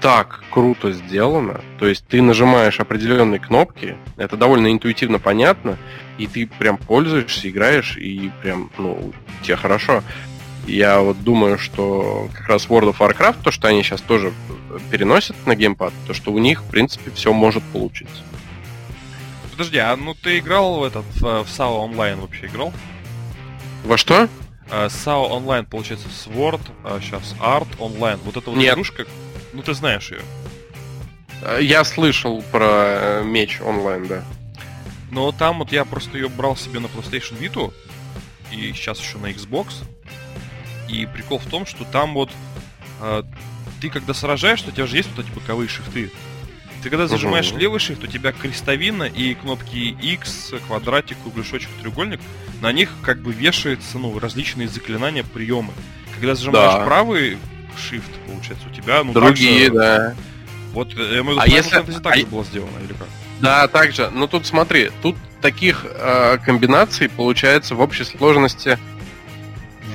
так 0.00 0.44
круто 0.50 0.92
сделано. 0.92 1.60
То 1.78 1.86
есть 1.86 2.06
ты 2.06 2.22
нажимаешь 2.22 2.80
определенные 2.80 3.40
кнопки, 3.40 3.96
это 4.16 4.36
довольно 4.36 4.70
интуитивно 4.72 5.18
понятно, 5.18 5.76
и 6.18 6.26
ты 6.26 6.46
прям 6.46 6.78
пользуешься, 6.78 7.48
играешь, 7.48 7.96
и 7.96 8.30
прям, 8.42 8.70
ну, 8.78 9.12
тебе 9.42 9.56
хорошо. 9.56 10.02
Я 10.66 11.00
вот 11.00 11.22
думаю, 11.22 11.58
что 11.58 12.28
как 12.34 12.48
раз 12.48 12.66
World 12.66 12.94
of 12.94 12.98
Warcraft, 12.98 13.38
то, 13.42 13.50
что 13.50 13.68
они 13.68 13.82
сейчас 13.82 14.00
тоже 14.00 14.32
переносят 14.90 15.36
на 15.46 15.54
геймпад, 15.54 15.92
то, 16.06 16.14
что 16.14 16.32
у 16.32 16.38
них, 16.38 16.62
в 16.62 16.66
принципе, 16.66 17.10
все 17.10 17.32
может 17.32 17.62
получиться. 17.64 18.22
Подожди, 19.50 19.78
а 19.78 19.96
ну 19.96 20.14
ты 20.14 20.38
играл 20.38 20.80
в 20.80 20.84
этот, 20.84 21.04
в, 21.16 21.24
SAO 21.24 21.78
онлайн 21.78 22.20
вообще 22.20 22.46
играл? 22.46 22.72
Во 23.84 23.96
что? 23.96 24.28
А, 24.70 24.86
SAO 24.86 25.28
онлайн, 25.30 25.64
получается, 25.64 26.08
Sword, 26.08 26.60
а, 26.84 27.00
сейчас 27.00 27.34
Art 27.40 27.68
онлайн. 27.78 28.18
Вот 28.24 28.36
эта 28.36 28.50
вот 28.50 28.58
Нет. 28.58 28.74
игрушка, 28.74 29.06
ну 29.52 29.62
ты 29.62 29.74
знаешь 29.74 30.10
ее. 30.10 30.20
Э, 31.42 31.58
Я 31.60 31.84
слышал 31.84 32.42
про 32.52 32.68
э, 32.70 33.24
меч 33.24 33.60
онлайн, 33.60 34.06
да. 34.06 34.24
Но 35.10 35.32
там 35.32 35.58
вот 35.58 35.72
я 35.72 35.84
просто 35.84 36.18
ее 36.18 36.28
брал 36.28 36.56
себе 36.56 36.80
на 36.80 36.86
PlayStation 36.86 37.38
Vita 37.38 37.72
и 38.52 38.72
сейчас 38.72 39.00
еще 39.00 39.18
на 39.18 39.30
Xbox. 39.30 39.84
И 40.88 41.06
прикол 41.06 41.38
в 41.38 41.46
том, 41.46 41.66
что 41.66 41.84
там 41.84 42.14
вот 42.14 42.30
э, 43.00 43.22
ты 43.80 43.90
когда 43.90 44.14
сражаешься, 44.14 44.68
у 44.68 44.72
тебя 44.72 44.86
же 44.86 44.96
есть 44.96 45.08
вот 45.14 45.24
эти 45.26 45.32
боковые 45.34 45.68
шифты. 45.68 46.10
Ты 46.82 46.90
когда 46.90 47.06
зажимаешь 47.08 47.50
Мгм. 47.50 47.58
левый 47.58 47.80
шифт, 47.80 48.04
у 48.04 48.06
тебя 48.06 48.32
крестовина 48.32 49.02
и 49.04 49.34
кнопки 49.34 49.96
X, 50.00 50.52
квадратик, 50.66 51.16
кругляшочек, 51.22 51.68
треугольник. 51.80 52.20
На 52.60 52.72
них 52.72 52.90
как 53.02 53.20
бы 53.20 53.32
вешаются 53.32 53.98
ну, 53.98 54.16
различные 54.18 54.68
заклинания, 54.68 55.24
приемы. 55.24 55.72
Когда 56.14 56.34
зажимаешь 56.34 56.72
Да. 56.74 56.84
правый 56.84 57.38
shift, 57.76 58.02
получается, 58.26 58.66
у 58.68 58.74
тебя 58.74 59.02
ну 59.04 59.12
Другие, 59.12 59.66
также- 59.66 59.74
да. 59.78 60.14
Вот 60.72 60.92
э, 60.92 60.94
в 61.22 61.26
виду, 61.28 61.38
А 61.40 61.46
если- 61.48 61.80
Fantasy 61.80 62.00
так 62.00 62.14
а 62.14 62.18
же 62.18 62.26
было 62.26 62.44
сделано, 62.44 62.78
или 62.84 62.92
как? 62.92 63.08
Да, 63.40 63.68
также. 63.68 64.10
Но 64.10 64.26
тут 64.26 64.46
смотри, 64.46 64.90
тут 65.02 65.16
таких 65.40 65.84
э, 65.88 66.38
комбинаций 66.44 67.08
получается 67.08 67.74
в 67.74 67.80
общей 67.80 68.04
сложности 68.04 68.78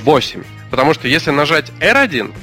8. 0.04 0.44
Потому 0.74 0.96
что 0.96 1.08
если 1.08 1.30
нажать 1.30 1.70
R1, 1.82 2.34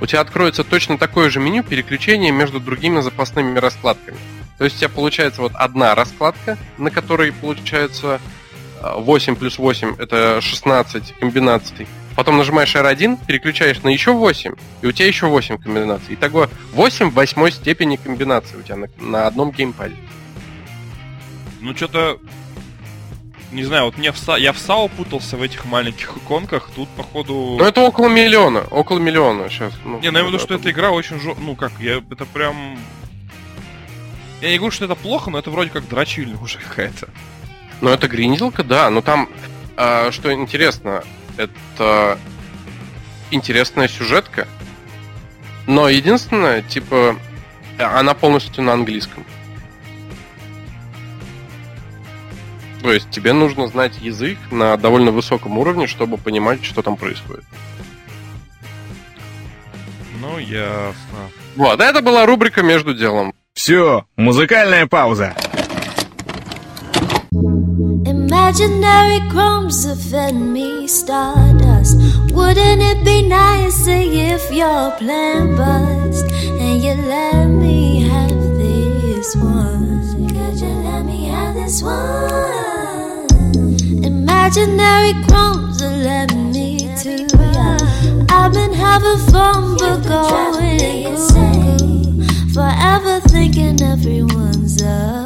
у 0.00 0.06
тебя 0.06 0.22
откроется 0.22 0.64
точно 0.64 0.96
такое 0.96 1.28
же 1.28 1.38
меню 1.38 1.62
переключения 1.62 2.32
между 2.32 2.58
другими 2.58 3.02
запасными 3.02 3.58
раскладками. 3.58 4.16
То 4.56 4.64
есть 4.64 4.76
у 4.76 4.78
тебя 4.78 4.88
получается 4.88 5.42
вот 5.42 5.52
одна 5.54 5.94
раскладка, 5.94 6.56
на 6.78 6.90
которой 6.90 7.30
получается 7.30 8.22
э, 8.80 8.90
8 8.96 9.36
плюс 9.36 9.58
8 9.58 9.96
это 9.98 10.40
16 10.40 11.12
комбинаций. 11.20 11.86
Потом 12.16 12.38
нажимаешь 12.38 12.74
R1, 12.74 13.26
переключаешь 13.26 13.82
на 13.82 13.90
еще 13.90 14.14
8, 14.14 14.54
и 14.80 14.86
у 14.86 14.92
тебя 14.92 15.06
еще 15.06 15.26
8 15.26 15.58
комбинаций. 15.58 16.14
Итого 16.14 16.48
8 16.72 17.10
в 17.10 17.12
восьмой 17.12 17.52
степени 17.52 17.96
комбинаций 17.96 18.60
у 18.60 18.62
тебя 18.62 18.76
на, 18.76 18.88
на 18.96 19.26
одном 19.26 19.50
геймпаде. 19.50 19.96
Ну, 21.60 21.76
что-то... 21.76 22.18
Не 23.54 23.62
знаю, 23.62 23.84
вот 23.84 23.96
мне 23.96 24.10
в 24.10 24.18
Са... 24.18 24.34
я 24.34 24.52
в 24.52 24.58
САО 24.58 24.88
путался 24.88 25.36
в 25.36 25.42
этих 25.42 25.64
маленьких 25.64 26.16
иконках, 26.16 26.70
тут, 26.74 26.88
походу... 26.88 27.54
Ну 27.56 27.64
это 27.64 27.82
около 27.82 28.08
миллиона, 28.08 28.64
около 28.68 28.98
миллиона 28.98 29.48
сейчас. 29.48 29.72
Ну, 29.84 30.00
Не, 30.00 30.10
ну 30.10 30.18
я 30.18 30.22
имею 30.22 30.24
в 30.24 30.28
виду, 30.30 30.38
что 30.40 30.54
эта 30.54 30.72
игра 30.72 30.90
очень 30.90 31.20
жё... 31.20 31.36
Ну 31.38 31.54
как, 31.54 31.70
я... 31.78 32.02
это 32.10 32.26
прям... 32.26 32.76
Я 34.40 34.50
не 34.50 34.58
говорю, 34.58 34.72
что 34.72 34.86
это 34.86 34.96
плохо, 34.96 35.30
но 35.30 35.38
это 35.38 35.52
вроде 35.52 35.70
как 35.70 35.88
дрочильня 35.88 36.36
уже 36.36 36.58
какая-то. 36.58 37.08
Ну 37.80 37.90
это 37.90 38.08
гринделка, 38.08 38.64
да, 38.64 38.90
но 38.90 39.02
там, 39.02 39.28
а, 39.76 40.10
что 40.10 40.34
интересно, 40.34 41.04
это 41.36 42.18
интересная 43.30 43.86
сюжетка, 43.86 44.48
но 45.68 45.88
единственное, 45.88 46.62
типа, 46.62 47.16
она 47.78 48.14
полностью 48.14 48.64
на 48.64 48.72
английском. 48.72 49.24
То 52.84 52.92
есть 52.92 53.10
тебе 53.10 53.32
нужно 53.32 53.66
знать 53.66 53.92
язык 54.02 54.36
на 54.50 54.76
довольно 54.76 55.10
высоком 55.10 55.56
уровне, 55.56 55.86
чтобы 55.86 56.18
понимать, 56.18 56.62
что 56.62 56.82
там 56.82 56.98
происходит. 56.98 57.44
Ну, 60.20 60.36
ясно. 60.36 61.30
Вот, 61.56 61.80
это 61.80 62.02
была 62.02 62.26
рубрика 62.26 62.62
«Между 62.62 62.92
делом». 62.92 63.32
Все, 63.54 64.04
музыкальная 64.16 64.86
пауза. 64.86 65.34
Imaginary 68.04 69.20
crumbs 69.30 69.86
fed 70.10 70.34
me 70.34 70.86
stardust. 70.86 71.96
Wouldn't 72.34 72.82
it 72.82 73.02
be 73.02 73.26
nice 73.26 73.86
if 73.86 74.52
your 74.52 74.90
plan 74.98 75.56
bust 75.56 76.26
and 76.60 76.82
you 76.82 76.94
let 77.08 77.48
me 77.48 78.02
have 78.02 78.58
this 78.58 79.34
one? 79.36 80.03
This 81.64 81.82
one? 81.82 83.26
Imaginary 84.04 85.14
crumbs 85.26 85.82
are 85.82 85.90
led 85.90 86.36
me 86.36 86.94
to 87.02 87.26
ya. 87.54 87.78
I've 88.28 88.52
been 88.52 88.72
having 88.72 89.18
fun 89.32 89.76
but 89.78 90.00
going 90.06 90.80
insane. 90.80 92.22
Forever 92.52 93.20
thinking 93.20 93.80
everyone's 93.82 94.82
a 94.82 95.23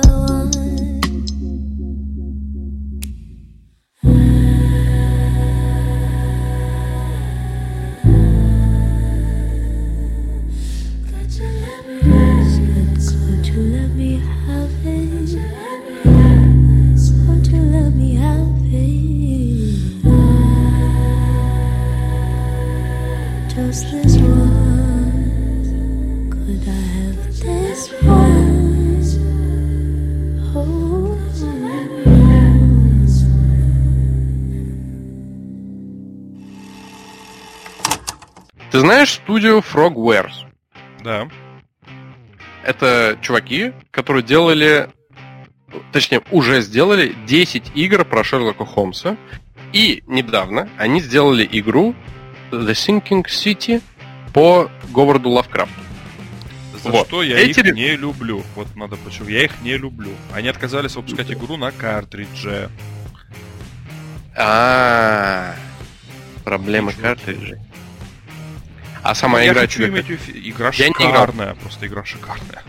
знаешь 38.89 39.13
студию 39.13 39.59
Frogwares? 39.59 40.33
Да. 41.05 41.29
Это 42.65 43.19
чуваки, 43.21 43.73
которые 43.91 44.23
делали 44.23 44.89
точнее, 45.93 46.23
уже 46.31 46.63
сделали 46.63 47.15
10 47.27 47.73
игр 47.75 48.07
про 48.07 48.25
Шерлока 48.25 48.65
Холмса. 48.65 49.19
И 49.75 50.03
недавно 50.07 50.71
они 50.79 51.03
сделали 51.03 51.47
игру 51.53 51.95
The 52.51 52.71
Sinking 52.71 53.25
City 53.27 53.83
по 54.33 54.71
Говарду 54.89 55.29
Лавкрафту. 55.29 55.75
За 56.83 56.89
Вот. 56.89 57.09
что 57.09 57.23
я 57.23 57.39
Эти 57.39 57.61
их 57.61 57.75
не 57.75 57.95
люблю. 57.95 58.43
Вот 58.57 58.75
надо 58.75 58.97
почему. 58.97 59.29
Я 59.29 59.45
их 59.45 59.61
не 59.61 59.77
люблю. 59.77 60.13
Они 60.33 60.49
отказались 60.49 60.97
выпускать 60.97 61.31
игру 61.31 61.59
на 61.59 61.73
картридже. 61.73 62.71
А, 64.35 65.55
проблемы 66.43 66.93
Чуваки. 66.93 67.03
картриджей. 67.03 67.59
А 69.03 69.15
сама 69.15 69.41
я 69.41 69.53
игра 69.53 69.63
хочу 69.63 69.79
тебе 69.79 69.89
иметь 69.89 70.07
Игра 70.29 70.71
Я 70.75 70.87
шикарная. 70.87 71.55
Просто 71.55 71.87
игра 71.87 72.05
шикарная. 72.05 72.63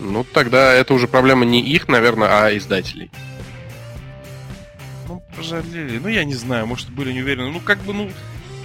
Ну, 0.00 0.24
тогда 0.24 0.72
это 0.72 0.94
уже 0.94 1.08
проблема 1.08 1.44
не 1.44 1.60
их, 1.62 1.88
наверное, 1.88 2.28
а 2.28 2.56
издателей. 2.56 3.10
Ну, 5.08 5.22
пожалели. 5.36 5.98
Ну, 5.98 6.08
я 6.08 6.24
не 6.24 6.34
знаю, 6.34 6.66
может, 6.66 6.90
были 6.90 7.12
не 7.12 7.22
уверены. 7.22 7.50
Ну, 7.50 7.60
как 7.60 7.78
бы, 7.78 7.92
ну... 7.92 8.10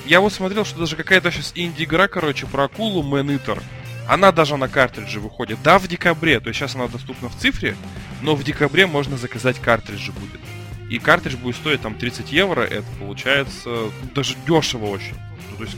Я 0.06 0.20
вот 0.20 0.34
смотрел, 0.34 0.66
что 0.66 0.80
даже 0.80 0.96
какая-то 0.96 1.32
сейчас 1.32 1.52
инди-игра, 1.56 2.08
короче, 2.08 2.48
про 2.48 2.66
акулу 2.66 3.04
Man 3.04 3.28
Eater. 3.28 3.62
Она 4.08 4.32
даже 4.32 4.58
на 4.58 4.68
картридже 4.68 5.20
выходит. 5.20 5.60
Да, 5.64 5.80
в 5.80 5.88
декабре. 5.88 6.40
То 6.40 6.50
есть 6.50 6.60
сейчас 6.60 6.76
она 6.76 6.88
доступна 6.88 7.30
в 7.30 7.38
цифре, 7.38 7.76
но 8.22 8.36
в 8.36 8.44
декабре 8.44 8.88
можно 8.88 9.16
заказать 9.16 9.60
картриджи 9.60 10.12
будет. 10.12 10.42
И 10.90 11.00
картридж 11.00 11.38
будет 11.38 11.56
стоить 11.56 11.82
там 11.82 11.96
30 11.96 12.32
евро. 12.32 12.62
Это 12.62 12.86
получается 13.00 13.70
ну, 13.70 13.92
даже 14.14 14.36
дешево 14.46 14.88
очень. 14.88 15.16
То 15.62 15.66
есть... 15.66 15.78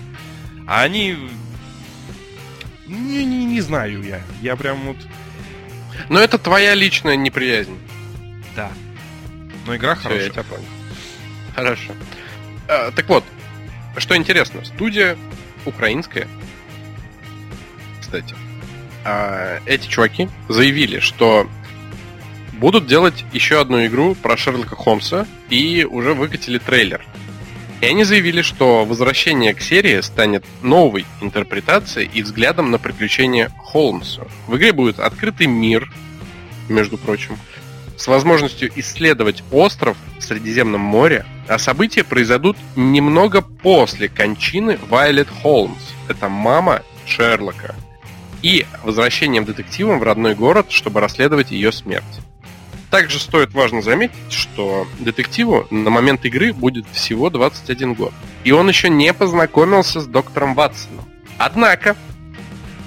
А 0.66 0.84
они... 0.84 1.18
Не, 2.88 3.26
не, 3.26 3.44
не 3.44 3.60
знаю 3.60 4.02
я. 4.02 4.22
Я 4.42 4.56
прям 4.56 4.78
вот... 4.84 4.98
Но 6.08 6.22
это 6.22 6.38
твоя 6.38 6.74
личная 6.74 7.18
неприязнь. 7.18 7.78
Да. 8.56 8.72
Но 9.68 9.76
игра 9.76 9.96
Всё, 9.96 10.04
я 10.04 10.10
хорошая. 10.10 10.30
тебя 10.30 10.44
понял. 10.44 10.66
Хорошо. 11.54 11.94
А, 12.70 12.92
так 12.92 13.10
вот, 13.10 13.26
что 13.98 14.16
интересно, 14.16 14.64
студия 14.64 15.18
украинская, 15.66 16.30
кстати. 18.00 18.36
А, 19.04 19.60
эти 19.66 19.88
чуваки 19.88 20.30
заявили, 20.48 21.00
что 21.00 21.50
будут 22.54 22.88
делать 22.88 23.26
еще 23.34 23.60
одну 23.60 23.86
игру 23.86 24.16
про 24.16 24.38
Шерлока 24.38 24.78
Холмса 24.78 25.28
и 25.50 25.84
уже 25.84 26.14
выкатили 26.14 26.58
трейлер. 26.58 27.06
И 27.84 27.86
они 27.86 28.06
заявили, 28.06 28.42
что 28.42 28.86
возвращение 28.86 29.54
к 29.54 29.60
серии 29.60 30.00
станет 30.00 30.46
новой 30.62 31.06
интерпретацией 31.20 32.10
и 32.14 32.24
взглядом 32.24 32.72
на 32.72 32.80
приключения 32.80 33.52
Холмса. 33.62 34.26
В 34.48 34.56
игре 34.56 34.72
будет 34.72 35.02
открытый 35.02 35.48
мир, 35.48 35.92
между 36.70 36.98
прочим, 36.98 37.38
с 37.98 38.08
возможностью 38.08 38.72
исследовать 38.78 39.44
остров 39.52 39.98
в 40.18 40.24
Средиземном 40.24 40.80
море, 40.80 41.26
а 41.50 41.60
события 41.60 42.06
произойдут 42.06 42.56
немного 42.78 43.42
после 43.42 44.08
кончины 44.08 44.80
Вайлет 44.88 45.28
Холмс. 45.42 45.84
Это 46.08 46.30
мама 46.30 46.84
Шерлока. 47.06 47.76
И 48.42 48.66
возвращением 48.84 49.44
детективом 49.44 50.00
в 50.00 50.04
родной 50.04 50.36
город, 50.36 50.68
чтобы 50.70 51.02
расследовать 51.02 51.52
ее 51.52 51.74
смерть. 51.74 52.22
Также 52.94 53.20
стоит 53.20 53.56
важно 53.56 53.82
заметить, 53.82 54.32
что 54.32 54.88
детективу 55.00 55.66
на 55.72 55.90
момент 55.90 56.26
игры 56.26 56.54
будет 56.54 56.86
всего 56.92 57.32
21 57.32 57.96
год. 57.96 58.14
И 58.44 58.52
он 58.52 58.68
еще 58.68 58.88
не 58.88 59.12
познакомился 59.16 60.00
с 60.00 60.06
доктором 60.06 60.54
Ватсоном. 60.54 61.04
Однако, 61.40 61.96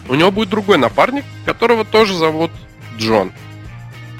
у 0.08 0.14
него 0.14 0.30
будет 0.30 0.48
другой 0.48 0.78
напарник, 0.78 1.24
которого 1.44 1.84
тоже 1.84 2.14
зовут 2.14 2.52
Джон. 2.96 3.32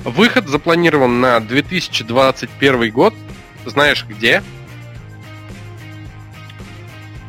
Выход 0.03 0.49
запланирован 0.49 1.21
на 1.21 1.39
2021 1.39 2.91
год. 2.91 3.15
Знаешь 3.65 4.05
где? 4.09 4.43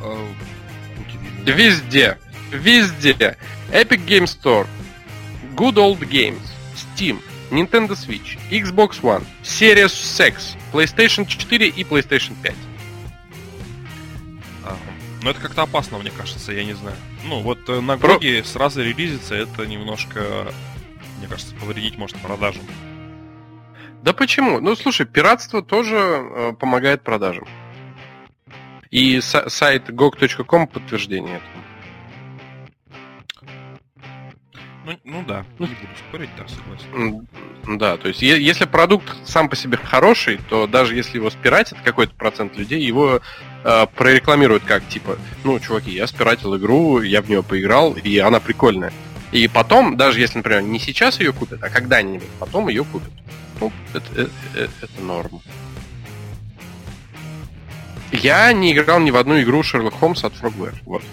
Э. 0.02 0.28
Везде. 1.46 2.18
Везде. 2.52 3.38
Epic 3.72 4.04
Game 4.04 4.24
Store, 4.24 4.66
Good 5.56 5.76
Old 5.76 6.00
Games, 6.10 6.42
Steam, 6.74 7.22
Nintendo 7.52 7.92
Switch, 7.96 8.38
Xbox 8.52 9.02
One, 9.02 9.24
Series 9.44 10.28
X, 10.28 10.56
PlayStation 10.74 11.26
4 11.26 11.68
и 11.68 11.84
PlayStation 11.84 12.34
5. 12.42 12.56
Ага. 14.66 14.78
Но 15.24 15.32
это 15.32 15.40
как-то 15.40 15.64
опасно, 15.64 15.98
мне 15.98 16.12
кажется, 16.12 16.52
я 16.52 16.64
не 16.64 16.74
знаю. 16.74 16.96
Ну, 17.26 17.42
вот 17.42 17.68
э, 17.70 17.80
на 17.80 17.98
Про- 17.98 18.20
сразу 18.44 18.82
релизится, 18.84 19.36
это 19.36 19.66
немножко, 19.66 20.52
мне 21.20 21.28
кажется, 21.28 21.56
повредить 21.56 21.98
может 21.98 22.18
продажам. 22.18 22.64
Да 24.04 24.14
почему? 24.14 24.60
Ну, 24.60 24.76
слушай, 24.76 25.06
пиратство 25.06 25.62
тоже 25.62 25.96
э, 25.98 26.54
помогает 26.60 27.02
продажам. 27.02 27.48
И 28.92 29.18
са- 29.18 29.50
сайт 29.50 29.90
gog.com 29.90 30.68
подтверждение 30.68 31.38
этому. 31.38 31.64
Ну, 34.88 34.98
ну 35.04 35.24
да, 35.28 35.44
не 35.60 35.66
буду 35.66 35.78
спорить, 36.08 36.30
да, 36.38 36.48
согласен. 36.48 37.28
Да, 37.78 37.98
то 37.98 38.08
есть 38.08 38.22
если 38.22 38.64
продукт 38.64 39.06
сам 39.26 39.50
по 39.50 39.58
себе 39.58 39.76
хороший, 39.76 40.40
то 40.50 40.66
даже 40.66 40.96
если 40.96 41.18
его 41.18 41.30
спиратит 41.30 41.78
какой-то 41.84 42.14
процент 42.14 42.56
людей, 42.56 42.82
его 42.82 43.20
э, 43.66 43.88
прорекламируют 43.96 44.64
как 44.64 44.88
типа, 44.88 45.18
ну, 45.44 45.60
чуваки, 45.60 45.92
я 45.92 46.08
спиратил 46.08 46.56
игру, 46.56 47.02
я 47.02 47.22
в 47.22 47.28
нее 47.28 47.44
поиграл, 47.44 47.96
и 47.96 48.18
она 48.20 48.40
прикольная. 48.40 48.94
И 49.34 49.50
потом, 49.50 49.98
даже 49.98 50.22
если, 50.22 50.38
например, 50.38 50.62
не 50.62 50.80
сейчас 50.80 51.20
ее 51.20 51.34
купят, 51.34 51.62
а 51.62 51.70
когда-нибудь, 51.70 52.30
потом 52.40 52.70
ее 52.70 52.86
купят. 52.86 53.12
Ну, 53.60 53.74
это, 53.94 54.06
э- 54.16 54.30
э- 54.56 54.68
это 54.82 55.02
норм. 55.02 55.42
Я 58.14 58.54
не 58.54 58.72
играл 58.72 59.02
ни 59.02 59.12
в 59.12 59.18
одну 59.18 59.42
игру 59.42 59.64
Шерлок 59.64 60.00
Холмса 60.00 60.28
от 60.28 60.34
Frogware. 60.34 60.76
Вот. 60.86 61.04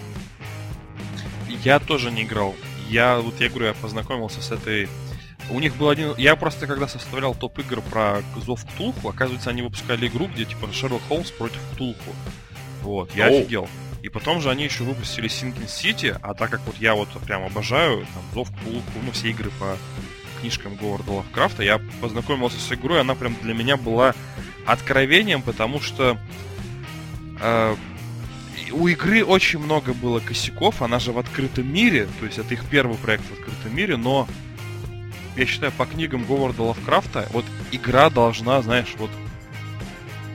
Я 1.65 1.79
тоже 1.79 2.09
не 2.09 2.23
играл. 2.23 2.55
Я, 2.89 3.17
вот 3.19 3.39
я 3.39 3.49
говорю, 3.49 3.67
я 3.67 3.73
познакомился 3.73 4.41
с 4.41 4.51
этой... 4.51 4.87
У 5.49 5.59
них 5.59 5.75
был 5.75 5.89
один... 5.89 6.15
Я 6.17 6.35
просто 6.35 6.67
когда 6.67 6.87
составлял 6.87 7.35
топ 7.35 7.59
игр 7.59 7.81
про 7.81 8.21
Зов 8.43 8.65
Ктулху, 8.65 9.09
оказывается, 9.09 9.49
они 9.49 9.61
выпускали 9.61 10.07
игру, 10.07 10.27
где 10.27 10.45
типа 10.45 10.71
Шерлок 10.73 11.01
Холмс 11.07 11.31
против 11.31 11.59
Ктулху. 11.73 12.15
Вот, 12.81 13.15
я 13.15 13.27
Оу. 13.27 13.39
офигел. 13.39 13.67
И 14.01 14.09
потом 14.09 14.39
же 14.39 14.49
они 14.51 14.63
еще 14.63 14.83
выпустили 14.83 15.27
Sinking 15.27 15.65
City, 15.65 16.17
а 16.21 16.33
так 16.35 16.51
как 16.51 16.61
вот 16.67 16.75
я 16.77 16.93
вот 16.93 17.09
прям 17.25 17.43
обожаю 17.43 18.05
там 18.13 18.23
Зов 18.33 18.49
Ктулху, 18.55 18.99
ну 19.03 19.11
все 19.11 19.29
игры 19.29 19.49
по 19.59 19.77
книжкам 20.39 20.75
Говарда 20.75 21.11
Лавкрафта, 21.11 21.63
я 21.63 21.81
познакомился 22.01 22.59
с 22.59 22.71
игрой, 22.71 23.01
она 23.01 23.15
прям 23.15 23.35
для 23.41 23.55
меня 23.55 23.77
была 23.77 24.13
откровением, 24.67 25.41
потому 25.41 25.81
что 25.81 26.19
э, 27.41 27.75
у 28.75 28.87
игры 28.87 29.23
очень 29.23 29.59
много 29.59 29.93
было 29.93 30.19
косяков, 30.19 30.81
она 30.81 30.99
же 30.99 31.11
в 31.11 31.17
открытом 31.17 31.71
мире, 31.71 32.07
то 32.19 32.25
есть 32.25 32.37
это 32.37 32.53
их 32.53 32.65
первый 32.65 32.97
проект 32.97 33.23
в 33.23 33.33
открытом 33.33 33.75
мире, 33.75 33.95
но 33.95 34.27
я 35.35 35.45
считаю, 35.45 35.71
по 35.71 35.85
книгам 35.85 36.25
Говарда 36.25 36.63
Лавкрафта, 36.63 37.27
вот 37.31 37.45
игра 37.71 38.09
должна, 38.09 38.61
знаешь, 38.61 38.93
вот 38.97 39.09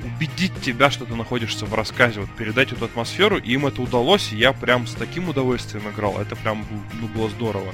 убедить 0.04 0.58
тебя, 0.62 0.90
что 0.90 1.04
ты 1.04 1.14
находишься 1.14 1.66
в 1.66 1.74
рассказе, 1.74 2.20
вот 2.20 2.30
передать 2.30 2.72
эту 2.72 2.86
атмосферу, 2.86 3.38
и 3.38 3.52
им 3.52 3.66
это 3.66 3.82
удалось, 3.82 4.32
и 4.32 4.36
я 4.36 4.52
прям 4.52 4.86
с 4.86 4.94
таким 4.94 5.28
удовольствием 5.28 5.88
играл, 5.90 6.18
это 6.18 6.36
прям 6.36 6.66
ну, 7.00 7.08
было 7.08 7.28
здорово. 7.30 7.72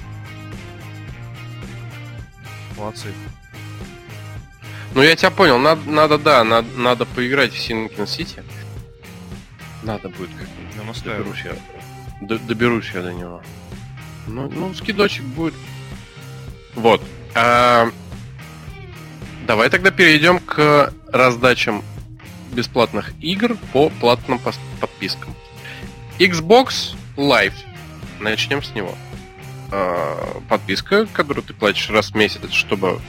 Молодцы. 2.76 3.12
Ну, 4.94 5.02
я 5.02 5.14
тебя 5.14 5.30
понял, 5.30 5.58
надо, 5.58 5.88
надо 5.90 6.18
да, 6.18 6.44
надо, 6.44 6.68
надо 6.76 7.06
поиграть 7.06 7.52
в 7.52 7.56
Sinking 7.56 8.04
City. 8.04 8.42
Надо 9.86 10.08
будет 10.08 10.30
как-нибудь. 10.30 10.74
Я 10.76 10.82
настаиваю. 10.82 11.24
Доберусь 11.24 11.44
я. 11.44 12.26
Д- 12.26 12.38
доберусь 12.38 12.90
я 12.94 13.02
до 13.02 13.12
него. 13.12 13.42
Ну, 14.26 14.50
ну, 14.50 14.74
скидочек 14.74 15.22
будет. 15.24 15.54
Вот. 16.74 17.00
А, 17.34 17.88
давай 19.46 19.70
тогда 19.70 19.90
перейдем 19.90 20.40
к 20.40 20.92
раздачам 21.12 21.84
бесплатных 22.52 23.12
игр 23.20 23.56
по 23.72 23.88
платным 23.90 24.40
подпискам. 24.80 25.34
Xbox 26.18 26.94
Live. 27.16 27.54
Начнем 28.18 28.62
с 28.62 28.74
него. 28.74 28.96
А, 29.70 30.40
подписка, 30.48 31.06
которую 31.06 31.44
ты 31.44 31.54
платишь 31.54 31.90
раз 31.90 32.10
в 32.10 32.14
месяц, 32.16 32.50
чтобы 32.50 33.00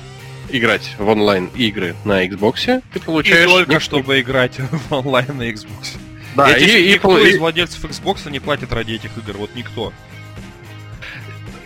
играть 0.50 0.96
в 1.00 1.08
онлайн 1.08 1.48
игры 1.56 1.96
на 2.06 2.24
Xbox, 2.26 2.82
ты 2.94 3.00
И 3.00 3.02
получаешь... 3.02 3.50
только 3.50 3.74
нек- 3.74 3.80
чтобы 3.80 4.22
играть 4.22 4.60
в 4.90 4.94
онлайн 4.94 5.36
на 5.38 5.50
Xbox. 5.50 5.98
Да, 6.38 6.52
Эти- 6.52 6.64
и- 6.70 6.90
и 6.90 6.94
никто 6.94 7.08
пол- 7.10 7.18
из 7.18 7.36
и- 7.36 7.38
владельцев 7.40 7.84
Xbox 7.84 8.30
не 8.30 8.40
платит 8.40 8.72
ради 8.72 8.94
этих 8.94 9.18
игр, 9.18 9.38
вот 9.38 9.56
никто. 9.56 9.92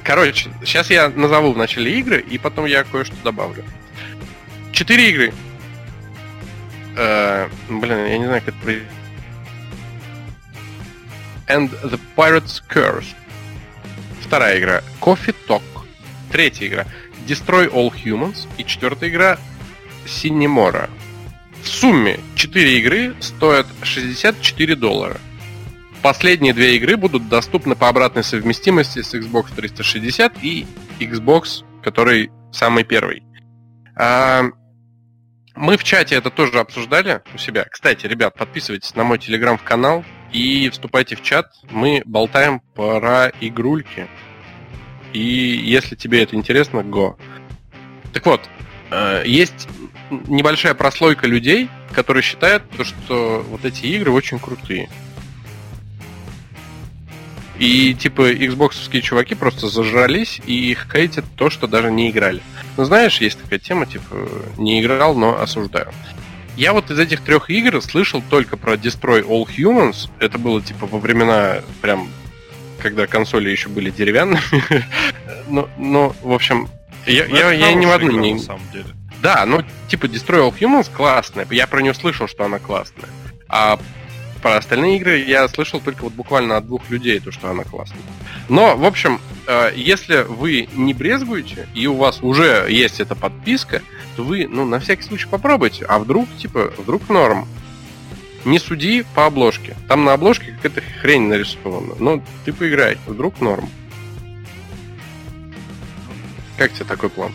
Короче, 0.03 0.49
сейчас 0.65 0.89
я 0.89 1.09
назову 1.09 1.51
в 1.53 1.57
начале 1.57 1.99
игры, 1.99 2.21
и 2.21 2.37
потом 2.37 2.65
я 2.65 2.83
кое-что 2.83 3.15
добавлю. 3.23 3.63
Четыре 4.71 5.09
игры. 5.11 5.33
Э, 6.97 7.49
блин, 7.69 8.05
я 8.07 8.17
не 8.17 8.25
знаю, 8.25 8.41
как 8.43 8.55
это. 8.63 8.79
And 11.47 11.69
the 11.83 11.99
Pirate's 12.15 12.63
Curse. 12.69 13.13
Вторая 14.21 14.57
игра. 14.59 14.81
Coffee 15.01 15.35
Talk. 15.47 15.61
Третья 16.31 16.67
игра. 16.67 16.85
Destroy 17.27 17.69
All 17.71 17.91
Humans 17.93 18.47
и 18.57 18.63
четвертая 18.65 19.09
игра 19.09 19.37
Cinemora. 20.05 20.89
В 21.63 21.67
сумме 21.67 22.19
4 22.35 22.79
игры 22.79 23.15
стоят 23.19 23.67
64 23.83 24.75
доллара. 24.75 25.17
Последние 26.01 26.53
две 26.53 26.75
игры 26.77 26.97
будут 26.97 27.29
доступны 27.29 27.75
по 27.75 27.87
обратной 27.87 28.23
совместимости 28.23 29.01
с 29.01 29.13
Xbox 29.13 29.53
360 29.55 30.43
и 30.43 30.65
Xbox, 30.99 31.63
который 31.83 32.31
самый 32.51 32.83
первый. 32.83 33.23
А, 33.95 34.45
мы 35.55 35.77
в 35.77 35.83
чате 35.83 36.15
это 36.15 36.31
тоже 36.31 36.59
обсуждали 36.59 37.21
у 37.35 37.37
себя. 37.37 37.65
Кстати, 37.69 38.07
ребят, 38.07 38.33
подписывайтесь 38.35 38.95
на 38.95 39.03
мой 39.03 39.19
телеграм-канал 39.19 40.03
и 40.33 40.69
вступайте 40.69 41.15
в 41.15 41.21
чат. 41.21 41.51
Мы 41.69 42.01
болтаем 42.05 42.61
про 42.73 43.31
игрульки. 43.39 44.07
И 45.13 45.19
если 45.19 45.95
тебе 45.95 46.23
это 46.23 46.35
интересно, 46.35 46.83
го. 46.83 47.17
Так 48.13 48.25
вот, 48.25 48.41
э, 48.89 49.23
есть 49.25 49.67
небольшая 50.27 50.73
прослойка 50.73 51.27
людей, 51.27 51.69
которые 51.93 52.23
считают, 52.23 52.63
что 52.81 53.45
вот 53.49 53.65
эти 53.65 53.85
игры 53.87 54.11
очень 54.11 54.39
крутые. 54.39 54.89
И 57.57 57.93
типа 57.93 58.31
Xboxовские 58.31 59.01
чуваки 59.01 59.35
просто 59.35 59.67
зажрались 59.67 60.41
и 60.45 60.71
их 60.71 60.87
хейтят 60.91 61.25
то, 61.35 61.49
что 61.49 61.67
даже 61.67 61.91
не 61.91 62.09
играли. 62.09 62.41
Ну 62.77 62.85
знаешь, 62.85 63.21
есть 63.21 63.39
такая 63.39 63.59
тема, 63.59 63.85
типа, 63.85 64.29
не 64.57 64.81
играл, 64.81 65.15
но 65.15 65.39
осуждаю. 65.39 65.91
Я 66.57 66.73
вот 66.73 66.89
из 66.91 66.99
этих 66.99 67.21
трех 67.21 67.49
игр 67.49 67.81
слышал 67.81 68.23
только 68.29 68.57
про 68.57 68.73
Destroy 68.73 69.25
All 69.25 69.45
Humans. 69.45 70.09
Это 70.19 70.37
было 70.37 70.61
типа 70.61 70.85
во 70.87 70.99
времена 70.99 71.61
прям 71.81 72.09
когда 72.81 73.07
консоли 73.07 73.49
еще 73.49 73.69
были 73.69 73.89
деревянными. 73.91 74.41
но, 75.47 75.69
но, 75.77 76.15
в 76.23 76.31
общем, 76.31 76.67
я, 77.05 77.27
Ну, 77.27 77.35
я, 77.35 77.51
я 77.51 77.73
ни 77.73 77.85
в 77.85 77.91
одну 77.91 78.09
игра, 78.09 78.21
не... 78.21 78.33
на 78.33 78.39
самом 78.39 78.63
деле. 78.71 78.85
Да, 79.21 79.45
ну, 79.45 79.63
типа 79.87 80.05
Destroy 80.05 80.49
All 80.49 80.57
Humans 80.57 80.89
классная. 80.95 81.47
Я 81.51 81.67
про 81.67 81.81
нее 81.81 81.93
слышал, 81.93 82.27
что 82.27 82.43
она 82.43 82.59
классная. 82.59 83.09
А 83.47 83.79
про 84.41 84.57
остальные 84.57 84.97
игры 84.97 85.19
я 85.19 85.47
слышал 85.47 85.79
только 85.79 86.03
вот 86.03 86.13
буквально 86.13 86.57
от 86.57 86.65
двух 86.65 86.89
людей, 86.89 87.19
то, 87.19 87.31
что 87.31 87.49
она 87.49 87.63
классная. 87.63 88.01
Но, 88.49 88.75
в 88.75 88.85
общем, 88.85 89.21
э, 89.47 89.71
если 89.75 90.23
вы 90.23 90.67
не 90.73 90.93
брезгуете, 90.93 91.67
и 91.75 91.85
у 91.85 91.95
вас 91.95 92.19
уже 92.23 92.65
есть 92.69 92.99
эта 92.99 93.15
подписка, 93.15 93.83
то 94.15 94.23
вы, 94.23 94.47
ну, 94.49 94.65
на 94.65 94.79
всякий 94.79 95.03
случай 95.03 95.27
попробуйте. 95.27 95.85
А 95.85 95.99
вдруг, 95.99 96.27
типа, 96.37 96.73
вдруг 96.77 97.07
норм. 97.09 97.47
Не 98.43 98.57
суди 98.57 99.05
по 99.13 99.27
обложке. 99.27 99.75
Там 99.87 100.03
на 100.03 100.13
обложке 100.13 100.53
какая-то 100.53 100.81
хрень 100.99 101.27
нарисована. 101.27 101.93
Но 101.99 102.23
ты 102.43 102.53
поиграй, 102.53 102.97
вдруг 103.05 103.39
норм. 103.39 103.69
Как 106.57 106.73
тебе 106.73 106.85
такой 106.85 107.11
план? 107.11 107.31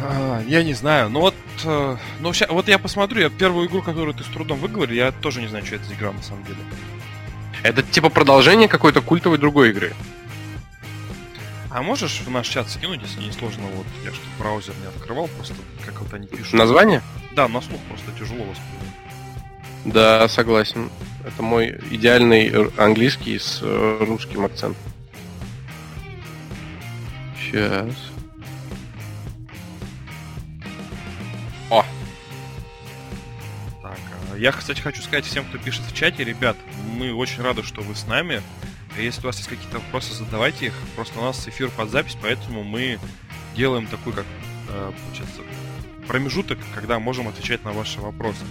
А, 0.00 0.42
Я 0.46 0.62
не 0.62 0.74
знаю, 0.74 1.08
ну 1.10 1.20
вот, 1.20 1.34
э, 1.64 1.96
ну 2.20 2.32
ща- 2.32 2.46
вот 2.50 2.68
я 2.68 2.78
посмотрю, 2.78 3.20
я 3.22 3.30
первую 3.30 3.66
игру, 3.68 3.82
которую 3.82 4.14
ты 4.14 4.22
с 4.22 4.28
трудом 4.28 4.58
выговорил, 4.58 4.94
я 4.94 5.10
тоже 5.12 5.40
не 5.40 5.48
знаю, 5.48 5.66
что 5.66 5.76
это 5.76 5.84
за 5.86 5.94
игра 5.94 6.12
на 6.12 6.22
самом 6.22 6.44
деле. 6.44 6.58
Это 7.62 7.82
типа 7.82 8.08
продолжение 8.08 8.68
какой-то 8.68 9.00
культовой 9.02 9.38
другой 9.38 9.70
игры. 9.70 9.92
А 11.70 11.82
можешь 11.82 12.20
в 12.20 12.30
наш 12.30 12.48
чат 12.48 12.70
скинуть, 12.70 13.02
если 13.02 13.20
не 13.20 13.32
сложно, 13.32 13.64
вот 13.74 13.86
я 14.04 14.10
что 14.12 14.22
браузер 14.38 14.74
не 14.80 14.86
открывал, 14.86 15.28
просто 15.28 15.54
как 15.84 16.00
вот 16.00 16.12
они 16.14 16.26
пишут. 16.26 16.54
Название? 16.54 17.02
Да, 17.34 17.48
на 17.48 17.60
слух 17.60 17.80
просто 17.88 18.10
тяжело 18.12 18.44
воспринять. 18.44 18.94
Да, 19.84 20.28
согласен. 20.28 20.90
Это 21.26 21.42
мой 21.42 21.78
идеальный 21.90 22.70
английский 22.76 23.38
с 23.38 23.60
э, 23.62 23.98
русским 24.06 24.44
акцентом. 24.44 24.82
Сейчас. 27.38 28.07
Я, 34.38 34.52
кстати, 34.52 34.80
хочу 34.80 35.02
сказать 35.02 35.24
всем, 35.24 35.44
кто 35.44 35.58
пишет 35.58 35.82
в 35.82 35.94
чате, 35.94 36.24
ребят, 36.24 36.56
мы 36.96 37.12
очень 37.12 37.42
рады, 37.42 37.62
что 37.62 37.80
вы 37.82 37.94
с 37.94 38.06
нами. 38.06 38.42
Если 38.96 39.20
у 39.22 39.26
вас 39.26 39.36
есть 39.36 39.48
какие-то 39.48 39.78
вопросы, 39.78 40.14
задавайте 40.14 40.66
их. 40.66 40.74
Просто 40.96 41.18
у 41.18 41.22
нас 41.22 41.46
эфир 41.46 41.70
под 41.70 41.90
запись, 41.90 42.16
поэтому 42.20 42.64
мы 42.64 42.98
делаем 43.56 43.86
такой, 43.86 44.12
как, 44.12 44.24
э, 44.68 44.92
получается, 45.04 45.42
промежуток, 46.06 46.58
когда 46.74 46.98
можем 46.98 47.28
отвечать 47.28 47.64
на 47.64 47.72
ваши 47.72 48.00
вопросы. 48.00 48.44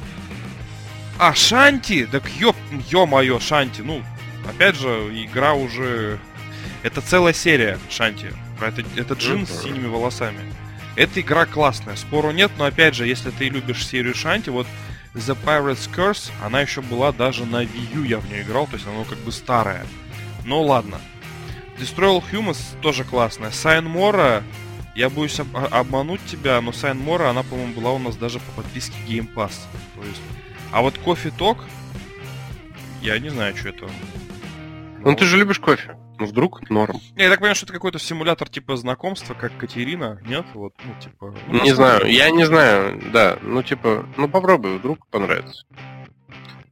А, 1.19 1.33
Шанти! 1.33 2.05
Так 2.05 2.29
ёп, 2.37 2.55
ё-моё, 2.89 3.39
Шанти. 3.39 3.81
Ну, 3.81 4.03
опять 4.47 4.75
же, 4.75 4.89
игра 4.89 5.53
уже... 5.53 6.19
Это 6.83 7.01
целая 7.01 7.33
серия 7.33 7.79
Шанти. 7.89 8.33
Это, 8.61 8.83
это 8.95 9.13
джин 9.15 9.47
с 9.47 9.63
синими 9.63 9.87
волосами. 9.87 10.39
Эта 10.95 11.21
игра 11.21 11.45
классная, 11.45 11.95
спору 11.95 12.31
нет, 12.31 12.51
но 12.57 12.65
опять 12.65 12.95
же, 12.95 13.07
если 13.07 13.31
ты 13.31 13.49
любишь 13.49 13.85
серию 13.85 14.15
Shantae, 14.15 14.49
вот 14.49 14.67
The 15.13 15.37
Pirate's 15.43 15.89
Curse, 15.93 16.31
она 16.43 16.61
еще 16.61 16.81
была 16.81 17.11
даже 17.11 17.45
на 17.45 17.63
Wii 17.63 17.95
U, 17.95 18.03
я 18.03 18.19
в 18.19 18.29
нее 18.29 18.43
играл, 18.43 18.67
то 18.67 18.73
есть 18.75 18.85
она 18.87 19.03
как 19.03 19.17
бы 19.19 19.31
старая. 19.31 19.85
Ну 20.45 20.61
ладно. 20.61 20.99
Destroy 21.79 22.19
All 22.19 22.23
Humans 22.31 22.79
тоже 22.81 23.03
классная. 23.03 23.51
Sine 23.51 23.85
Mora, 23.85 24.43
я 24.95 25.09
боюсь 25.09 25.39
об- 25.39 25.55
а- 25.55 25.67
обмануть 25.79 26.23
тебя, 26.25 26.59
но 26.61 26.71
Sine 26.71 26.97
Mora, 26.99 27.29
она, 27.29 27.43
по-моему, 27.43 27.73
была 27.73 27.91
у 27.93 27.99
нас 27.99 28.15
даже 28.15 28.39
по 28.39 28.51
подписке 28.61 28.95
Game 29.07 29.31
Pass. 29.33 29.53
То 29.95 30.03
есть... 30.03 30.21
А 30.71 30.81
вот 30.81 30.97
Coffee 30.97 31.33
Talk, 31.37 31.59
я 33.01 33.17
не 33.19 33.29
знаю, 33.29 33.55
что 33.55 33.69
это. 33.69 33.87
ну 34.99 35.15
ты 35.15 35.25
же 35.25 35.37
любишь 35.37 35.59
кофе. 35.59 35.95
Ну 36.19 36.25
вдруг 36.25 36.69
норм. 36.69 36.99
Я 37.15 37.29
так 37.29 37.39
понимаю, 37.39 37.55
что 37.55 37.65
это 37.65 37.73
какой-то 37.73 37.99
симулятор 37.99 38.49
типа 38.49 38.75
знакомства, 38.75 39.33
как 39.33 39.55
Катерина, 39.57 40.19
нет? 40.25 40.45
Вот, 40.53 40.73
ну, 40.83 40.93
типа... 40.99 41.35
ну, 41.47 41.63
Не 41.63 41.73
знаю, 41.73 42.05
я 42.11 42.29
не 42.31 42.45
знаю, 42.45 43.01
да. 43.13 43.37
Ну 43.41 43.61
типа, 43.63 44.05
ну 44.17 44.27
попробуй, 44.27 44.77
вдруг 44.77 45.05
понравится. 45.07 45.65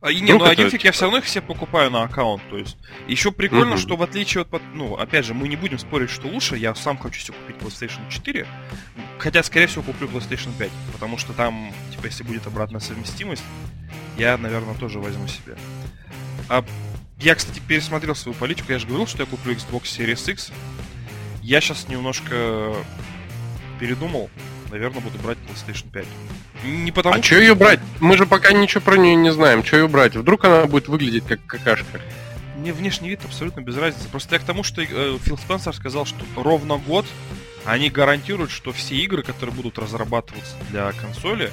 А, 0.01 0.11
и 0.11 0.17
не, 0.19 0.33
Вдруг 0.33 0.41
ну 0.43 0.49
один 0.49 0.69
фиг 0.69 0.83
я 0.83 0.91
все 0.91 1.05
равно 1.05 1.17
их 1.17 1.23
все 1.23 1.41
покупаю 1.41 1.89
на 1.89 2.03
аккаунт. 2.03 2.43
То 2.51 2.57
есть. 2.59 2.77
Еще 3.07 3.31
прикольно, 3.31 3.71
Мгм. 3.71 3.77
что 3.79 3.95
в 3.95 4.03
отличие 4.03 4.43
от. 4.43 4.61
Ну, 4.75 4.95
опять 4.95 5.25
же, 5.25 5.33
мы 5.33 5.47
не 5.47 5.55
будем 5.55 5.79
спорить, 5.79 6.11
что 6.11 6.27
лучше. 6.27 6.57
Я 6.57 6.75
сам 6.75 6.99
хочу 6.99 7.19
себе 7.19 7.35
купить 7.37 7.55
PlayStation 7.59 8.07
4. 8.09 8.45
Хотя, 9.17 9.41
скорее 9.41 9.65
всего, 9.65 9.81
куплю 9.81 10.07
PlayStation 10.07 10.49
5. 10.59 10.69
Потому 10.91 11.17
что 11.17 11.33
там, 11.33 11.73
типа, 11.91 12.05
если 12.05 12.21
будет 12.23 12.45
обратная 12.45 12.81
совместимость, 12.81 13.43
я, 14.19 14.37
наверное, 14.37 14.75
тоже 14.75 14.99
возьму 14.99 15.27
себе. 15.27 15.55
А 16.49 16.63
я, 17.19 17.35
кстати, 17.35 17.61
пересмотрел 17.65 18.15
свою 18.15 18.37
политику. 18.37 18.71
Я 18.71 18.79
же 18.79 18.87
говорил, 18.87 19.07
что 19.07 19.23
я 19.23 19.25
куплю 19.25 19.53
Xbox 19.53 19.83
Series 19.83 20.31
X. 20.31 20.51
Я 21.41 21.61
сейчас 21.61 21.87
немножко 21.87 22.75
передумал. 23.79 24.29
Наверное, 24.71 25.01
буду 25.01 25.17
брать 25.19 25.37
PlayStation 25.47 25.89
5. 25.91 26.05
Не 26.65 26.91
потому 26.91 27.15
А 27.15 27.23
что 27.23 27.39
ее 27.39 27.55
брать? 27.55 27.79
Мы 27.99 28.17
же 28.17 28.25
пока 28.25 28.51
ничего 28.51 28.81
про 28.81 28.97
нее 28.97 29.15
не 29.15 29.31
знаем. 29.31 29.63
Что 29.63 29.77
ее 29.77 29.87
брать? 29.87 30.15
Вдруг 30.15 30.43
она 30.45 30.65
будет 30.65 30.87
выглядеть 30.87 31.25
как 31.25 31.45
какашка. 31.45 32.01
Мне 32.57 32.73
внешний 32.73 33.09
вид 33.09 33.21
абсолютно 33.23 33.61
без 33.61 33.77
разницы. 33.77 34.09
Просто 34.09 34.35
я 34.35 34.41
к 34.41 34.43
тому, 34.43 34.63
что 34.63 34.81
э, 34.81 35.17
Фил 35.21 35.37
Спенсер 35.37 35.75
сказал, 35.75 36.05
что 36.05 36.25
ровно 36.35 36.77
год 36.77 37.05
они 37.65 37.89
гарантируют, 37.89 38.51
что 38.51 38.71
все 38.71 38.95
игры, 38.95 39.23
которые 39.23 39.55
будут 39.55 39.77
разрабатываться 39.77 40.55
для 40.69 40.91
консоли, 40.93 41.51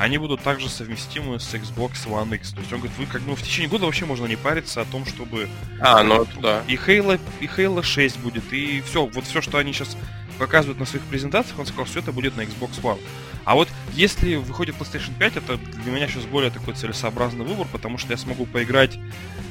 они 0.00 0.16
будут 0.16 0.40
также 0.40 0.70
совместимы 0.70 1.38
с 1.38 1.52
Xbox 1.52 2.06
One 2.06 2.34
X. 2.36 2.52
То 2.52 2.60
есть 2.60 2.72
он 2.72 2.78
говорит, 2.78 2.96
вы 2.96 3.04
как 3.04 3.20
бы 3.20 3.36
в 3.36 3.42
течение 3.42 3.68
года 3.68 3.84
вообще 3.84 4.06
можно 4.06 4.24
не 4.24 4.36
париться 4.36 4.80
о 4.80 4.86
том, 4.86 5.04
чтобы 5.04 5.46
А, 5.78 6.02
ну 6.02 6.22
это 6.22 6.40
да. 6.40 6.62
и 6.68 6.76
Halo, 6.76 7.20
и 7.40 7.44
Halo 7.44 7.82
6 7.82 8.18
будет, 8.20 8.50
и 8.50 8.80
все, 8.80 9.04
вот 9.04 9.24
все, 9.24 9.42
что 9.42 9.58
они 9.58 9.74
сейчас 9.74 9.98
показывают 10.38 10.78
на 10.80 10.86
своих 10.86 11.04
презентациях, 11.04 11.58
он 11.58 11.66
сказал, 11.66 11.84
все 11.84 11.98
это 11.98 12.12
будет 12.12 12.34
на 12.34 12.40
Xbox 12.40 12.80
One. 12.80 12.98
А 13.44 13.54
вот 13.54 13.68
если 13.92 14.36
выходит 14.36 14.74
PlayStation 14.76 15.12
5, 15.18 15.36
это 15.36 15.58
для 15.58 15.92
меня 15.92 16.08
сейчас 16.08 16.24
более 16.24 16.50
такой 16.50 16.72
целесообразный 16.72 17.44
выбор, 17.44 17.66
потому 17.70 17.98
что 17.98 18.12
я 18.12 18.16
смогу 18.16 18.46
поиграть, 18.46 18.96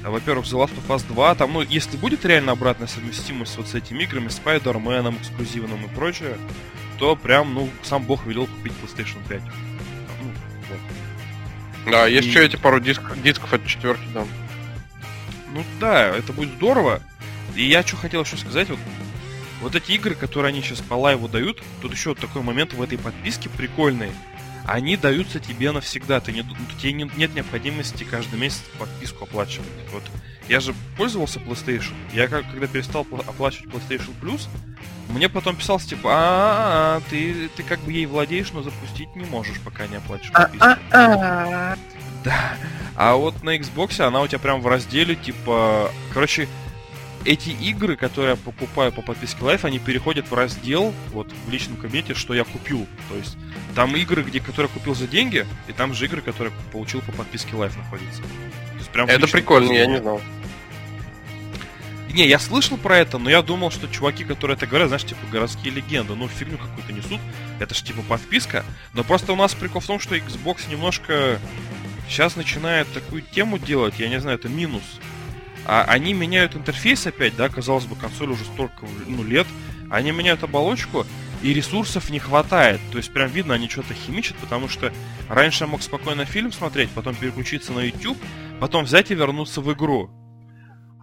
э, 0.03 0.09
во-первых, 0.09 0.47
в 0.47 0.51
The 0.51 0.65
Last 0.65 0.73
of 0.75 0.87
Us 0.87 1.05
2, 1.07 1.35
там, 1.35 1.53
ну, 1.53 1.61
если 1.61 1.95
будет 1.95 2.25
реально 2.25 2.53
обратная 2.53 2.87
совместимость 2.87 3.55
вот 3.55 3.67
с 3.67 3.75
этими 3.75 4.01
играми, 4.01 4.29
Spider-Man, 4.29 5.15
эксклюзивным 5.19 5.85
и 5.85 5.89
прочее, 5.89 6.39
то 6.97 7.15
прям, 7.15 7.53
ну, 7.53 7.69
сам 7.83 8.03
бог 8.03 8.25
велел 8.25 8.47
купить 8.47 8.73
PlayStation 8.83 9.19
5. 9.27 9.43
Да, 11.85 12.07
есть 12.07 12.27
И- 12.27 12.31
что 12.31 12.41
эти 12.41 12.55
пару 12.55 12.79
дисков, 12.79 13.21
дисков 13.21 13.53
от 13.53 13.65
четверки 13.65 14.03
там. 14.13 14.27
Ну 15.53 15.63
да, 15.79 16.07
это 16.15 16.33
будет 16.33 16.53
здорово. 16.55 17.01
И 17.55 17.63
я 17.67 17.83
что 17.83 17.95
хотел 17.95 18.23
еще 18.23 18.37
сказать, 18.37 18.69
вот, 18.69 18.79
вот 19.61 19.75
эти 19.75 19.93
игры, 19.93 20.15
которые 20.15 20.49
они 20.49 20.61
сейчас 20.61 20.79
по 20.79 20.93
лайву 20.93 21.27
дают, 21.27 21.61
тут 21.81 21.91
еще 21.93 22.09
вот 22.09 22.19
такой 22.19 22.41
момент 22.41 22.73
в 22.73 22.81
этой 22.81 22.97
подписке 22.97 23.49
прикольный. 23.49 24.11
Они 24.65 24.95
даются 24.97 25.39
тебе 25.39 25.71
навсегда. 25.71 26.19
Ты 26.19 26.31
не, 26.31 26.43
ну, 26.43 26.55
тебе 26.79 26.93
не- 26.93 27.11
нет 27.17 27.33
необходимости 27.33 28.03
каждый 28.03 28.37
месяц 28.39 28.61
подписку 28.77 29.23
оплачивать. 29.23 29.67
Вот 29.91 30.03
я 30.49 30.59
же 30.59 30.73
пользовался 30.97 31.39
PlayStation. 31.39 31.93
Я 32.13 32.27
как, 32.27 32.49
когда 32.49 32.67
перестал 32.67 33.03
пла- 33.03 33.23
оплачивать 33.27 33.67
PlayStation 33.67 34.11
Plus, 34.21 34.47
мне 35.09 35.29
потом 35.29 35.55
писался 35.55 35.89
типа, 35.89 36.09
а, 36.11 37.01
ты, 37.09 37.49
ты 37.55 37.63
как 37.63 37.79
бы 37.81 37.91
ей 37.91 38.05
владеешь, 38.05 38.51
но 38.51 38.61
запустить 38.63 39.15
не 39.15 39.25
можешь, 39.25 39.59
пока 39.61 39.87
не 39.87 39.95
оплатишь 39.95 40.31
подписку. 40.31 40.65
Да. 42.23 42.55
А 42.95 43.15
вот 43.15 43.43
на 43.43 43.55
Xbox 43.57 44.01
она 44.01 44.21
у 44.21 44.27
тебя 44.27 44.39
прям 44.39 44.59
в 44.61 44.67
разделе, 44.67 45.15
типа, 45.15 45.89
короче, 46.13 46.49
эти 47.25 47.49
игры, 47.49 47.95
которые 47.95 48.31
я 48.31 48.35
покупаю 48.35 48.91
по 48.91 49.01
подписке 49.01 49.39
Life, 49.41 49.65
они 49.65 49.79
переходят 49.79 50.29
в 50.29 50.33
раздел 50.33 50.93
вот 51.11 51.27
в 51.45 51.51
личном 51.51 51.77
кабинете, 51.77 52.13
что 52.13 52.33
я 52.33 52.43
купил. 52.43 52.87
То 53.09 53.15
есть 53.15 53.37
там 53.75 53.95
игры, 53.95 54.23
где, 54.23 54.39
которые 54.39 54.69
я 54.73 54.79
купил 54.79 54.95
за 54.95 55.07
деньги, 55.07 55.45
и 55.67 55.73
там 55.73 55.93
же 55.93 56.05
игры, 56.05 56.21
которые 56.21 56.53
получил 56.71 57.01
по 57.01 57.11
подписке 57.11 57.51
Life 57.51 57.77
находятся. 57.77 58.21
То 58.21 58.77
есть 58.77 58.89
прям 58.89 59.07
Это 59.07 59.27
прикольно, 59.27 59.71
я 59.71 59.85
не 59.85 59.97
знал. 59.97 60.21
Не, 62.13 62.27
я 62.27 62.39
слышал 62.39 62.77
про 62.77 62.97
это, 62.97 63.17
но 63.19 63.29
я 63.29 63.41
думал, 63.41 63.69
что 63.69 63.87
чуваки, 63.87 64.23
которые 64.23 64.57
это 64.57 64.65
говорят, 64.65 64.87
знаешь, 64.87 65.05
типа 65.05 65.21
городские 65.31 65.73
легенды, 65.73 66.15
ну, 66.15 66.27
фигню 66.27 66.57
какую-то 66.57 66.91
несут. 66.91 67.19
Это 67.59 67.75
ж 67.75 67.81
типа 67.81 68.01
подписка. 68.01 68.65
Но 68.93 69.03
просто 69.03 69.33
у 69.33 69.35
нас 69.35 69.53
прикол 69.53 69.81
в 69.81 69.85
том, 69.85 69.99
что 69.99 70.15
Xbox 70.15 70.69
немножко 70.69 71.39
сейчас 72.07 72.35
начинает 72.35 72.91
такую 72.93 73.21
тему 73.21 73.59
делать, 73.59 73.99
я 73.99 74.09
не 74.09 74.19
знаю, 74.19 74.39
это 74.39 74.49
минус. 74.49 74.83
А 75.65 75.83
они 75.83 76.13
меняют 76.13 76.55
интерфейс 76.55 77.05
опять, 77.05 77.35
да, 77.35 77.47
казалось 77.47 77.85
бы, 77.85 77.95
консоль 77.95 78.31
уже 78.31 78.43
столько 78.43 78.87
ну, 79.05 79.23
лет. 79.23 79.45
Они 79.91 80.11
меняют 80.11 80.43
оболочку, 80.43 81.05
и 81.43 81.53
ресурсов 81.53 82.09
не 82.09 82.19
хватает. 82.19 82.81
То 82.91 82.97
есть 82.97 83.13
прям 83.13 83.29
видно, 83.29 83.53
они 83.53 83.69
что-то 83.69 83.93
химичат, 83.93 84.35
потому 84.37 84.67
что 84.67 84.91
раньше 85.27 85.65
я 85.65 85.67
мог 85.67 85.83
спокойно 85.83 86.25
фильм 86.25 86.51
смотреть, 86.51 86.89
потом 86.89 87.15
переключиться 87.15 87.71
на 87.71 87.81
YouTube, 87.81 88.17
потом 88.59 88.85
взять 88.85 89.11
и 89.11 89.15
вернуться 89.15 89.61
в 89.61 89.71
игру. 89.71 90.09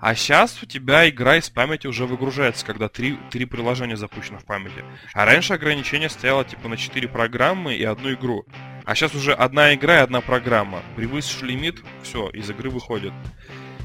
А 0.00 0.14
сейчас 0.14 0.62
у 0.62 0.66
тебя 0.66 1.08
игра 1.08 1.36
из 1.36 1.48
памяти 1.48 1.86
уже 1.86 2.06
выгружается, 2.06 2.66
когда 2.66 2.88
три, 2.88 3.18
три 3.30 3.44
приложения 3.46 3.96
запущено 3.96 4.38
в 4.38 4.44
памяти. 4.44 4.84
А 5.14 5.24
раньше 5.24 5.54
ограничение 5.54 6.10
стояло 6.10 6.44
типа 6.44 6.68
на 6.68 6.76
4 6.76 7.08
программы 7.08 7.74
и 7.74 7.84
одну 7.84 8.12
игру. 8.12 8.44
А 8.84 8.94
сейчас 8.94 9.14
уже 9.14 9.32
одна 9.32 9.74
игра 9.74 9.96
и 9.98 10.02
одна 10.02 10.20
программа. 10.20 10.82
Превысишь 10.96 11.42
лимит, 11.42 11.82
все, 12.02 12.28
из 12.30 12.48
игры 12.50 12.70
выходит. 12.70 13.12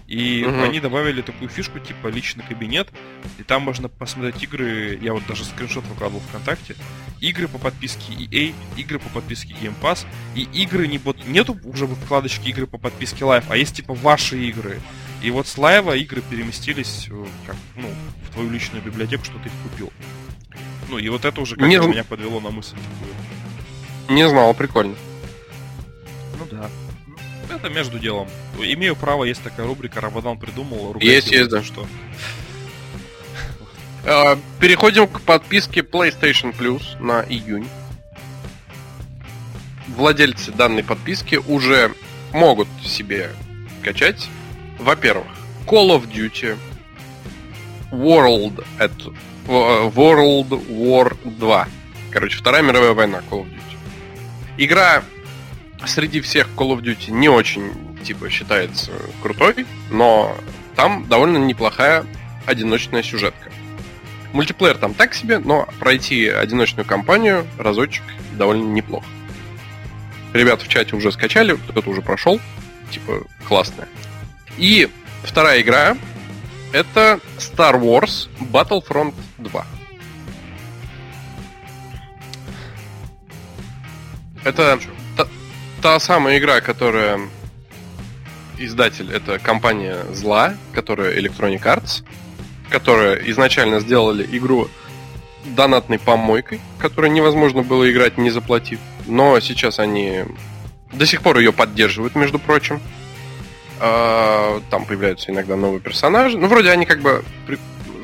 И 0.05 0.43
Мгм. 0.45 0.63
они 0.63 0.81
добавили 0.81 1.21
такую 1.21 1.47
фишку, 1.49 1.79
типа 1.79 2.07
личный 2.07 2.43
кабинет, 2.43 2.89
и 3.39 3.43
там 3.43 3.61
можно 3.61 3.87
посмотреть 3.87 4.43
игры, 4.43 4.99
я 5.01 5.13
вот 5.13 5.25
даже 5.25 5.45
скриншот 5.45 5.85
выкладывал 5.85 6.21
ВКонтакте, 6.27 6.75
игры 7.21 7.47
по 7.47 7.57
подписке 7.57 8.11
EA, 8.13 8.53
игры 8.75 8.99
по 8.99 9.07
подписке 9.07 9.53
Game 9.53 9.73
Pass, 9.81 10.05
и 10.35 10.41
игры 10.51 10.87
не 10.87 10.97
вот 10.97 11.25
нету 11.25 11.57
уже 11.63 11.85
в 11.85 11.95
вкладочке 11.95 12.49
игры 12.49 12.67
по 12.67 12.77
подписке 12.77 13.23
Live, 13.23 13.45
а 13.47 13.55
есть 13.55 13.77
типа 13.77 13.93
ваши 13.93 14.37
игры. 14.49 14.81
И 15.21 15.29
вот 15.29 15.47
с 15.47 15.57
лайва 15.57 15.95
игры 15.95 16.21
переместились 16.21 17.07
э, 17.11 17.25
как, 17.45 17.55
ну, 17.75 17.87
в 18.27 18.33
твою 18.33 18.49
личную 18.49 18.83
библиотеку, 18.83 19.23
что 19.23 19.37
ты 19.39 19.49
их 19.49 19.53
купил. 19.63 19.91
Ну 20.89 20.97
и 20.97 21.07
вот 21.09 21.25
это 21.25 21.39
уже 21.39 21.55
как 21.55 21.67
Не 21.67 21.77
меня 21.77 22.03
подвело 22.03 22.39
на 22.39 22.49
мысль 22.49 22.75
такую. 22.75 24.15
Не 24.15 24.27
знал, 24.27 24.53
прикольно. 24.53 24.95
Ну 26.39 26.45
да. 26.49 26.69
Ну, 27.07 27.55
Это 27.55 27.69
между 27.69 27.99
делом. 27.99 28.27
Имею 28.59 28.95
право, 28.95 29.23
есть 29.23 29.43
такая 29.43 29.67
рубрика, 29.67 30.01
Рабадан 30.01 30.39
придумал. 30.39 30.95
Есть, 30.99 31.31
есть, 31.31 31.49
да. 31.49 31.63
Что? 31.63 31.87
Э, 34.03 34.35
Переходим 34.59 35.07
к 35.07 35.21
подписке 35.21 35.81
PlayStation 35.81 36.55
Plus 36.57 36.99
на 36.99 37.21
июнь. 37.21 37.67
Владельцы 39.87 40.51
данной 40.51 40.83
подписки 40.83 41.35
уже 41.35 41.93
могут 42.33 42.67
себе 42.83 43.31
качать, 43.83 44.29
во-первых, 44.81 45.27
Call 45.67 45.89
of 45.89 46.11
Duty 46.11 46.57
World 47.91 48.65
at, 48.79 48.91
э, 49.47 49.89
World 49.89 50.49
War 50.69 51.17
2. 51.23 51.67
Короче, 52.11 52.37
Вторая 52.37 52.63
мировая 52.63 52.93
война 52.93 53.21
Call 53.29 53.43
of 53.43 53.49
Duty. 53.49 53.77
Игра 54.57 55.03
среди 55.85 56.21
всех 56.21 56.49
Call 56.55 56.75
of 56.75 56.81
Duty 56.81 57.11
не 57.11 57.29
очень, 57.29 57.71
типа, 58.03 58.29
считается 58.29 58.91
крутой, 59.21 59.65
но 59.89 60.35
там 60.75 61.07
довольно 61.07 61.37
неплохая 61.37 62.05
одиночная 62.45 63.03
сюжетка. 63.03 63.51
Мультиплеер 64.33 64.77
там 64.77 64.93
так 64.93 65.13
себе, 65.13 65.39
но 65.39 65.67
пройти 65.79 66.27
одиночную 66.27 66.85
кампанию 66.85 67.45
разочек 67.57 68.03
довольно 68.33 68.71
неплохо. 68.71 69.05
Ребята 70.33 70.63
в 70.63 70.69
чате 70.69 70.95
уже 70.95 71.11
скачали, 71.11 71.55
кто-то 71.69 71.89
уже 71.89 72.01
прошел. 72.01 72.39
Типа, 72.89 73.23
классная. 73.47 73.87
И 74.61 74.87
вторая 75.23 75.61
игра 75.61 75.97
это 76.71 77.19
Star 77.39 77.81
Wars 77.81 78.29
Battlefront 78.39 79.15
2. 79.39 79.65
Это 84.43 84.79
та, 85.17 85.27
та 85.81 85.99
самая 85.99 86.37
игра, 86.37 86.61
которая 86.61 87.21
издатель, 88.59 89.11
это 89.11 89.39
компания 89.39 89.97
зла, 90.13 90.53
которая 90.73 91.19
Electronic 91.19 91.63
Arts, 91.63 92.03
которая 92.69 93.15
изначально 93.31 93.79
сделали 93.79 94.27
игру 94.31 94.67
донатной 95.43 95.97
помойкой, 95.97 96.61
которую 96.77 97.11
невозможно 97.13 97.63
было 97.63 97.91
играть 97.91 98.19
не 98.19 98.29
заплатив. 98.29 98.79
Но 99.07 99.39
сейчас 99.39 99.79
они 99.79 100.23
до 100.93 101.07
сих 101.07 101.23
пор 101.23 101.39
ее 101.39 101.51
поддерживают, 101.51 102.13
между 102.13 102.37
прочим. 102.37 102.79
А, 103.83 104.61
Там 104.69 104.85
появляются 104.85 105.31
иногда 105.31 105.55
новые 105.55 105.79
персонажи. 105.79 106.37
Ну, 106.37 106.47
вроде 106.47 106.69
они 106.69 106.85
как 106.85 107.01
бы 107.01 107.23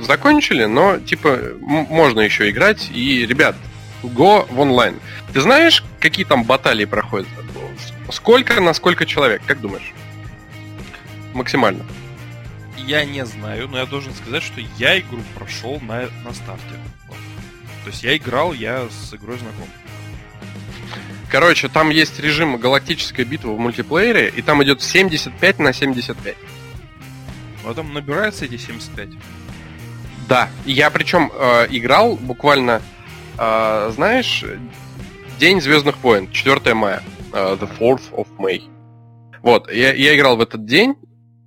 закончили, 0.01 0.65
но 0.65 0.97
типа 0.97 1.39
можно 1.59 2.21
еще 2.21 2.49
играть. 2.49 2.89
И, 2.91 3.25
ребят, 3.27 3.55
го 4.01 4.47
в 4.49 4.59
онлайн. 4.59 4.99
Ты 5.33 5.41
знаешь, 5.41 5.83
какие 5.99 6.25
там 6.25 6.43
баталии 6.43 6.85
проходят? 6.85 7.27
Сколько 8.09 8.59
на 8.59 8.73
сколько 8.73 9.05
человек? 9.05 9.41
Как 9.45 9.61
думаешь? 9.61 9.93
Максимально. 11.33 11.85
Я 12.77 13.05
не 13.05 13.23
знаю, 13.25 13.67
но 13.67 13.77
я 13.77 13.85
должен 13.85 14.13
сказать, 14.15 14.41
что 14.41 14.61
я 14.77 14.99
игру 14.99 15.19
прошел 15.37 15.79
на, 15.81 16.09
на 16.23 16.33
старте. 16.33 16.73
То 17.83 17.91
есть 17.91 18.01
я 18.03 18.17
играл, 18.17 18.53
я 18.53 18.87
с 18.89 19.13
игрой 19.13 19.37
знаком. 19.37 19.67
Короче, 21.29 21.67
там 21.67 21.89
есть 21.89 22.19
режим 22.19 22.57
галактическая 22.57 23.25
битва 23.25 23.51
в 23.51 23.59
мультиплеере, 23.59 24.29
и 24.29 24.41
там 24.41 24.63
идет 24.63 24.81
75 24.81 25.59
на 25.59 25.73
75. 25.73 26.35
Но 27.65 27.73
там 27.73 27.93
набирается 27.93 28.45
эти 28.45 28.57
75. 28.57 29.09
Да, 30.29 30.49
я 30.65 30.89
причем 30.89 31.31
э, 31.33 31.67
играл 31.69 32.15
буквально, 32.15 32.81
э, 33.37 33.91
знаешь, 33.93 34.43
День 35.39 35.61
Звездных 35.61 35.97
войн, 36.03 36.31
4 36.31 36.73
мая, 36.73 37.03
э, 37.33 37.57
The 37.59 37.69
4th 37.77 38.11
of 38.11 38.27
May. 38.37 38.63
Вот, 39.41 39.71
я, 39.71 39.93
я 39.93 40.15
играл 40.15 40.37
в 40.37 40.41
этот 40.41 40.65
день, 40.65 40.95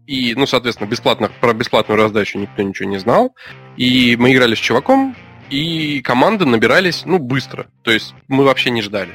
и, 0.07 0.35
ну, 0.35 0.47
соответственно, 0.47 0.89
бесплатно, 0.89 1.31
про 1.41 1.53
бесплатную 1.53 2.01
раздачу 2.01 2.39
никто 2.39 2.63
ничего 2.63 2.89
не 2.89 2.99
знал. 2.99 3.35
И 3.77 4.17
мы 4.17 4.33
играли 4.33 4.55
с 4.55 4.59
чуваком, 4.59 5.17
и 5.51 6.01
команды 6.03 6.47
набирались, 6.47 7.03
ну, 7.05 7.19
быстро. 7.19 7.67
То 7.83 7.91
есть 7.91 8.15
мы 8.29 8.45
вообще 8.45 8.71
не 8.71 8.83
ждали. 8.83 9.15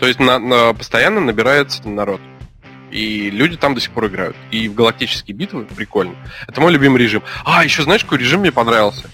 То 0.00 0.06
есть 0.06 0.18
на, 0.18 0.38
на- 0.38 0.72
постоянно 0.72 1.20
набирается 1.20 1.86
народ. 1.88 2.20
И 2.90 3.30
люди 3.30 3.56
там 3.56 3.74
до 3.74 3.80
сих 3.80 3.92
пор 3.92 4.06
играют. 4.06 4.36
И 4.50 4.68
в 4.68 4.74
галактические 4.74 5.36
битвы 5.36 5.64
прикольно. 5.64 6.16
Это 6.48 6.60
мой 6.60 6.72
любимый 6.72 7.00
режим. 7.00 7.22
А, 7.44 7.62
еще 7.62 7.82
знаешь, 7.82 8.02
какой 8.02 8.18
режим 8.18 8.40
мне 8.40 8.50
понравился? 8.50 9.08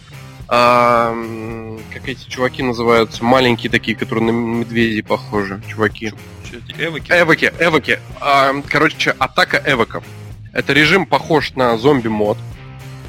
А, 0.49 1.15
как 1.93 2.09
эти 2.09 2.27
чуваки 2.29 2.63
называются? 2.63 3.23
Маленькие 3.25 3.71
такие, 3.71 3.97
которые 3.97 4.25
на 4.25 4.31
медведей 4.31 5.03
похожи. 5.03 5.61
Чуваки. 5.69 6.15
Эвоки? 6.79 7.11
Эвоки, 7.11 7.53
эвоки. 7.59 8.01
А, 8.21 8.55
короче, 8.69 9.11
атака 9.19 9.63
эвоков. 9.67 10.05
Это 10.53 10.73
режим 10.73 11.05
похож 11.05 11.51
на 11.55 11.77
зомби-мод. 11.77 12.39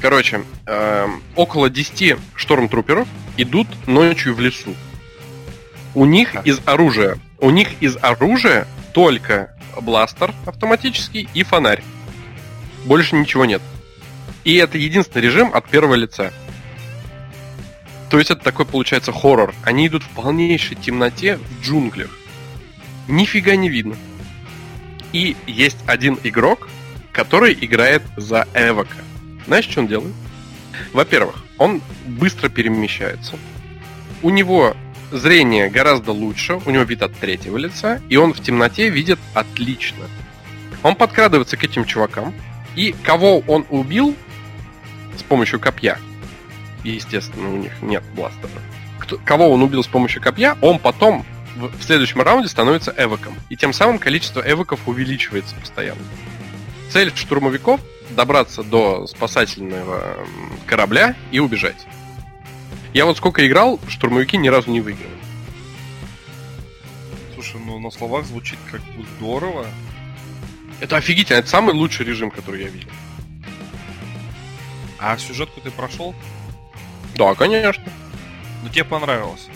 Короче, 0.02 0.42
эм, 0.66 1.22
около 1.34 1.70
10 1.70 2.16
штормтруперов 2.34 3.08
идут 3.36 3.66
ночью 3.86 4.34
в 4.34 4.40
лесу. 4.40 4.74
У 5.94 6.04
них 6.04 6.34
из 6.44 6.60
оружия, 6.66 7.18
у 7.40 7.50
них 7.50 7.80
из 7.80 7.96
оружия 8.00 8.66
только 8.92 9.54
бластер 9.80 10.34
автоматический 10.46 11.28
и 11.34 11.42
фонарь. 11.42 11.82
Больше 12.84 13.16
ничего 13.16 13.44
нет. 13.44 13.62
И 14.44 14.56
это 14.56 14.78
единственный 14.78 15.22
режим 15.22 15.50
от 15.54 15.68
первого 15.68 15.94
лица. 15.94 16.32
То 18.10 18.18
есть 18.18 18.30
это 18.30 18.42
такой 18.42 18.64
получается 18.64 19.12
хоррор. 19.12 19.54
Они 19.62 19.86
идут 19.86 20.02
в 20.02 20.08
полнейшей 20.10 20.76
темноте 20.76 21.36
в 21.36 21.62
джунглях. 21.62 22.10
Нифига 23.06 23.56
не 23.56 23.68
видно. 23.68 23.96
И 25.12 25.36
есть 25.46 25.78
один 25.86 26.18
игрок, 26.22 26.68
который 27.12 27.56
играет 27.60 28.02
за 28.16 28.46
Эвока. 28.54 28.96
Знаешь, 29.46 29.66
что 29.66 29.80
он 29.80 29.86
делает? 29.86 30.14
Во-первых, 30.92 31.44
он 31.58 31.82
быстро 32.06 32.48
перемещается. 32.48 33.36
У 34.22 34.30
него 34.30 34.76
зрение 35.10 35.70
гораздо 35.70 36.12
лучше, 36.12 36.60
у 36.64 36.70
него 36.70 36.84
вид 36.84 37.02
от 37.02 37.14
третьего 37.14 37.56
лица, 37.56 38.00
и 38.08 38.16
он 38.16 38.32
в 38.32 38.40
темноте 38.42 38.88
видит 38.88 39.18
отлично. 39.34 40.04
Он 40.82 40.94
подкрадывается 40.94 41.56
к 41.56 41.64
этим 41.64 41.84
чувакам, 41.84 42.34
и 42.76 42.94
кого 43.02 43.40
он 43.40 43.66
убил 43.70 44.14
с 45.16 45.22
помощью 45.22 45.58
копья, 45.58 45.98
естественно, 46.84 47.52
у 47.52 47.56
них 47.56 47.72
нет 47.82 48.04
бластера, 48.14 48.48
кто- 48.98 49.18
кого 49.24 49.50
он 49.50 49.62
убил 49.62 49.82
с 49.82 49.88
помощью 49.88 50.22
копья, 50.22 50.56
он 50.60 50.78
потом 50.78 51.24
в, 51.56 51.76
в 51.76 51.82
следующем 51.82 52.22
раунде 52.22 52.48
становится 52.48 52.94
эвоком. 52.96 53.34
И 53.48 53.56
тем 53.56 53.72
самым 53.72 53.98
количество 53.98 54.40
эвоков 54.40 54.86
увеличивается 54.86 55.56
постоянно. 55.56 56.02
Цель 56.90 57.12
штурмовиков 57.14 57.80
добраться 58.10 58.62
до 58.62 59.06
спасательного 59.06 60.16
корабля 60.66 61.14
и 61.30 61.40
убежать. 61.40 61.86
Я 62.98 63.06
вот 63.06 63.16
сколько 63.16 63.46
играл, 63.46 63.78
штурмовики 63.86 64.36
ни 64.36 64.48
разу 64.48 64.72
не 64.72 64.80
выиграли. 64.80 65.12
Слушай, 67.32 67.60
ну 67.64 67.78
на 67.78 67.92
словах 67.92 68.24
звучит 68.24 68.58
как 68.72 68.80
бы 68.80 69.04
здорово. 69.16 69.66
Это 70.80 70.96
офигительно, 70.96 71.36
это 71.36 71.48
самый 71.48 71.76
лучший 71.76 72.04
режим, 72.04 72.32
который 72.32 72.62
я 72.62 72.68
видел. 72.68 72.88
А 74.98 75.16
сюжетку 75.16 75.60
ты 75.60 75.70
прошел? 75.70 76.12
Да, 77.14 77.36
конечно. 77.36 77.84
Ну 78.64 78.68
тебе 78.68 78.82
понравилось. 78.82 79.46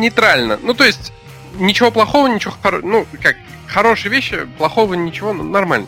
Нейтрально. 0.00 0.58
Ну, 0.60 0.74
то 0.74 0.82
есть, 0.82 1.12
ничего 1.54 1.92
плохого, 1.92 2.26
ничего 2.26 2.52
хорошего. 2.60 2.88
Ну, 2.88 3.06
как, 3.22 3.36
хорошие 3.68 4.10
вещи, 4.10 4.44
плохого 4.58 4.94
ничего, 4.94 5.32
ну, 5.32 5.44
нормально. 5.44 5.86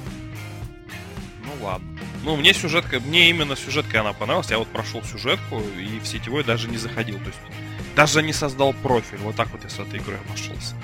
Ну. 2.25 2.31
Ну, 2.31 2.37
мне 2.37 2.55
сюжетка, 2.55 3.01
мне 3.01 3.31
именно 3.31 3.57
сюжетка 3.57 4.01
она 4.01 4.13
понравилась. 4.13 4.51
Я 4.51 4.59
вот 4.59 4.69
прошел 4.69 5.03
сюжетку 5.03 5.63
и 5.79 5.99
в 6.01 6.07
сетевой 6.07 6.45
даже 6.45 6.69
не 6.69 6.79
заходил. 6.79 7.19
То 7.19 7.27
есть 7.27 7.39
даже 7.97 8.23
не 8.23 8.33
создал 8.33 8.73
профиль. 8.73 9.19
Вот 9.19 9.37
так 9.37 9.49
вот 9.51 9.63
я 9.65 9.71
с 9.71 9.79
этой 9.79 9.99
игрой 9.99 10.19
обошелся. 10.27 10.75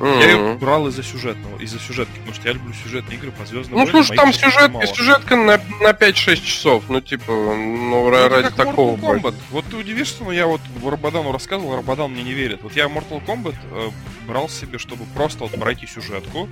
Я 0.00 0.30
ее 0.30 0.54
брал 0.54 0.86
из-за 0.88 1.02
сюжетного, 1.02 1.58
из-за 1.58 1.80
сюжетки, 1.80 2.12
потому 2.18 2.34
что 2.34 2.46
я 2.46 2.54
люблю 2.54 2.72
сюжетные 2.72 3.18
игры 3.18 3.32
по 3.32 3.44
звездным 3.44 3.80
Ну, 3.80 3.86
слушай, 3.88 4.12
а 4.12 4.16
там 4.16 4.32
сюжет, 4.32 4.70
сюжетка 4.94 5.34
на, 5.34 5.60
на 5.80 5.90
5-6 5.90 6.36
часов. 6.44 6.84
Ну, 6.88 7.00
типа, 7.00 7.32
ну, 7.32 8.08
Ну, 8.08 8.10
ради 8.10 8.44
как 8.44 8.54
такого. 8.54 8.96
Mortal 8.96 9.20
Kombat. 9.20 9.34
Вот 9.50 9.64
ты 9.64 9.76
удивишься, 9.76 10.22
но 10.22 10.32
я 10.32 10.46
вот 10.46 10.60
Рабадану 10.84 11.32
рассказывал, 11.32 11.74
Рабадан 11.74 12.12
мне 12.12 12.22
не 12.22 12.32
верит. 12.32 12.62
Вот 12.62 12.76
я 12.76 12.84
Mortal 12.84 13.24
Kombat 13.24 13.56
э, 13.72 13.90
брал 14.26 14.48
себе, 14.48 14.78
чтобы 14.78 15.04
просто 15.16 15.44
вот 15.44 15.58
пройти 15.58 15.86
сюжетку. 15.86 16.48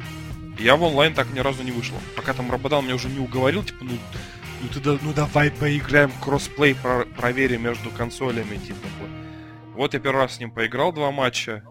Я 0.58 0.76
в 0.76 0.82
онлайн 0.82 1.14
так 1.14 1.30
ни 1.32 1.38
разу 1.40 1.62
не 1.62 1.70
вышел. 1.72 1.96
Пока 2.16 2.32
там 2.32 2.50
Рабадан 2.50 2.84
меня 2.84 2.94
уже 2.94 3.08
не 3.08 3.18
уговорил, 3.18 3.62
типа, 3.62 3.84
ну, 3.84 3.98
ну 4.62 4.68
ты 4.68 4.80
да- 4.80 4.98
ну 5.02 5.12
давай 5.12 5.50
поиграем 5.50 6.10
кроссплей, 6.22 6.74
про- 6.74 7.04
проверим 7.04 7.62
между 7.64 7.90
консолями, 7.90 8.56
типа. 8.56 8.86
Вот 9.74 9.92
я 9.94 10.00
первый 10.00 10.22
раз 10.22 10.36
с 10.36 10.40
ним 10.40 10.50
поиграл 10.50 10.92
два 10.92 11.10
матча. 11.10 11.62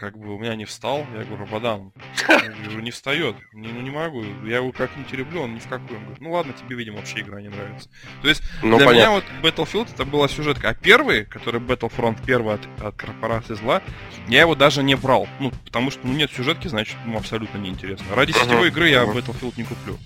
Как 0.00 0.16
бы 0.16 0.34
у 0.34 0.38
меня 0.38 0.54
не 0.56 0.64
встал, 0.64 1.00
я 1.14 1.24
говорю, 1.24 1.36
Рабадан, 1.44 1.92
говорю, 2.26 2.80
не 2.80 2.90
встает, 2.90 3.36
не, 3.52 3.68
ну 3.68 3.82
не 3.82 3.90
могу, 3.90 4.24
я 4.46 4.56
его 4.56 4.72
как-нибудь 4.72 5.12
люблю, 5.12 5.42
он 5.42 5.54
ни 5.54 5.58
в 5.58 5.68
какую. 5.68 5.98
Он 5.98 6.04
говорит, 6.04 6.20
ну 6.22 6.32
ладно, 6.32 6.54
тебе, 6.54 6.74
видимо, 6.74 6.96
вообще 6.96 7.20
игра 7.20 7.42
не 7.42 7.48
нравится. 7.50 7.90
То 8.22 8.28
есть 8.28 8.42
Ну, 8.62 8.78
для 8.78 8.86
понятно. 8.86 8.92
меня 8.92 9.10
вот 9.10 9.24
Battlefield 9.42 9.90
это 9.92 10.06
была 10.06 10.26
сюжетка. 10.28 10.70
А 10.70 10.74
первый, 10.74 11.26
который 11.26 11.60
Battlefront 11.60 12.16
первый 12.24 12.54
от, 12.54 12.62
от 12.82 12.96
корпорации 12.96 13.52
зла, 13.56 13.82
я 14.26 14.40
его 14.40 14.54
даже 14.54 14.82
не 14.82 14.94
брал. 14.94 15.28
Ну, 15.38 15.50
потому 15.66 15.90
что 15.90 16.06
ну, 16.06 16.14
нет 16.14 16.30
сюжетки, 16.32 16.68
значит, 16.68 16.96
ему 17.04 17.18
абсолютно 17.18 17.58
неинтересно. 17.58 18.06
Ради 18.14 18.30
Ага, 18.32 18.44
сетевой 18.44 18.68
игры 18.68 18.88
я 18.88 19.02
ага. 19.02 19.12
Battlefield 19.12 19.52
не 19.58 19.64
куплю. 19.64 19.98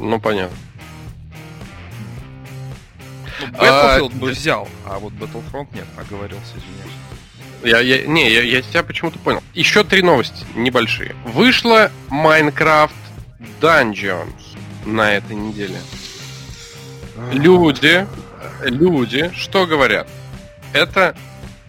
Ну, 0.00 0.18
понятно. 0.18 0.56
Ну, 3.42 3.46
А, 3.58 3.98
Battlefield 3.98 4.14
бы 4.18 4.30
взял, 4.30 4.66
а 4.86 4.98
вот 4.98 5.12
Battlefront 5.12 5.68
нет, 5.74 5.84
оговорился, 5.98 6.56
извиняюсь. 6.56 6.92
Я, 7.66 7.80
я, 7.80 8.06
не, 8.06 8.30
я, 8.30 8.42
я 8.42 8.62
тебя 8.62 8.84
почему-то 8.84 9.18
понял. 9.18 9.42
Еще 9.52 9.82
три 9.82 10.00
новости 10.00 10.46
небольшие. 10.54 11.16
Вышла 11.24 11.90
Minecraft 12.10 12.92
Dungeons 13.60 14.56
на 14.84 15.12
этой 15.14 15.34
неделе. 15.34 15.74
Люди, 17.32 18.06
люди, 18.62 19.32
что 19.34 19.66
говорят? 19.66 20.08
Это 20.72 21.16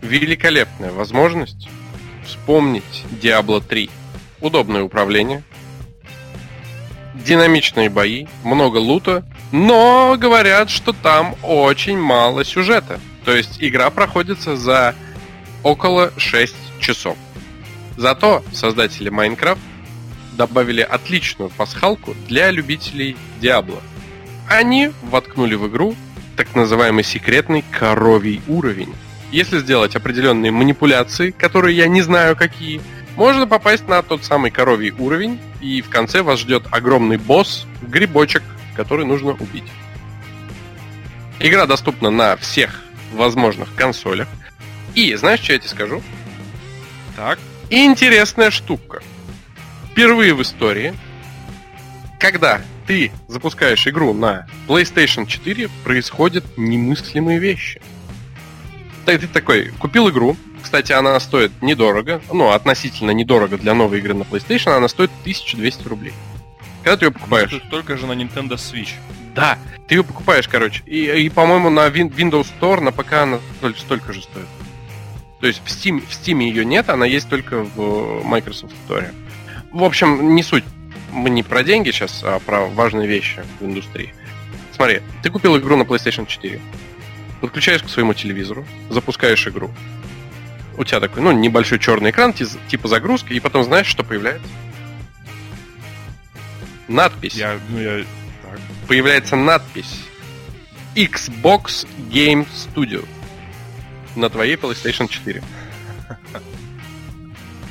великолепная 0.01 0.91
возможность 0.91 1.67
вспомнить 2.23 3.03
Diablo 3.19 3.63
3. 3.67 3.89
Удобное 4.39 4.83
управление, 4.83 5.41
динамичные 7.15 7.89
бои, 7.89 8.27
много 8.43 8.77
лута, 8.77 9.25
но 9.51 10.15
говорят, 10.19 10.69
что 10.69 10.93
там 10.93 11.35
очень 11.41 11.97
мало 11.97 12.45
сюжета. 12.45 12.99
То 13.25 13.35
есть 13.35 13.57
игра 13.59 13.89
проходится 13.89 14.55
за 14.55 14.93
около 15.63 16.11
6 16.17 16.55
часов. 16.79 17.17
Зато 17.97 18.43
создатели 18.53 19.11
Minecraft 19.11 19.59
добавили 20.33 20.81
отличную 20.81 21.49
пасхалку 21.49 22.15
для 22.27 22.51
любителей 22.51 23.17
Diablo. 23.41 23.81
Они 24.47 24.91
воткнули 25.01 25.55
в 25.55 25.67
игру 25.67 25.95
так 26.35 26.55
называемый 26.55 27.03
секретный 27.03 27.65
коровий 27.71 28.41
уровень. 28.47 28.93
Если 29.31 29.59
сделать 29.59 29.95
определенные 29.95 30.51
манипуляции, 30.51 31.31
которые 31.31 31.75
я 31.75 31.87
не 31.87 32.01
знаю 32.01 32.35
какие, 32.35 32.79
можно 33.17 33.47
попасть 33.47 33.87
на 33.87 34.03
тот 34.03 34.23
самый 34.23 34.51
коровий 34.51 34.91
уровень, 34.91 35.39
и 35.59 35.81
в 35.81 35.89
конце 35.89 36.21
вас 36.21 36.39
ждет 36.39 36.63
огромный 36.69 37.17
босс, 37.17 37.65
грибочек, 37.81 38.43
который 38.75 39.05
нужно 39.05 39.31
убить. 39.31 39.69
Игра 41.39 41.65
доступна 41.65 42.11
на 42.11 42.37
всех 42.37 42.83
возможных 43.13 43.73
консолях. 43.75 44.27
И 44.97 45.13
знаешь, 45.13 45.41
что 45.41 45.53
я 45.53 45.59
тебе 45.59 45.69
скажу? 45.69 46.01
Так, 47.15 47.37
Интересная 47.69 48.49
штука. 48.49 49.03
Впервые 49.91 50.33
в 50.33 50.41
истории, 50.41 50.95
когда 52.19 52.63
ты 52.87 53.11
запускаешь 53.27 53.85
игру 53.87 54.15
на 54.15 54.47
PlayStation 54.67 55.27
4, 55.27 55.69
происходят 55.83 56.45
немыслимые 56.57 57.37
вещи. 57.37 57.79
Ты, 59.05 59.19
ты 59.19 59.27
такой, 59.27 59.67
купил 59.77 60.09
игру, 60.09 60.35
кстати, 60.63 60.93
она 60.93 61.19
стоит 61.19 61.51
недорого, 61.61 62.19
ну, 62.31 62.49
относительно 62.49 63.11
недорого 63.11 63.59
для 63.59 63.75
новой 63.75 63.99
игры 63.99 64.15
на 64.15 64.23
PlayStation, 64.23 64.71
она 64.71 64.87
стоит 64.87 65.11
1200 65.21 65.87
рублей. 65.87 66.13
Когда 66.83 66.97
ты 66.97 67.05
ее 67.05 67.11
покупаешь? 67.11 67.51
тут 67.51 67.69
только 67.69 67.97
же 67.97 68.07
на 68.07 68.13
Nintendo 68.13 68.55
Switch. 68.55 68.93
Да, 69.35 69.59
ты 69.87 69.93
ее 69.93 70.03
покупаешь, 70.03 70.47
короче. 70.47 70.81
И, 70.87 71.05
и, 71.05 71.29
по-моему, 71.29 71.69
на 71.69 71.87
Win- 71.87 72.11
Windows 72.15 72.47
Store, 72.59 72.81
на 72.81 72.91
ПК 72.91 73.13
она 73.13 73.39
столь- 73.61 73.77
столько 73.77 74.11
же 74.11 74.23
стоит. 74.23 74.47
То 75.39 75.47
есть 75.47 75.61
в 75.63 75.67
Steam, 75.67 75.99
в 75.99 76.09
Steam 76.09 76.41
ее 76.41 76.65
нет, 76.65 76.89
она 76.89 77.05
есть 77.05 77.29
только 77.29 77.63
в 77.63 78.23
Microsoft 78.23 78.73
Store. 78.87 79.13
В 79.71 79.83
общем, 79.83 80.35
не 80.35 80.43
суть. 80.43 80.63
Мы 81.11 81.29
не 81.29 81.43
про 81.43 81.63
деньги 81.63 81.91
сейчас, 81.91 82.21
а 82.23 82.39
про 82.39 82.65
важные 82.65 83.07
вещи 83.07 83.43
в 83.59 83.65
индустрии. 83.65 84.13
Смотри, 84.73 85.01
ты 85.23 85.29
купил 85.29 85.57
игру 85.57 85.75
на 85.75 85.83
PlayStation 85.83 86.25
4, 86.27 86.59
подключаешь 87.41 87.81
к 87.81 87.89
своему 87.89 88.13
телевизору, 88.13 88.65
запускаешь 88.89 89.47
игру. 89.47 89.71
У 90.77 90.83
тебя 90.83 90.99
такой, 90.99 91.23
ну, 91.23 91.31
небольшой 91.31 91.79
черный 91.79 92.11
экран, 92.11 92.33
типа 92.33 92.87
загрузка, 92.87 93.33
и 93.33 93.39
потом 93.39 93.63
знаешь, 93.63 93.87
что 93.87 94.03
появляется? 94.03 94.47
Надпись 96.87 97.33
Я, 97.33 97.59
ну 97.69 97.79
я... 97.79 98.05
Так. 98.43 98.59
появляется 98.87 99.35
надпись 99.35 100.03
Xbox 100.95 101.87
Game 102.09 102.47
Studio 102.53 103.05
на 104.17 104.29
твоей 104.29 104.55
PlayStation 104.55 105.07
4. 105.07 105.41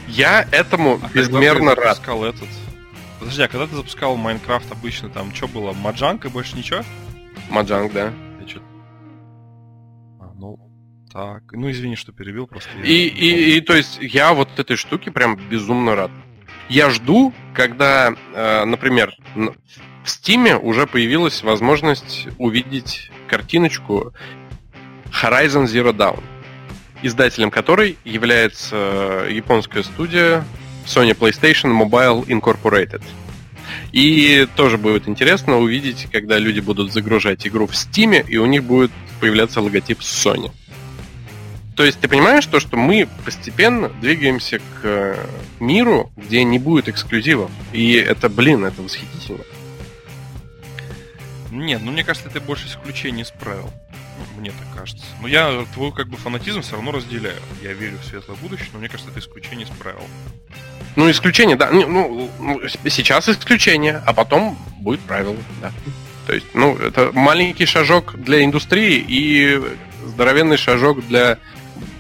Я 0.09 0.47
этому 0.53 0.95
А 0.97 1.01
когда 1.09 1.21
безмерно 1.21 1.75
ты 1.75 1.81
рад. 1.81 1.95
запускал 1.97 2.25
этот... 2.25 2.49
Подожди, 3.19 3.43
а 3.43 3.49
когда 3.49 3.67
ты 3.67 3.75
запускал 3.75 4.17
Майнкрафт 4.17 4.71
обычно, 4.71 5.09
там 5.09 5.35
что 5.35 5.49
было? 5.49 5.73
Маджанг 5.73 6.25
и 6.25 6.29
больше 6.29 6.57
ничего? 6.57 6.83
Маджанг, 7.51 7.93
да. 7.93 8.13
Я 8.41 8.47
чё- 8.47 8.61
А, 10.21 10.33
ну, 10.39 10.59
так. 11.13 11.43
Ну, 11.53 11.71
извини, 11.71 11.97
что 11.97 12.13
перебил, 12.13 12.47
просто... 12.47 12.71
я- 12.79 12.85
И, 12.85 13.09
и, 13.09 13.57
и 13.57 13.61
то 13.61 13.75
есть 13.75 13.99
я 14.01 14.33
вот 14.33 14.49
этой 14.59 14.77
штуке 14.77 15.11
прям 15.11 15.37
безумно 15.49 15.95
рад. 15.97 16.11
Я 16.69 16.91
жду, 16.91 17.33
когда, 17.55 18.15
э, 18.35 18.65
например, 18.65 19.15
в 20.05 20.09
Стиме 20.11 20.57
уже 20.57 20.87
появилась 20.87 21.43
возможность 21.43 22.29
увидеть 22.39 23.11
картиночку 23.29 24.13
Horizon 25.23 25.65
Zero 25.65 25.93
Dawn, 25.93 26.23
издателем 27.03 27.51
которой 27.51 27.99
является 28.05 29.27
э, 29.27 29.33
японская 29.33 29.83
студия 29.83 30.45
Sony 30.87 31.17
PlayStation 31.17 31.73
Mobile 31.73 32.27
Incorporated. 32.27 33.03
И 33.93 34.47
тоже 34.57 34.79
будет 34.79 35.09
интересно 35.09 35.59
увидеть, 35.59 36.07
когда 36.13 36.39
люди 36.39 36.61
будут 36.61 36.93
загружать 36.93 37.47
игру 37.47 37.67
в 37.67 37.73
Steam, 37.73 38.25
и 38.27 38.37
у 38.37 38.47
них 38.47 38.65
будет 38.65 38.91
появляться 39.21 39.61
логотип 39.61 40.01
Sony. 40.01 40.51
То 41.77 41.85
есть 41.85 42.01
ты 42.01 42.09
понимаешь 42.09 42.47
то, 42.47 42.59
что 42.59 42.77
мы 42.79 43.07
постепенно 43.25 43.91
двигаемся 44.01 44.59
к 44.59 44.81
э, 44.83 45.27
миру, 45.61 46.11
где 46.17 46.43
не 46.43 46.59
будет 46.59 46.89
эксклюзивов. 46.89 47.51
И 47.73 47.93
это, 47.93 48.31
блин, 48.31 48.65
это 48.65 48.81
восхитительно. 48.81 49.45
Нет, 51.51 51.83
ну 51.83 51.93
мне 51.93 52.03
кажется, 52.03 52.31
ты 52.31 52.41
больше 52.41 52.67
исключений 52.67 53.23
исправил. 53.23 53.71
Мне 54.37 54.51
так 54.51 54.67
кажется. 54.75 55.05
Но 55.21 55.29
я 55.29 55.65
твой 55.75 55.93
как 55.93 56.09
бы 56.09 56.17
фанатизм 56.17 56.63
все 56.63 56.73
равно 56.77 56.93
разделяю. 56.93 57.41
Я 57.63 57.73
верю 57.73 57.99
в 57.99 58.05
светлое 58.05 58.37
будущее, 58.37 58.69
но 58.73 58.79
мне 58.79 58.89
кажется, 58.89 59.13
ты 59.13 59.21
исключение 59.21 59.67
исправил. 59.67 60.03
Ну, 60.95 61.11
исключение, 61.11 61.57
да. 61.57 61.71
Ну, 61.71 62.31
Ну, 62.39 62.61
сейчас 62.89 63.29
исключение, 63.29 64.03
а 64.07 64.13
потом 64.13 64.59
будет 64.81 65.01
правило, 65.01 65.37
да. 65.61 65.73
То 66.27 66.35
есть, 66.35 66.47
ну, 66.55 66.77
это 66.77 67.13
маленький 67.13 67.67
шажок 67.67 68.17
для 68.17 68.45
индустрии 68.45 69.05
и 69.07 69.61
здоровенный 70.05 70.57
шажок 70.57 71.07
для 71.07 71.39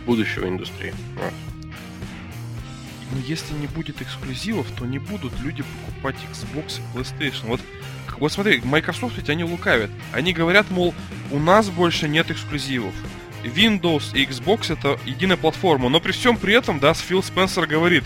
будущего 0.04 0.48
индустрии. 0.48 0.94
Вот. 1.14 1.32
ну 3.12 3.18
если 3.26 3.54
не 3.54 3.66
будет 3.66 4.00
эксклюзивов, 4.00 4.66
то 4.72 4.84
не 4.86 4.98
будут 4.98 5.38
люди 5.40 5.62
покупать 5.62 6.16
Xbox 6.32 6.80
и 6.80 6.96
PlayStation. 6.96 7.46
Вот, 7.46 7.60
вот 8.20 8.32
смотри, 8.32 8.60
Microsoft 8.64 9.16
ведь 9.16 9.30
они 9.30 9.44
лукавят. 9.44 9.90
Они 10.12 10.32
говорят, 10.32 10.70
мол, 10.70 10.94
у 11.30 11.38
нас 11.38 11.68
больше 11.68 12.08
нет 12.08 12.30
эксклюзивов. 12.30 12.94
Windows 13.44 14.16
и 14.16 14.24
Xbox 14.24 14.72
это 14.72 14.98
единая 15.04 15.36
платформа, 15.36 15.88
но 15.88 16.00
при 16.00 16.12
всем 16.12 16.36
при 16.36 16.54
этом, 16.54 16.78
да, 16.78 16.94
Фил 16.94 17.22
Спенсер 17.22 17.66
говорит, 17.66 18.04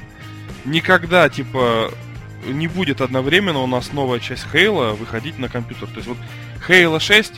никогда, 0.64 1.28
типа, 1.28 1.92
не 2.46 2.68
будет 2.68 3.00
одновременно 3.00 3.61
у 3.61 3.66
нас 3.66 3.92
новая 3.92 4.20
часть 4.20 4.46
Хейла 4.50 4.92
выходить 4.92 5.38
на 5.38 5.48
компьютер. 5.48 5.88
То 5.88 5.96
есть 5.96 6.08
вот 6.08 6.18
Halo 6.68 7.00
6 7.00 7.32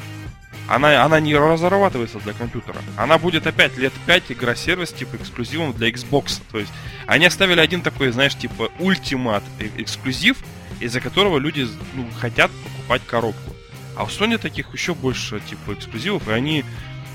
она, 0.69 1.05
она 1.05 1.21
не 1.21 1.37
разрабатывается 1.37 2.19
для 2.21 2.33
компьютера. 2.33 2.79
Она 2.97 3.19
будет 3.19 3.47
опять 3.47 3.77
лет 3.77 3.93
5 4.07 4.25
игра-сервис, 4.31 4.93
типа, 4.93 5.17
эксклюзивом 5.17 5.73
для 5.73 5.91
Xbox. 5.91 6.41
То 6.51 6.59
есть 6.59 6.73
они 7.07 7.27
оставили 7.27 7.61
один 7.61 7.83
такой, 7.83 8.11
знаешь, 8.11 8.37
типа, 8.37 8.71
ультимат 8.79 9.43
э, 9.59 9.69
эксклюзив, 9.77 10.39
из-за 10.83 11.01
которого 11.01 11.39
люди 11.39 11.67
ну, 11.95 12.07
хотят 12.19 12.51
покупать 12.51 13.03
коробку. 13.07 13.55
А 13.97 14.05
у 14.05 14.07
Sony 14.07 14.39
таких 14.39 14.73
еще 14.73 14.95
больше, 14.95 15.41
типа, 15.41 15.75
эксклюзивов, 15.75 16.29
и 16.29 16.33
они, 16.33 16.65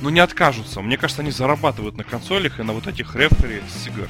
ну, 0.01 0.09
не 0.09 0.19
откажутся. 0.19 0.81
Мне 0.81 0.97
кажется, 0.97 1.21
они 1.21 1.31
зарабатывают 1.31 1.97
на 1.97 2.03
консолях 2.03 2.59
и 2.59 2.63
на 2.63 2.73
вот 2.73 2.87
этих 2.87 3.15
рефери 3.15 3.61
с 3.67 3.87
игр. 3.87 4.07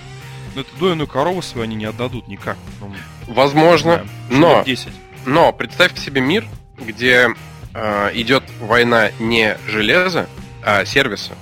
Но 0.55 0.61
эту 0.61 0.75
дойную 0.77 1.07
корову 1.07 1.41
свою 1.41 1.63
они 1.63 1.75
не 1.75 1.85
отдадут 1.85 2.27
никак. 2.27 2.57
Ну, 2.81 2.93
Возможно, 3.27 3.93
знаю, 3.93 4.09
но, 4.29 4.57
лет 4.57 4.65
10. 4.65 4.87
но 5.25 5.53
представьте 5.53 6.01
себе 6.01 6.19
мир, 6.19 6.45
где 6.77 7.29
э, 7.73 8.11
идет 8.15 8.43
война 8.59 9.11
не 9.19 9.57
железа, 9.67 10.27
а 10.63 10.83
сервиса, 10.83 11.33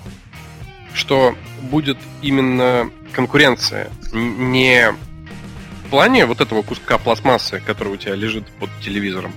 что 0.93 1.36
будет 1.63 1.97
именно 2.22 2.91
конкуренция 3.13 3.89
не 4.11 4.93
в 5.86 5.90
плане 5.90 6.26
вот 6.26 6.42
этого 6.42 6.62
куска 6.64 6.98
пластмассы, 6.98 7.62
который 7.66 7.94
у 7.94 7.98
тебя 7.98 8.16
лежит 8.16 8.48
под 8.60 8.70
телевизором, 8.82 9.32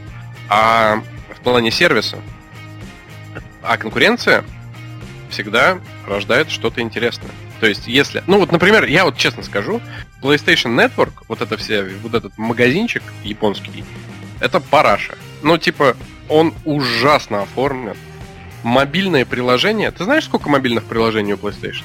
а 0.49 1.03
в 1.34 1.40
плане 1.40 1.70
сервиса. 1.70 2.18
А 3.62 3.76
конкуренция 3.76 4.44
всегда 5.30 5.78
рождает 6.07 6.51
что-то 6.51 6.80
интересное. 6.80 7.30
То 7.61 7.66
есть, 7.66 7.86
если... 7.86 8.22
Ну, 8.26 8.38
вот, 8.38 8.53
например, 8.53 8.84
я 8.84 9.05
вот 9.05 9.16
честно 9.16 9.42
скажу, 9.42 9.82
PlayStation 10.22 10.74
Network, 10.74 11.24
вот 11.28 11.42
это 11.42 11.57
все, 11.57 11.84
вот 12.03 12.14
этот 12.14 12.38
магазинчик 12.38 13.03
японский, 13.24 13.84
это 14.40 14.61
параша. 14.61 15.16
Ну, 15.42 15.59
типа, 15.59 15.96
он 16.28 16.55
ужасно 16.64 17.42
оформлен. 17.42 17.96
Мобильное 18.62 19.24
приложение... 19.24 19.90
Ты 19.90 20.05
знаешь, 20.05 20.24
сколько 20.24 20.49
мобильных 20.49 20.84
приложений 20.84 21.34
у 21.34 21.36
PlayStation? 21.36 21.84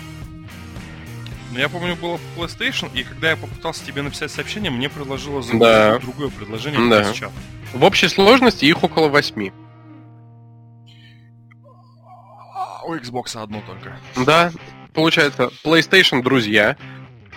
Ну, 1.54 1.60
я 1.60 1.70
помню, 1.70 1.96
было 1.96 2.18
в 2.18 2.22
PlayStation, 2.40 2.90
и 2.96 3.04
когда 3.04 3.30
я 3.32 3.38
попытался 3.38 3.86
тебе 3.86 4.02
написать 4.02 4.32
сообщение, 4.32 4.72
мне 4.72 4.90
предложило 4.90 5.44
Да. 5.54 6.00
другое 6.00 6.30
предложение 6.30 6.90
Да. 6.90 7.14
чат. 7.14 7.32
В 7.74 7.84
общей 7.84 8.08
сложности 8.08 8.66
их 8.66 8.84
около 8.84 9.08
восьми. 9.10 9.52
А 12.56 12.84
у 12.86 12.96
Xbox 12.96 13.40
одно 13.42 13.62
только. 13.68 13.98
Да, 14.26 14.52
получается, 14.94 15.52
PlayStation 15.64 16.24
Друзья, 16.24 16.76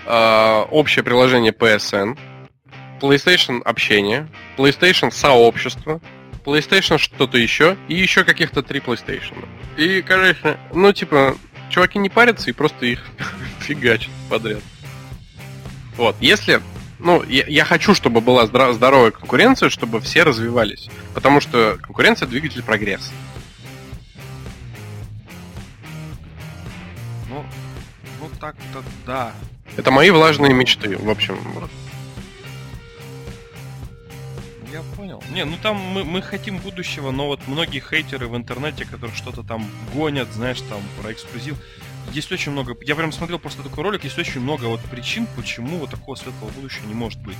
э, 0.06 0.64
общее 0.70 1.02
приложение 1.02 1.52
PSN, 1.52 2.18
PlayStation 3.00 3.60
Общение, 3.62 4.28
PlayStation 4.56 5.10
Сообщество, 5.10 6.00
PlayStation 6.42 6.96
что-то 6.96 7.36
еще, 7.36 7.76
и 7.88 7.94
еще 7.94 8.24
каких-то 8.24 8.62
три 8.62 8.80
PlayStation. 8.80 9.46
И, 9.76 10.00
короче, 10.00 10.58
ну, 10.72 10.90
типа, 10.92 11.36
чуваки 11.70 11.98
не 11.98 12.08
парятся 12.08 12.50
и 12.50 12.52
просто 12.52 12.86
их 12.86 13.00
фигачат 13.60 14.10
подряд. 14.28 14.62
Вот, 15.96 16.16
если... 16.20 16.60
Ну, 16.98 17.22
я, 17.24 17.44
я 17.46 17.64
хочу, 17.66 17.94
чтобы 17.94 18.22
была 18.22 18.44
здра- 18.44 18.72
здоровая 18.72 19.10
конкуренция, 19.10 19.68
чтобы 19.68 20.00
все 20.00 20.22
развивались. 20.22 20.88
Потому 21.12 21.40
что 21.40 21.78
конкуренция 21.82 22.26
двигатель 22.26 22.62
прогресса. 22.62 23.12
Ну, 27.28 27.44
ну 28.20 28.30
так-то 28.40 28.82
да. 29.06 29.32
Это 29.76 29.90
мои 29.90 30.10
влажные 30.10 30.54
мечты, 30.54 30.96
в 30.96 31.10
общем. 31.10 31.38
Я 34.72 34.82
понял. 34.96 35.22
Не, 35.30 35.44
ну 35.44 35.56
там 35.62 35.76
мы, 35.76 36.04
мы 36.04 36.22
хотим 36.22 36.58
будущего, 36.58 37.10
но 37.10 37.26
вот 37.28 37.46
многие 37.46 37.80
хейтеры 37.80 38.28
в 38.28 38.36
интернете, 38.36 38.84
которые 38.84 39.16
что-то 39.16 39.42
там 39.42 39.68
гонят, 39.94 40.28
знаешь, 40.32 40.60
там 40.62 40.80
про 41.00 41.12
эксклюзив, 41.12 41.56
есть 42.12 42.30
очень 42.32 42.52
много... 42.52 42.76
Я 42.82 42.94
прям 42.94 43.12
смотрел 43.12 43.38
просто 43.38 43.62
такой 43.62 43.84
ролик, 43.84 44.04
есть 44.04 44.18
очень 44.18 44.40
много 44.40 44.64
вот 44.66 44.80
причин, 44.80 45.26
почему 45.36 45.78
вот 45.78 45.90
такого 45.90 46.14
светлого 46.14 46.50
будущего 46.50 46.86
не 46.86 46.94
может 46.94 47.20
быть. 47.20 47.36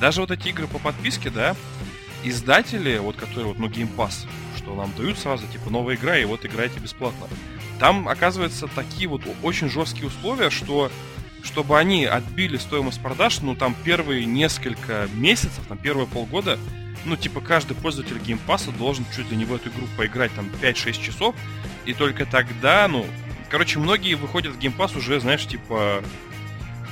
Даже 0.00 0.20
вот 0.20 0.30
эти 0.30 0.48
игры 0.48 0.66
по 0.66 0.78
подписке, 0.78 1.30
да, 1.30 1.56
издатели, 2.24 2.98
вот 2.98 3.16
которые 3.16 3.48
вот, 3.48 3.58
ну, 3.58 3.68
Game 3.68 3.94
Pass, 3.94 4.26
что 4.56 4.74
нам 4.74 4.92
дают 4.96 5.18
сразу, 5.18 5.46
типа, 5.46 5.70
новая 5.70 5.96
игра, 5.96 6.18
и 6.18 6.24
вот 6.24 6.44
играйте 6.44 6.80
бесплатно. 6.80 7.26
Там, 7.78 8.08
оказывается, 8.08 8.66
такие 8.66 9.08
вот 9.08 9.22
очень 9.42 9.68
жесткие 9.68 10.08
условия, 10.08 10.50
что 10.50 10.90
чтобы 11.48 11.78
они 11.78 12.04
отбили 12.04 12.56
стоимость 12.58 13.00
продаж, 13.02 13.40
ну, 13.40 13.56
там 13.56 13.74
первые 13.84 14.24
несколько 14.26 15.08
месяцев, 15.14 15.60
там 15.68 15.78
первые 15.78 16.06
полгода, 16.06 16.58
ну, 17.04 17.16
типа, 17.16 17.40
каждый 17.40 17.74
пользователь 17.74 18.16
Pass 18.46 18.70
должен 18.76 19.04
чуть 19.16 19.30
ли 19.30 19.36
не 19.36 19.44
в 19.44 19.54
эту 19.54 19.70
игру 19.70 19.86
поиграть 19.96 20.32
там 20.34 20.50
5-6 20.60 21.02
часов, 21.02 21.34
и 21.86 21.94
только 21.94 22.26
тогда, 22.26 22.86
ну, 22.86 23.06
короче, 23.50 23.78
многие 23.78 24.14
выходят 24.14 24.54
в 24.54 24.58
Pass 24.58 24.96
уже, 24.96 25.18
знаешь, 25.20 25.46
типа, 25.46 26.02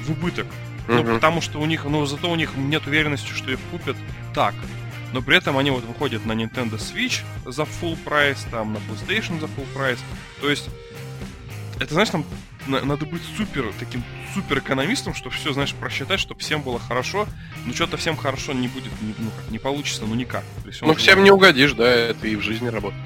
в 0.01 0.11
убыток. 0.11 0.47
Ну, 0.89 1.03
Мгм. 1.03 1.15
потому 1.15 1.41
что 1.41 1.61
у 1.61 1.67
них, 1.67 1.85
ну, 1.85 2.07
зато 2.07 2.31
у 2.31 2.37
них 2.37 2.57
нет 2.57 2.87
уверенности, 2.87 3.33
что 3.33 3.51
их 3.51 3.59
купят 3.71 3.97
так. 4.35 4.55
Но 5.13 5.21
при 5.21 5.37
этом 5.37 5.59
они 5.59 5.71
вот 5.71 5.85
выходят 5.85 6.25
на 6.25 6.33
Nintendo 6.33 6.79
Switch 6.79 7.23
за 7.45 7.63
full 7.63 7.97
прайс, 8.05 8.47
там, 8.51 8.73
на 8.73 8.79
PlayStation 8.79 9.39
за 9.41 9.47
full 9.47 9.67
прайс. 9.75 9.99
То 10.41 10.49
есть, 10.49 10.69
это, 11.81 11.93
знаешь, 11.95 12.11
там 12.11 12.25
на- 12.67 12.83
надо 12.85 13.05
быть 13.07 13.23
супер, 13.37 13.73
таким 13.79 14.03
супер 14.37 14.59
экономистом, 14.59 15.15
чтобы 15.15 15.35
все, 15.35 15.53
знаешь, 15.55 15.73
просчитать, 15.75 16.21
чтобы 16.21 16.41
всем 16.41 16.61
было 16.61 16.79
хорошо. 16.79 17.27
Но 17.65 17.73
что-то 17.73 17.97
всем 17.97 18.17
хорошо 18.17 18.53
не 18.53 18.69
будет, 18.69 18.93
не- 19.01 19.15
ну, 19.19 19.31
как, 19.31 19.51
не 19.51 19.59
получится, 19.59 20.05
ну, 20.05 20.15
никак. 20.15 20.45
Ну, 20.87 20.95
всем 20.99 21.25
не 21.25 21.31
угодишь, 21.31 21.73
да, 21.73 21.89
это 21.91 22.27
и 22.29 22.37
в 22.37 22.43
жизни 22.43 22.69
работает. 22.69 23.03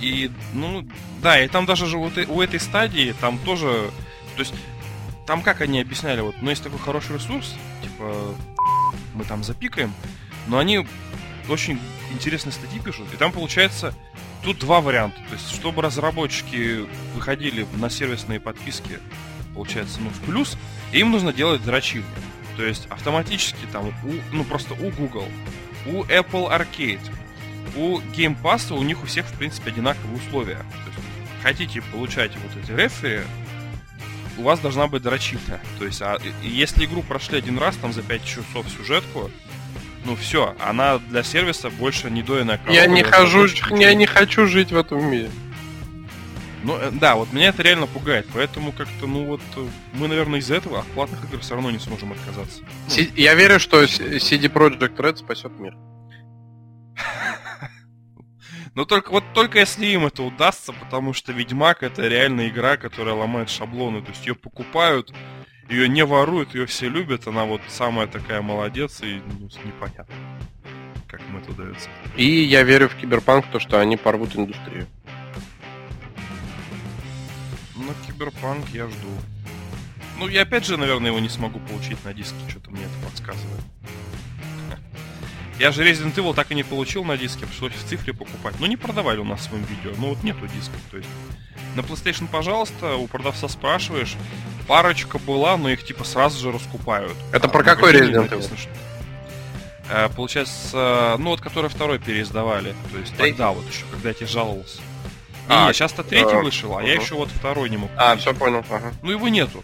И, 0.00 0.30
ну, 0.52 0.86
да, 1.22 1.42
и 1.42 1.48
там 1.48 1.66
даже 1.66 1.86
же 1.86 1.98
вот 1.98 2.16
у 2.16 2.40
этой 2.40 2.60
стадии, 2.60 3.14
там 3.20 3.38
тоже, 3.38 3.90
то 4.36 4.40
есть, 4.40 4.54
там 5.26 5.42
как 5.42 5.60
они 5.60 5.80
объясняли, 5.80 6.20
вот, 6.20 6.36
ну, 6.40 6.50
есть 6.50 6.62
такой 6.62 6.78
хороший 6.78 7.16
ресурс, 7.16 7.54
типа, 7.82 8.34
мы 9.14 9.24
там 9.24 9.42
запикаем, 9.42 9.92
но 10.46 10.58
они 10.58 10.86
очень 11.48 11.80
интересные 12.12 12.52
статьи 12.52 12.78
пишут, 12.78 13.06
и 13.12 13.16
там 13.16 13.32
получается, 13.32 13.92
тут 14.44 14.58
два 14.58 14.80
варианта, 14.80 15.18
то 15.28 15.34
есть, 15.34 15.50
чтобы 15.50 15.82
разработчики 15.82 16.86
выходили 17.14 17.66
на 17.76 17.90
сервисные 17.90 18.38
подписки, 18.38 19.00
получается, 19.56 19.98
ну, 20.00 20.10
в 20.10 20.20
плюс, 20.20 20.56
им 20.92 21.10
нужно 21.10 21.32
делать 21.32 21.64
дрочильни. 21.64 22.04
То 22.56 22.64
есть 22.64 22.86
автоматически 22.90 23.66
там, 23.72 23.88
у, 23.88 23.92
ну 24.32 24.44
просто 24.44 24.74
у 24.74 24.90
Google, 24.90 25.28
у 25.86 26.04
Apple 26.04 26.50
Arcade, 26.50 27.00
у 27.74 27.98
Game 28.00 28.36
Pass 28.40 28.72
у 28.72 28.82
них 28.82 29.02
у 29.02 29.06
всех, 29.06 29.26
в 29.26 29.32
принципе, 29.32 29.70
одинаковые 29.70 30.16
условия. 30.16 30.56
То 30.56 30.90
есть, 30.90 31.08
хотите 31.42 31.82
получать 31.82 32.32
вот 32.36 32.62
эти 32.62 32.70
рефери, 32.72 33.22
у 34.38 34.42
вас 34.42 34.60
должна 34.60 34.86
быть 34.86 35.02
дрочильня. 35.02 35.60
То 35.78 35.86
есть, 35.86 36.00
а, 36.02 36.18
если 36.42 36.84
игру 36.84 37.02
прошли 37.02 37.38
один 37.38 37.58
раз, 37.58 37.76
там 37.76 37.92
за 37.92 38.02
5 38.02 38.24
часов 38.24 38.66
сюжетку, 38.76 39.30
ну 40.04 40.16
все, 40.16 40.54
она 40.60 40.98
для 40.98 41.22
сервиса 41.22 41.68
больше 41.68 42.10
не 42.10 42.22
корова, 42.22 42.58
Я 42.68 42.86
не 42.86 43.02
хожу, 43.02 43.46
я 43.70 43.94
не 43.94 44.06
хочу 44.06 44.46
жить 44.46 44.70
в 44.70 44.76
этом 44.76 45.10
мире. 45.10 45.30
Ну, 46.66 46.76
э, 46.76 46.90
да, 46.90 47.14
вот 47.14 47.32
меня 47.32 47.48
это 47.48 47.62
реально 47.62 47.86
пугает, 47.86 48.26
поэтому 48.34 48.72
как-то, 48.72 49.06
ну 49.06 49.24
вот, 49.24 49.40
э, 49.56 49.66
мы, 49.92 50.08
наверное, 50.08 50.40
из-за 50.40 50.56
этого 50.56 50.80
от 50.80 50.86
платных 50.88 51.24
игр 51.24 51.38
все 51.40 51.54
равно 51.54 51.70
не 51.70 51.78
сможем 51.78 52.12
отказаться. 52.12 52.62
Ну, 52.62 52.90
Си- 52.90 53.12
Я 53.16 53.34
верю, 53.34 53.60
что 53.60 53.84
CD 53.84 54.48
Projekt 54.52 54.96
Red 54.96 55.16
спасет 55.16 55.52
мир. 55.58 55.74
Но 58.74 58.84
только 58.84 59.10
вот 59.10 59.24
только 59.32 59.60
если 59.60 59.86
им 59.86 60.06
это 60.06 60.22
удастся, 60.22 60.72
потому 60.72 61.12
что 61.14 61.32
Ведьмак 61.32 61.82
это 61.82 62.06
реально 62.08 62.48
игра, 62.48 62.76
которая 62.76 63.14
ломает 63.14 63.48
шаблоны. 63.48 64.02
То 64.02 64.10
есть 64.10 64.26
ее 64.26 64.34
покупают, 64.34 65.14
ее 65.70 65.88
не 65.88 66.04
воруют, 66.04 66.54
ее 66.54 66.66
все 66.66 66.88
любят, 66.88 67.26
она 67.26 67.44
вот 67.44 67.60
самая 67.68 68.06
такая 68.06 68.42
молодец 68.42 69.00
и 69.02 69.22
ну, 69.40 69.48
непонятно, 69.64 70.14
как 71.06 71.20
им 71.22 71.38
это 71.38 71.52
удается. 71.52 71.88
И 72.16 72.26
я 72.42 72.64
верю 72.64 72.88
в 72.88 72.96
Киберпанк, 72.96 73.46
то, 73.50 73.60
что 73.60 73.80
они 73.80 73.96
порвут 73.96 74.36
индустрию. 74.36 74.86
Киберпанк 78.16 78.64
я 78.72 78.86
жду. 78.88 79.08
Ну, 80.18 80.26
я 80.28 80.42
опять 80.42 80.64
же, 80.64 80.78
наверное, 80.78 81.08
его 81.10 81.20
не 81.20 81.28
смогу 81.28 81.60
получить 81.60 82.02
на 82.06 82.14
диске, 82.14 82.36
что-то 82.48 82.70
мне 82.70 82.80
это 82.84 83.06
подсказывает. 83.06 83.60
Я 85.58 85.70
же 85.70 85.84
Resident 85.86 86.14
Evil 86.14 86.34
так 86.34 86.50
и 86.50 86.54
не 86.54 86.62
получил 86.62 87.04
на 87.04 87.18
диске, 87.18 87.44
пришлось 87.46 87.72
в 87.74 87.84
цифре 87.86 88.14
покупать. 88.14 88.54
Ну, 88.58 88.66
не 88.66 88.76
продавали 88.78 89.18
у 89.18 89.24
нас 89.24 89.40
в 89.40 89.44
своем 89.44 89.64
видео, 89.64 89.92
ну 89.98 90.08
вот 90.10 90.22
нету 90.22 90.46
диска. 90.46 90.72
То 90.90 90.96
есть 90.98 91.08
на 91.74 91.80
PlayStation, 91.80 92.26
пожалуйста, 92.26 92.96
у 92.96 93.06
продавца 93.06 93.48
спрашиваешь, 93.48 94.16
парочка 94.66 95.18
была, 95.18 95.56
но 95.58 95.68
их 95.68 95.84
типа 95.84 96.04
сразу 96.04 96.40
же 96.40 96.52
раскупают. 96.52 97.14
Это 97.32 97.46
А 97.48 97.50
про 97.50 97.62
какой 97.62 97.92
Resident 97.92 98.28
что- 98.58 98.68
Э, 99.88 100.08
Получается, 100.08 101.16
ну 101.18 101.30
вот 101.30 101.40
который 101.40 101.70
второй 101.70 101.98
переиздавали. 102.00 102.74
То 102.92 102.98
есть 102.98 103.14
Третий? 103.16 103.32
тогда 103.32 103.50
вот 103.52 103.64
еще, 103.70 103.84
когда 103.92 104.08
я 104.08 104.14
тебе 104.14 104.26
жаловался. 104.26 104.80
А, 105.48 105.68
А, 105.68 105.72
сейчас-то 105.72 106.02
третий 106.02 106.34
э, 106.34 106.42
вышел, 106.42 106.76
а 106.76 106.82
я 106.82 106.94
еще 106.94 107.14
вот 107.14 107.28
второй 107.30 107.70
не 107.70 107.76
мог 107.76 107.90
А, 107.96 108.10
купить. 108.10 108.22
все 108.22 108.34
понял. 108.34 108.64
Ага. 108.70 108.92
Ну 109.02 109.10
его 109.12 109.28
нету. 109.28 109.62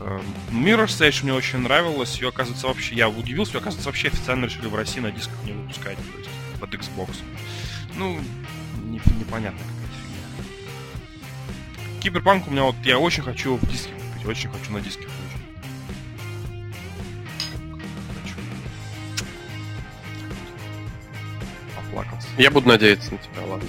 Эм, 0.00 0.22
Mirror's 0.50 1.00
Edge 1.00 1.22
мне 1.24 1.32
очень 1.32 1.58
нравилось. 1.60 2.20
Ее, 2.20 2.28
оказывается, 2.28 2.66
вообще... 2.66 2.94
Я 2.94 3.08
удивился, 3.08 3.52
ее, 3.54 3.60
оказывается, 3.60 3.88
вообще 3.88 4.08
официально 4.08 4.44
решили 4.44 4.66
в 4.66 4.74
России 4.74 5.00
на 5.00 5.10
дисках 5.10 5.34
не 5.44 5.52
выпускать. 5.52 5.96
То 5.96 6.18
есть 6.18 6.30
под 6.60 6.74
Xbox. 6.74 7.16
Ну, 7.96 8.20
не- 8.84 9.00
непонятно 9.18 9.58
какая-то 9.60 9.94
фигня. 10.02 12.02
Киберпанк 12.02 12.46
у 12.46 12.50
меня 12.50 12.64
вот... 12.64 12.76
Я 12.84 12.98
очень 12.98 13.22
хочу 13.22 13.56
в 13.56 13.66
диске 13.68 13.92
купить. 13.92 14.26
Очень 14.28 14.50
хочу 14.50 14.72
на 14.72 14.80
диске. 14.80 15.06
Хочу. 18.22 18.34
Поплакался. 21.76 22.28
Я 22.36 22.50
буду 22.50 22.68
надеяться 22.68 23.12
на 23.12 23.18
тебя, 23.18 23.44
ладно. 23.46 23.68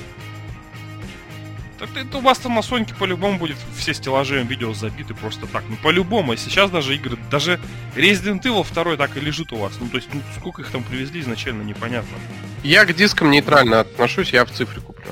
Так 1.79 1.95
это 1.95 2.17
у 2.17 2.21
вас 2.21 2.37
там 2.39 2.55
на 2.55 2.61
Соньке 2.61 2.93
по-любому 2.93 3.39
будет 3.39 3.55
все 3.77 3.93
стеллажи 3.93 4.43
видео 4.43 4.73
забиты 4.73 5.13
просто 5.13 5.47
так. 5.47 5.63
Ну 5.69 5.77
по-любому, 5.77 6.33
и 6.33 6.37
сейчас 6.37 6.69
даже 6.69 6.93
игры, 6.93 7.17
даже 7.31 7.57
Resident 7.95 8.41
Evil 8.41 8.67
2 8.69 8.97
так 8.97 9.15
и 9.15 9.21
лежит 9.21 9.53
у 9.53 9.57
вас. 9.57 9.77
Ну 9.79 9.87
то 9.87 9.95
есть, 9.95 10.09
ну, 10.13 10.21
сколько 10.37 10.61
их 10.61 10.69
там 10.71 10.83
привезли 10.83 11.21
изначально, 11.21 11.61
непонятно. 11.61 12.17
Я 12.63 12.85
к 12.85 12.93
дискам 12.93 13.31
нейтрально 13.31 13.79
отношусь, 13.79 14.33
я 14.33 14.43
в 14.43 14.51
цифре 14.51 14.81
куплю. 14.81 15.05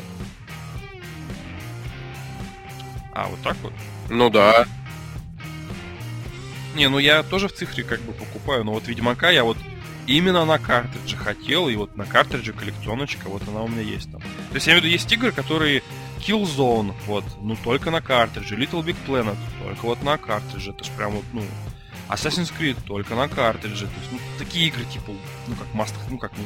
А, 3.13 3.27
вот 3.27 3.39
так 3.41 3.55
вот. 3.63 3.73
Ну 4.09 4.29
да. 4.29 4.67
Не, 6.75 6.89
ну 6.89 6.99
я 6.99 7.23
тоже 7.23 7.47
в 7.47 7.53
цифре 7.53 7.85
как 7.85 8.01
бы 8.01 8.11
покупаю, 8.11 8.65
но 8.65 8.73
вот 8.73 8.87
Ведьмака 8.87 9.29
я 9.29 9.45
вот 9.45 9.57
именно 10.05 10.43
на 10.45 10.59
картридже 10.59 11.15
хотел, 11.15 11.69
и 11.69 11.75
вот 11.75 11.95
на 11.95 12.05
картридже 12.05 12.51
коллекционочка, 12.51 13.29
вот 13.29 13.41
она 13.47 13.61
у 13.61 13.69
меня 13.69 13.81
есть 13.81 14.11
там. 14.11 14.21
То 14.21 14.55
есть 14.55 14.67
я 14.67 14.73
имею 14.73 14.81
в 14.81 14.85
виду, 14.85 14.93
есть 14.93 15.11
игры, 15.11 15.31
которые 15.31 15.81
Killzone, 16.19 16.93
вот, 17.05 17.23
ну 17.41 17.55
только 17.63 17.91
на 17.91 18.01
картридже, 18.01 18.55
Little 18.55 18.83
Big 18.83 18.95
Planet, 19.07 19.37
только 19.63 19.85
вот 19.85 20.03
на 20.03 20.17
картридже, 20.17 20.71
это 20.71 20.83
ж 20.83 20.89
прям 20.97 21.11
вот, 21.11 21.23
ну, 21.33 21.43
Assassin's 22.09 22.51
Creed 22.57 22.77
только 22.85 23.15
на 23.15 23.27
картридже, 23.27 23.85
то 23.87 23.93
есть, 23.99 24.11
ну, 24.11 24.19
такие 24.39 24.67
игры, 24.67 24.83
типа, 24.85 25.11
ну, 25.47 25.55
как 25.55 25.67
Master, 25.73 25.99
ну, 26.09 26.17
как, 26.17 26.31
ну, 26.37 26.43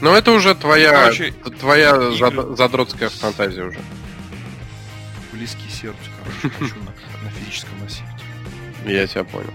Но 0.00 0.16
это 0.16 0.30
уже 0.32 0.54
твоя, 0.54 0.92
Короче, 0.92 1.32
твоя 1.32 1.90
игры- 1.90 2.16
зад- 2.18 2.56
задротская 2.56 3.08
фантазия 3.08 3.64
уже. 3.64 3.80
близкий 5.32 5.68
сердцу, 5.70 6.10
короче, 6.22 6.56
хочу 6.58 6.74
на, 6.76 7.24
на 7.24 7.30
физическом 7.30 7.78
носителе. 7.80 8.08
Я 8.86 9.06
тебя 9.06 9.24
понял. 9.24 9.52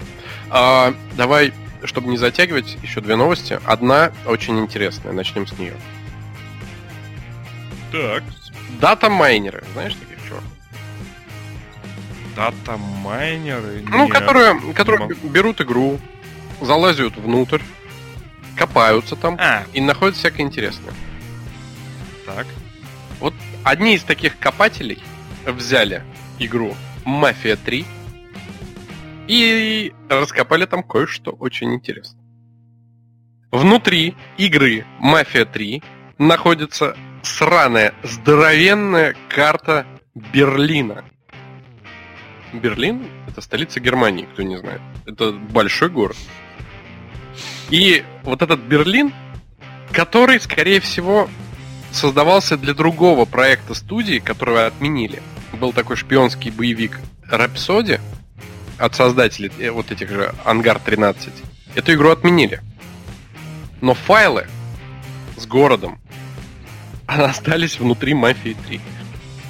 А, 0.50 0.94
давай, 1.16 1.54
чтобы 1.86 2.10
не 2.10 2.18
затягивать, 2.18 2.78
еще 2.84 3.02
две 3.02 3.16
новости. 3.16 3.60
Одна 3.66 4.12
очень 4.26 4.60
интересная, 4.60 5.14
начнем 5.14 5.48
с 5.48 5.58
нее. 5.58 5.74
Так. 7.92 8.24
Дата 8.80 9.10
майнеры, 9.10 9.64
знаешь 9.74 9.94
таких 9.96 10.18
чувак? 10.28 10.44
Дата 12.36 12.78
майнеры. 12.78 13.84
Ну, 13.88 14.06
Нет. 14.06 14.14
которые, 14.14 14.74
которые 14.74 15.08
берут 15.24 15.62
игру, 15.62 16.00
залазят 16.62 17.16
внутрь, 17.18 17.62
копаются 18.58 19.16
там 19.16 19.38
А, 19.40 19.64
и 19.74 19.82
находят 19.82 20.16
всякое 20.16 20.44
интересное. 20.44 20.94
так. 22.26 22.48
Вот 23.20 23.34
одни 23.64 23.96
из 23.96 24.04
таких 24.04 24.38
копателей 24.38 25.02
взяли 25.46 26.04
игру 26.40 26.76
Мафия 27.06 27.56
3 27.56 27.86
и 29.28 29.94
раскопали 30.10 30.66
там 30.66 30.84
кое-что 30.84 31.32
очень 31.32 31.74
интересное. 31.74 32.22
Внутри 33.52 34.16
игры 34.38 34.86
Мафия 35.00 35.46
3 35.46 35.82
находится 36.18 36.98
сраная, 37.24 37.94
здоровенная 38.04 39.16
карта 39.30 39.88
Берлина. 40.14 41.04
Берлин— 42.54 43.08
это 43.28 43.42
столица 43.42 43.80
Германии, 43.80 44.28
кто 44.32 44.44
не 44.44 44.58
знает. 44.58 44.82
Это 45.08 45.32
большой 45.32 45.90
город. 45.90 46.18
И 47.72 48.04
вот 48.24 48.44
этот 48.44 48.60
Берлин, 48.60 49.12
который, 49.92 50.40
скорее 50.40 50.80
всего, 50.80 51.28
создавался 51.92 52.58
для 52.58 52.74
другого 52.74 53.26
проекта 53.26 53.74
студии, 53.74 54.20
которого 54.20 54.68
отменили. 54.68 55.22
Был 55.54 55.74
такой 55.74 55.96
шпионский 55.96 56.52
боевик 56.52 57.00
Рапсоди 57.30 58.00
от 58.78 58.96
создателей 58.96 59.52
э, 59.60 59.72
вот 59.72 59.92
этих 59.92 60.10
же 60.10 60.34
Ангар 60.46 60.80
13. 60.80 61.32
Эту 61.76 61.94
игру 61.94 62.10
отменили. 62.10 62.62
Но 63.82 63.94
файлы 63.94 64.48
с 65.38 65.46
городом 65.46 66.00
остались 67.30 67.80
внутри 67.80 68.14
Мафии 68.14 68.56
3. 68.68 68.82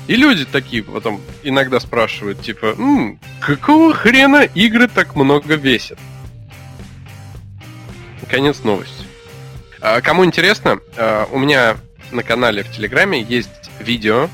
И 0.08 0.16
люди 0.16 0.44
такие 0.46 0.84
потом 0.84 1.22
иногда 1.44 1.80
спрашивают, 1.80 2.42
типа, 2.42 2.76
«М, 2.78 3.20
какого 3.40 3.94
хрена 3.94 4.44
игры 4.44 4.88
так 4.90 5.16
много 5.16 5.56
весят? 5.56 5.98
Конец 8.30 8.64
новости. 8.64 9.06
А, 9.82 10.02
Кому 10.02 10.26
интересно, 10.26 10.80
а, 10.98 11.28
у 11.32 11.40
меня 11.40 11.78
на 12.12 12.24
канале 12.24 12.64
в 12.64 12.72
Телеграме 12.72 13.22
есть 13.22 13.50
видео 13.80 14.30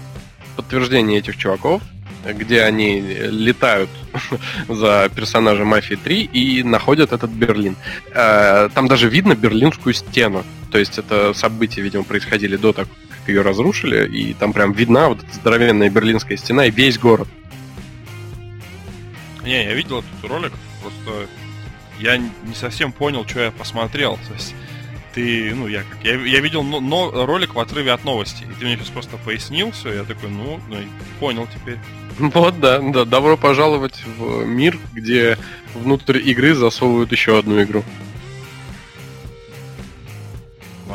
подтверждение 0.56 1.20
этих 1.20 1.38
чуваков, 1.38 1.82
где 2.26 2.64
они 2.64 3.00
летают 3.02 3.90
за 4.68 5.10
персонажа 5.16 5.64
Мафии 5.66 5.96
3 5.96 6.24
и 6.24 6.64
находят 6.64 7.14
этот 7.14 7.30
Берлин. 7.32 7.76
Э, 8.14 8.70
Там 8.74 8.88
даже 8.88 9.08
видно 9.08 9.36
Берлинскую 9.36 9.94
стену. 9.94 10.44
То 10.72 10.78
есть 10.78 10.98
это 10.98 11.34
события, 11.34 11.82
видимо, 11.82 12.04
происходили 12.04 12.58
до 12.58 12.74
того, 12.74 12.90
как 13.30 13.36
ее 13.36 13.42
разрушили, 13.44 14.08
и 14.08 14.34
там 14.34 14.54
прям 14.54 14.74
видна 14.74 15.10
вот 15.10 15.24
эта 15.24 15.34
здоровенная 15.34 15.90
Берлинская 15.90 16.38
стена 16.38 16.66
и 16.66 16.72
весь 16.72 16.98
город. 16.98 17.28
Не, 19.44 19.64
я 19.64 19.74
видел 19.74 20.00
этот 20.00 20.30
ролик, 20.30 20.54
просто 20.82 21.28
я 22.00 22.18
не 22.18 22.56
совсем 22.56 22.92
понял, 22.92 23.26
что 23.28 23.42
я 23.42 23.52
посмотрел. 23.52 24.18
То 24.28 24.34
есть 24.34 24.56
ты, 25.14 25.54
ну, 25.54 25.68
я 25.68 25.84
как, 25.84 26.04
я, 26.04 26.16
я 26.16 26.40
видел 26.40 26.64
но, 26.64 26.80
но- 26.80 27.26
ролик 27.26 27.54
в 27.54 27.60
отрыве 27.60 27.92
от 27.92 28.04
новости, 28.04 28.44
и 28.44 28.60
ты 28.60 28.66
мне 28.66 28.78
сейчас 28.78 28.90
просто 28.90 29.18
пояснил 29.18 29.72
все, 29.72 29.94
я 29.94 30.04
такой, 30.04 30.30
ну, 30.30 30.60
ну, 30.68 30.78
понял 31.20 31.48
теперь. 31.54 31.78
Вот, 32.20 32.60
да, 32.60 32.80
да, 32.80 33.06
добро 33.06 33.38
пожаловать 33.38 34.04
в 34.18 34.44
мир, 34.44 34.78
где 34.94 35.38
внутрь 35.74 36.18
игры 36.18 36.54
засовывают 36.54 37.12
еще 37.12 37.38
одну 37.38 37.62
игру. 37.64 37.84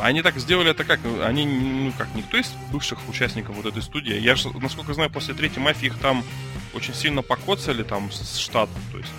Они 0.01 0.21
так 0.21 0.37
сделали 0.37 0.71
это 0.71 0.83
как? 0.83 0.99
Они, 1.23 1.45
ну 1.45 1.91
как, 1.97 2.07
никто 2.15 2.37
из 2.37 2.51
бывших 2.71 2.99
участников 3.07 3.55
вот 3.55 3.65
этой 3.65 3.81
студии. 3.81 4.17
Я 4.19 4.35
же, 4.35 4.49
насколько 4.59 4.93
знаю, 4.93 5.09
после 5.09 5.33
третьей 5.33 5.61
мафии 5.61 5.87
их 5.87 5.97
там 5.97 6.23
очень 6.73 6.93
сильно 6.93 7.21
покоцали 7.21 7.83
там 7.83 8.11
с 8.11 8.37
штатом, 8.37 8.81
то 8.91 8.97
есть. 8.97 9.11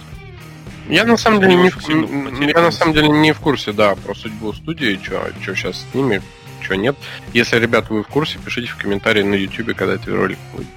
Я 0.89 1.05
на 1.05 1.17
самом 1.17 1.41
деле 1.41 1.57
не 1.57 1.71
в, 1.71 1.77
потеряли. 1.77 2.53
я 2.53 2.61
на 2.61 2.71
самом 2.71 2.95
деле 2.95 3.09
не 3.09 3.33
в 3.33 3.41
курсе, 3.41 3.73
да, 3.73 3.97
про 3.97 4.15
судьбу 4.15 4.53
студии, 4.53 5.01
что 5.03 5.33
сейчас 5.43 5.81
с 5.81 5.95
ними, 5.95 6.23
что 6.61 6.77
нет. 6.77 6.97
Если, 7.33 7.59
ребята, 7.59 7.93
вы 7.93 8.05
в 8.05 8.09
курсе, 8.09 8.39
пишите 8.39 8.69
в 8.69 8.77
комментарии 8.77 9.23
на 9.23 9.35
YouTube, 9.35 9.77
когда 9.77 9.95
этот 9.95 10.09
ролик 10.09 10.39
будет. 10.53 10.69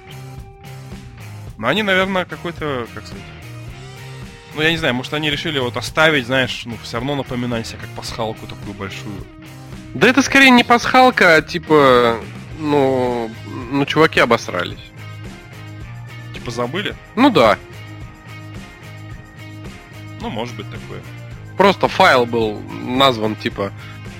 Но 1.58 1.68
они, 1.68 1.82
наверное, 1.82 2.24
какой-то, 2.24 2.86
как 2.94 3.06
сказать. 3.06 3.22
Ну, 4.56 4.62
я 4.62 4.70
не 4.70 4.78
знаю, 4.78 4.94
может, 4.94 5.14
они 5.14 5.30
решили 5.30 5.58
вот 5.58 5.76
оставить, 5.76 6.26
знаешь, 6.26 6.62
ну, 6.64 6.76
все 6.82 6.96
равно 6.96 7.14
напоминать 7.14 7.66
себе, 7.66 7.78
как 7.80 7.90
пасхалку 7.90 8.46
такую 8.46 8.74
большую. 8.74 9.24
Да 9.94 10.08
это 10.08 10.22
скорее 10.22 10.50
не 10.50 10.62
пасхалка, 10.64 11.36
а 11.36 11.42
типа, 11.42 12.18
ну, 12.58 13.30
ну, 13.70 13.84
чуваки 13.86 14.20
обосрались. 14.20 14.78
Типа 16.34 16.50
забыли? 16.50 16.94
Ну 17.16 17.30
да, 17.30 17.58
Ну, 20.20 20.28
может 20.30 20.54
быть, 20.54 20.66
такое. 20.70 21.00
просто 21.56 21.88
файл 21.88 22.26
был 22.26 22.60
назван 22.82 23.34
типа 23.36 23.72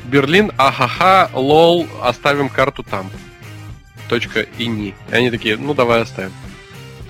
Берлин, 0.07 0.51
ахаха, 0.57 1.31
лол, 1.35 1.87
оставим 2.03 2.49
карту 2.49 2.83
там. 2.83 3.11
Точкаини. 4.09 4.95
И 5.11 5.15
они 5.15 5.31
такие, 5.31 5.57
ну 5.57 5.73
давай 5.75 6.03
оставим. 6.03 6.33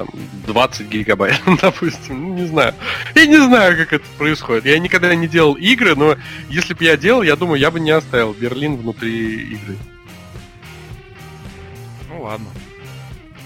Там 0.01 0.09
20 0.46 0.88
гигабайт, 0.88 1.42
допустим, 1.61 2.22
ну 2.22 2.34
не 2.34 2.46
знаю. 2.46 2.72
Я 3.14 3.26
не 3.26 3.36
знаю, 3.36 3.76
как 3.76 3.92
это 3.92 4.05
происходит. 4.16 4.64
Я 4.64 4.78
никогда 4.78 5.14
не 5.14 5.28
делал 5.28 5.53
игры, 5.57 5.94
но 5.94 6.16
если 6.48 6.72
бы 6.72 6.82
я 6.84 6.96
делал, 6.96 7.20
я 7.20 7.36
думаю, 7.36 7.61
я 7.61 7.70
бы 7.70 7.80
не 7.80 7.90
оставил 7.90 8.32
Берлин 8.32 8.78
внутри 8.78 9.42
игры. 9.53 9.76
Ну, 12.09 12.22
ладно. 12.22 12.46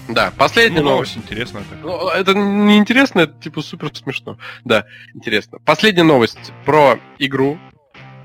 Да, 0.07 0.31
последняя 0.37 0.79
Ну, 0.79 0.91
новость. 0.91 1.17
новость 1.17 1.29
интересная 1.29 1.63
такая. 1.63 1.83
Ну, 1.83 2.07
это 2.07 2.33
не 2.33 2.77
интересно, 2.77 3.19
это 3.21 3.33
типа 3.33 3.61
супер 3.61 3.93
смешно. 3.93 4.37
Да, 4.63 4.85
интересно. 5.13 5.57
Последняя 5.65 6.03
новость 6.03 6.53
про 6.63 6.97
игру. 7.19 7.59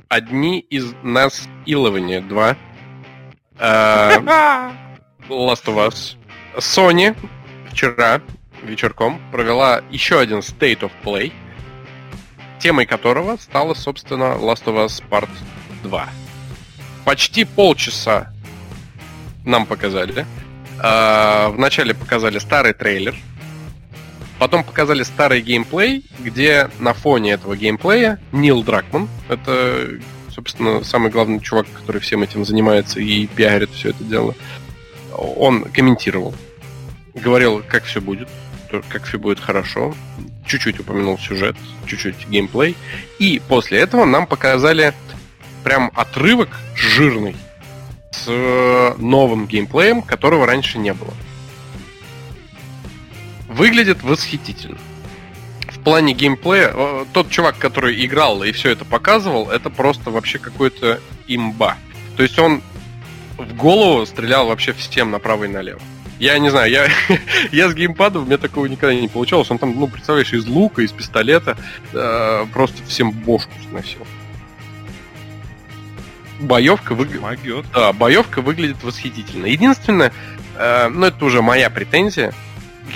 Одни 0.09 0.61
из 0.61 0.93
нас 1.03 1.49
Илования 1.67 2.21
2. 2.21 2.57
Э, 3.59 4.19
Last 5.29 5.65
of 5.67 5.89
Us. 5.89 6.17
Sony 6.59 7.17
вчера 7.71 8.21
вечерком 8.63 9.21
провела 9.33 9.83
еще 9.91 10.21
один 10.21 10.39
State 10.39 10.81
of 10.81 10.93
Play, 11.05 11.33
темой 12.59 12.87
которого 12.87 13.37
стала, 13.37 13.75
собственно, 13.75 14.37
Last 14.39 14.65
of 14.65 14.85
Us 14.85 15.03
Part 15.09 15.31
2. 15.83 16.09
Почти 17.05 17.45
полчаса 17.45 18.33
нам 19.45 19.67
показали. 19.67 20.27
Э, 20.83 21.49
Вначале 21.49 21.95
показали 21.95 22.39
старый 22.39 22.73
трейлер, 22.75 23.15
потом 24.39 24.65
показали 24.65 25.03
старый 25.03 25.41
геймплей, 25.41 26.05
где 26.19 26.71
на 26.79 26.93
фоне 26.95 27.33
этого 27.33 27.57
геймплея 27.57 28.19
Нил 28.33 28.63
Дракман, 28.63 29.09
это, 29.29 29.89
собственно, 30.31 30.85
самый 30.85 31.11
главный 31.11 31.41
чувак, 31.41 31.67
который 31.73 32.01
всем 32.01 32.23
этим 32.23 32.45
занимается 32.45 33.01
и 33.01 33.27
пиарит 33.27 33.71
все 33.71 33.91
это 33.91 34.05
дело, 34.05 34.35
он 35.13 35.65
комментировал, 35.65 36.35
говорил, 37.15 37.63
как 37.67 37.85
все 37.85 38.01
будет, 38.01 38.29
как 38.89 39.05
все 39.05 39.19
будет 39.19 39.41
хорошо, 39.41 39.95
чуть-чуть 40.47 40.81
упомянул 40.81 41.19
сюжет, 41.19 41.57
чуть-чуть 41.87 42.29
геймплей, 42.29 42.77
и 43.19 43.41
после 43.49 43.79
этого 43.81 44.05
нам 44.05 44.27
показали 44.27 44.95
прям 45.65 45.91
отрывок 45.95 46.49
жирный 46.75 47.37
с 48.11 48.25
э, 48.27 48.95
новым 48.99 49.47
геймплеем, 49.47 50.03
которого 50.03 50.47
раньше 50.47 50.79
не 50.79 50.93
было. 50.93 51.15
Выглядит 53.49 54.03
восхитительно. 54.03 54.79
В 55.69 55.81
плане 55.81 56.13
геймплея, 56.15 56.73
э, 56.75 57.05
тот 57.13 57.31
чувак, 57.31 57.59
который 57.59 58.05
играл 58.05 58.43
и 58.43 58.53
все 58.53 58.71
это 58.71 58.85
показывал, 58.85 59.51
это 59.51 59.71
просто 59.71 60.11
вообще 60.11 60.39
какой-то 60.39 61.01
имба. 61.29 61.77
То 62.17 62.23
есть 62.23 62.39
он 62.39 62.63
в 63.39 63.55
голову 63.55 64.05
стрелял 64.07 64.47
вообще 64.47 64.73
всем 64.73 65.11
направо 65.11 65.45
и 65.45 65.49
налево. 65.49 65.81
Я 66.21 66.39
не 66.39 66.51
знаю, 66.51 66.71
я, 66.71 66.89
я 67.51 67.71
с 67.71 67.75
геймпадом, 67.75 68.25
у 68.25 68.27
меня 68.27 68.37
такого 68.37 68.67
никогда 68.67 68.95
не 68.95 69.09
получалось. 69.09 69.51
Он 69.51 69.59
там, 69.59 69.75
ну, 69.75 69.89
представляешь, 69.89 70.35
из 70.35 70.47
лука, 70.47 70.83
из 70.83 70.93
пистолета 70.93 71.57
э, 71.95 72.47
просто 72.53 72.85
всем 72.87 73.11
бошку 73.11 73.53
сносил. 73.71 74.07
Боевка 76.39 76.95
выглядит... 76.95 77.65
Да, 77.75 77.95
боевка 77.95 78.43
выглядит 78.43 78.85
восхитительно. 78.85 79.47
Единственное, 79.47 80.13
э, 80.57 80.89
ну 80.89 81.07
это 81.07 81.25
уже 81.25 81.41
моя 81.41 81.71
претензия, 81.71 82.35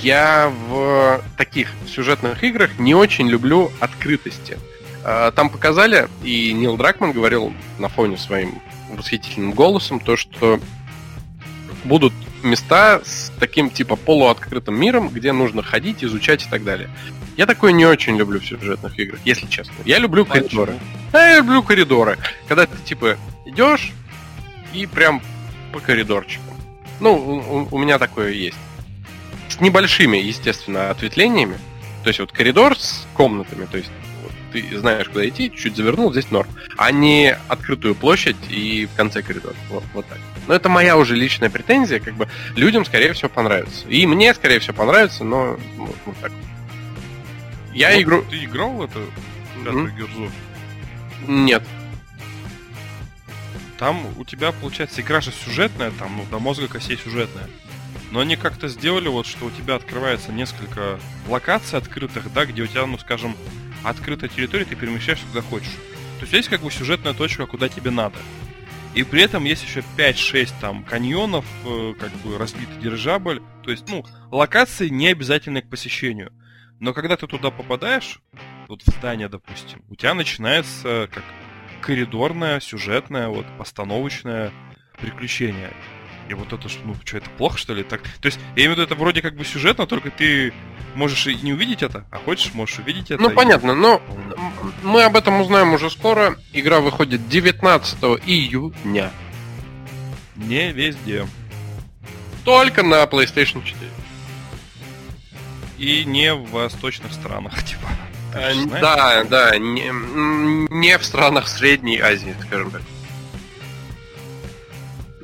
я 0.01 0.53
в 0.69 1.23
таких 1.39 1.71
сюжетных 1.89 2.45
играх 2.45 2.79
не 2.79 2.95
очень 2.95 3.27
люблю 3.27 3.73
открытости. 3.81 4.59
Э, 5.03 5.33
там 5.35 5.49
показали, 5.49 6.09
и 6.23 6.53
Нил 6.53 6.77
Дракман 6.77 7.13
говорил 7.13 7.55
на 7.79 7.89
фоне 7.89 8.19
своим 8.19 8.61
восхитительным 8.91 9.53
голосом, 9.53 9.99
то, 9.99 10.15
что 10.15 10.61
будут 11.85 12.13
места 12.45 13.01
с 13.05 13.33
таким 13.41 13.71
типа 13.71 13.97
полуоткрытым 13.97 14.79
миром, 14.79 15.09
где 15.09 15.33
нужно 15.33 15.63
ходить, 15.63 16.05
изучать 16.05 16.47
и 16.47 16.49
так 16.49 16.65
далее. 16.65 16.89
Я 17.37 17.47
такое 17.47 17.73
не 17.73 17.85
очень 17.87 18.17
люблю 18.17 18.39
в 18.41 18.47
сюжетных 18.47 18.99
играх, 18.99 19.21
если 19.25 19.47
честно. 19.47 19.75
Я 19.85 19.99
люблю 19.99 20.25
коридоры. 20.25 20.79
Да, 21.13 21.31
я 21.31 21.37
люблю 21.39 21.63
коридоры. 21.63 22.19
Когда 22.47 22.67
ты 22.67 22.77
типа 22.85 23.17
идешь 23.45 23.93
и 24.73 24.87
прям 24.87 25.21
по 25.73 25.81
коридорчикам. 25.81 26.55
Ну, 27.01 27.15
у, 27.15 27.75
у- 27.75 27.79
меня 27.79 27.99
такое 27.99 28.31
есть. 28.31 28.57
С 29.49 29.61
небольшими, 29.61 30.17
естественно, 30.17 30.91
ответвлениями. 30.91 31.59
То 32.05 32.09
есть 32.09 32.21
вот 32.21 32.31
коридор 32.33 32.79
с 32.79 33.07
комнатами, 33.15 33.67
то 33.67 33.79
есть 33.79 33.91
ты 34.55 34.79
знаешь, 34.79 35.09
куда 35.09 35.29
идти, 35.29 35.51
чуть 35.53 35.77
завернул, 35.77 36.13
здесь 36.13 36.31
норм. 36.31 36.49
А 36.77 36.93
не 36.93 37.37
открытую 37.49 37.97
площадь 37.97 38.37
и 38.49 38.87
в 38.87 38.97
конце 38.97 39.21
коридора. 39.23 39.57
Вот, 39.69 39.83
вот 39.93 40.07
так. 40.07 40.19
Но 40.47 40.55
это 40.55 40.69
моя 40.69 40.97
уже 40.97 41.17
личная 41.17 41.51
претензия, 41.51 41.99
как 41.99 42.15
бы 42.15 42.29
людям, 42.55 42.85
скорее 42.85 43.13
всего, 43.15 43.29
понравится. 43.29 43.89
И 43.89 44.07
мне, 44.07 44.33
скорее 44.33 44.61
всего, 44.61 44.75
понравится, 44.75 45.25
но 45.25 45.59
вот, 45.77 45.97
вот 46.07 46.17
так. 46.21 46.33
Я 47.73 47.95
Вот 47.95 48.03
игру... 48.03 48.25
Ты 48.31 48.45
играл 48.45 48.71
в 48.71 48.83
эту 48.83 49.01
пятую 49.65 49.93
герзу? 49.93 50.31
Нет. 51.27 51.63
Там 53.79 54.07
у 54.17 54.25
тебя, 54.25 54.53
получается, 54.53 55.01
игра 55.01 55.21
же 55.21 55.33
сюжетная, 55.33 55.91
там, 55.91 56.17
ну, 56.17 56.25
до 56.31 56.39
мозга 56.39 56.69
костей 56.69 56.97
сюжетная. 56.97 57.49
Но 58.13 58.21
они 58.21 58.37
как-то 58.37 58.69
сделали 58.69 59.09
вот, 59.09 59.27
что 59.27 59.47
у 59.47 59.51
тебя 59.51 59.75
открывается 59.75 60.31
несколько 60.31 61.01
локаций 61.27 61.77
открытых, 61.77 62.33
да, 62.33 62.47
где 62.47 62.63
у 62.63 62.67
тебя, 62.69 62.87
ну, 62.87 62.99
скажем, 62.99 63.35
открытая 63.85 64.29
территория, 64.29 64.65
ты 64.65 64.77
перемещаешься 64.77 65.27
куда 65.27 65.43
хочешь. 65.43 65.75
То 66.19 66.23
есть 66.23 66.33
есть 66.33 66.49
как 66.49 66.63
бы 66.63 66.71
сюжетная 66.71 67.15
точка, 67.15 67.47
куда 67.47 67.69
тебе 67.69 67.91
надо. 67.91 68.17
И 68.95 69.03
при 69.03 69.23
этом 69.23 69.45
есть 69.45 69.65
еще 69.65 69.83
5-6 69.97 70.53
там 70.61 70.85
каньонов, 70.85 71.45
э, 71.65 71.95
как 71.99 72.13
бы 72.23 72.39
разбитый 72.39 72.81
дирижабль. 72.81 73.43
То 73.65 73.73
есть, 73.73 73.89
ну, 73.89 74.05
локации 74.31 74.89
не 74.89 75.09
обязательны 75.09 75.63
к 75.63 75.69
посещению. 75.69 76.33
Но 76.79 76.93
когда 76.93 77.17
ты 77.17 77.27
туда 77.27 77.51
попадаешь, 77.51 78.21
вот 78.69 78.83
в 78.83 78.91
здание, 78.91 79.29
допустим, 79.29 79.83
у 79.89 79.97
тебя 79.97 80.15
начинается 80.15 81.09
как 81.13 81.25
коридорное, 81.81 82.61
сюжетное, 82.61 83.29
вот, 83.29 83.47
постановочное 83.59 84.53
приключение. 85.01 85.73
И 86.29 86.35
вот 86.35 86.53
это, 86.53 86.69
ну, 86.85 86.95
что, 87.05 87.19
это 87.19 87.29
плохо, 87.31 87.59
что 87.59 87.75
ли? 87.75 87.83
Так, 87.83 88.01
то 88.03 88.27
есть, 88.27 88.39
я 88.57 88.63
имею 88.65 88.71
в 88.71 88.79
виду, 88.79 88.83
это 88.83 88.95
вроде 88.95 89.21
как 89.21 89.37
бы 89.37 89.45
сюжетно, 89.45 89.87
только 89.87 90.11
ты 90.11 90.53
можешь 90.95 91.27
и 91.27 91.35
не 91.37 91.53
увидеть 91.53 91.83
это, 91.83 92.07
а 92.11 92.17
хочешь, 92.19 92.55
можешь 92.55 92.79
увидеть 92.79 93.11
это. 93.11 93.23
Ну, 93.23 93.31
и- 93.31 93.35
понятно, 93.35 93.75
но 93.75 94.01
мы 94.83 95.03
об 95.03 95.17
этом 95.17 95.41
узнаем 95.41 95.75
уже 95.75 95.91
скоро. 95.91 96.37
Игра 96.53 96.81
выходит 96.81 97.29
19 97.29 97.99
июня. 98.27 99.11
Не 100.37 100.73
везде. 100.73 101.27
Только 102.45 102.83
на 102.83 103.03
PlayStation 103.05 103.63
4. 103.65 103.75
И 105.79 106.05
не 106.05 106.33
в 106.35 106.51
восточных 106.51 107.13
странах, 107.13 107.63
типа. 107.65 107.89
Знаешь? 108.33 108.81
Да, 108.81 109.25
да, 109.25 109.59
не, 109.59 109.91
не 110.71 110.99
в 110.99 111.05
странах 111.05 111.47
Средней 111.49 112.01
Азии, 112.01 112.35
скажем 112.47 112.71
так. 112.71 112.83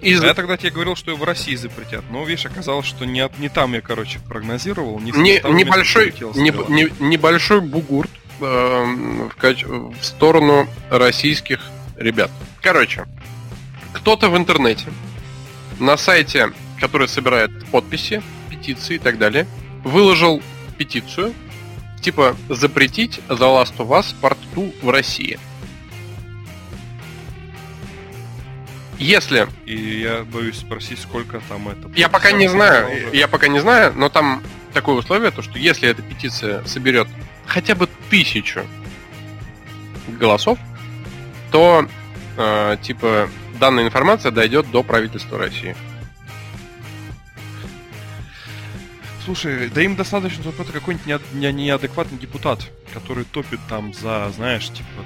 Из... 0.03 0.23
А 0.23 0.27
Я 0.29 0.35
тогда 0.35 0.57
тебе 0.57 0.71
говорил, 0.71 0.97
что 0.97 1.13
и 1.13 1.15
в 1.15 1.23
России 1.25 1.55
запретят. 1.57 2.05
Но, 2.11 2.25
видишь, 2.25 2.47
оказалось, 2.47 2.87
что 2.87 3.05
не, 3.05 3.29
не 3.39 3.49
там 3.49 3.75
я, 3.75 3.81
короче, 3.81 4.19
прогнозировал. 4.29 4.99
Не, 5.01 5.13
Не- 5.13 5.41
небольшой, 5.53 6.07
не- 6.37 6.51
не- 6.69 6.93
небольшой 7.01 7.61
бугурт 7.61 8.11
эм, 8.41 9.29
в, 9.29 9.37
кач- 9.37 9.65
в 9.67 10.03
сторону 10.05 10.67
российских 10.91 11.61
ребят. 11.97 12.31
Короче, 12.63 13.05
кто-то 13.93 14.31
в 14.31 14.37
интернете 14.37 14.87
на 15.79 15.97
сайте, 15.97 16.53
который 16.79 17.09
собирает 17.09 17.51
подписи, 17.67 18.23
петиции 18.49 18.97
и 18.97 18.99
так 18.99 19.19
далее, 19.19 19.47
выложил 19.85 20.43
петицию, 20.79 21.35
типа 22.01 22.37
запретить 22.49 23.21
The 23.29 23.39
Last 23.39 23.77
of 23.79 23.89
Us 23.89 24.15
Part 24.21 24.39
2 24.55 24.65
в 24.83 24.91
России. 24.91 25.39
Если. 29.01 29.49
И 29.65 30.01
я 30.01 30.25
боюсь 30.25 30.59
спросить, 30.59 31.01
сколько 31.01 31.41
там 31.49 31.69
это... 31.69 31.91
Я 31.97 32.11
пока 32.11 32.33
не 32.33 32.49
знаю, 32.49 33.11
я 33.13 33.29
пока 33.29 33.49
не 33.49 33.59
знаю, 33.59 33.95
но 33.97 34.11
там 34.11 34.43
такое 34.75 34.97
условие, 34.97 35.31
то 35.31 35.41
что 35.43 35.59
если 35.59 35.89
эта 35.89 36.03
петиция 36.03 36.63
соберет 36.65 37.09
хотя 37.47 37.75
бы 37.75 37.89
тысячу 38.11 38.67
голосов, 40.07 40.59
то 41.51 41.89
э, 42.37 42.77
типа 42.83 43.31
данная 43.59 43.85
информация 43.85 44.33
дойдет 44.33 44.71
до 44.71 44.83
правительства 44.83 45.39
России. 45.39 45.75
Слушай, 49.25 49.71
да 49.71 49.83
им 49.83 49.97
достаточно 49.97 50.53
какой-нибудь 50.53 51.07
неад- 51.07 51.23
не- 51.33 51.53
неадекватный 51.53 52.19
депутат, 52.19 52.71
который 52.93 53.25
топит 53.25 53.61
там 53.69 53.95
за, 53.95 54.31
знаешь, 54.37 54.69
типа... 54.69 55.05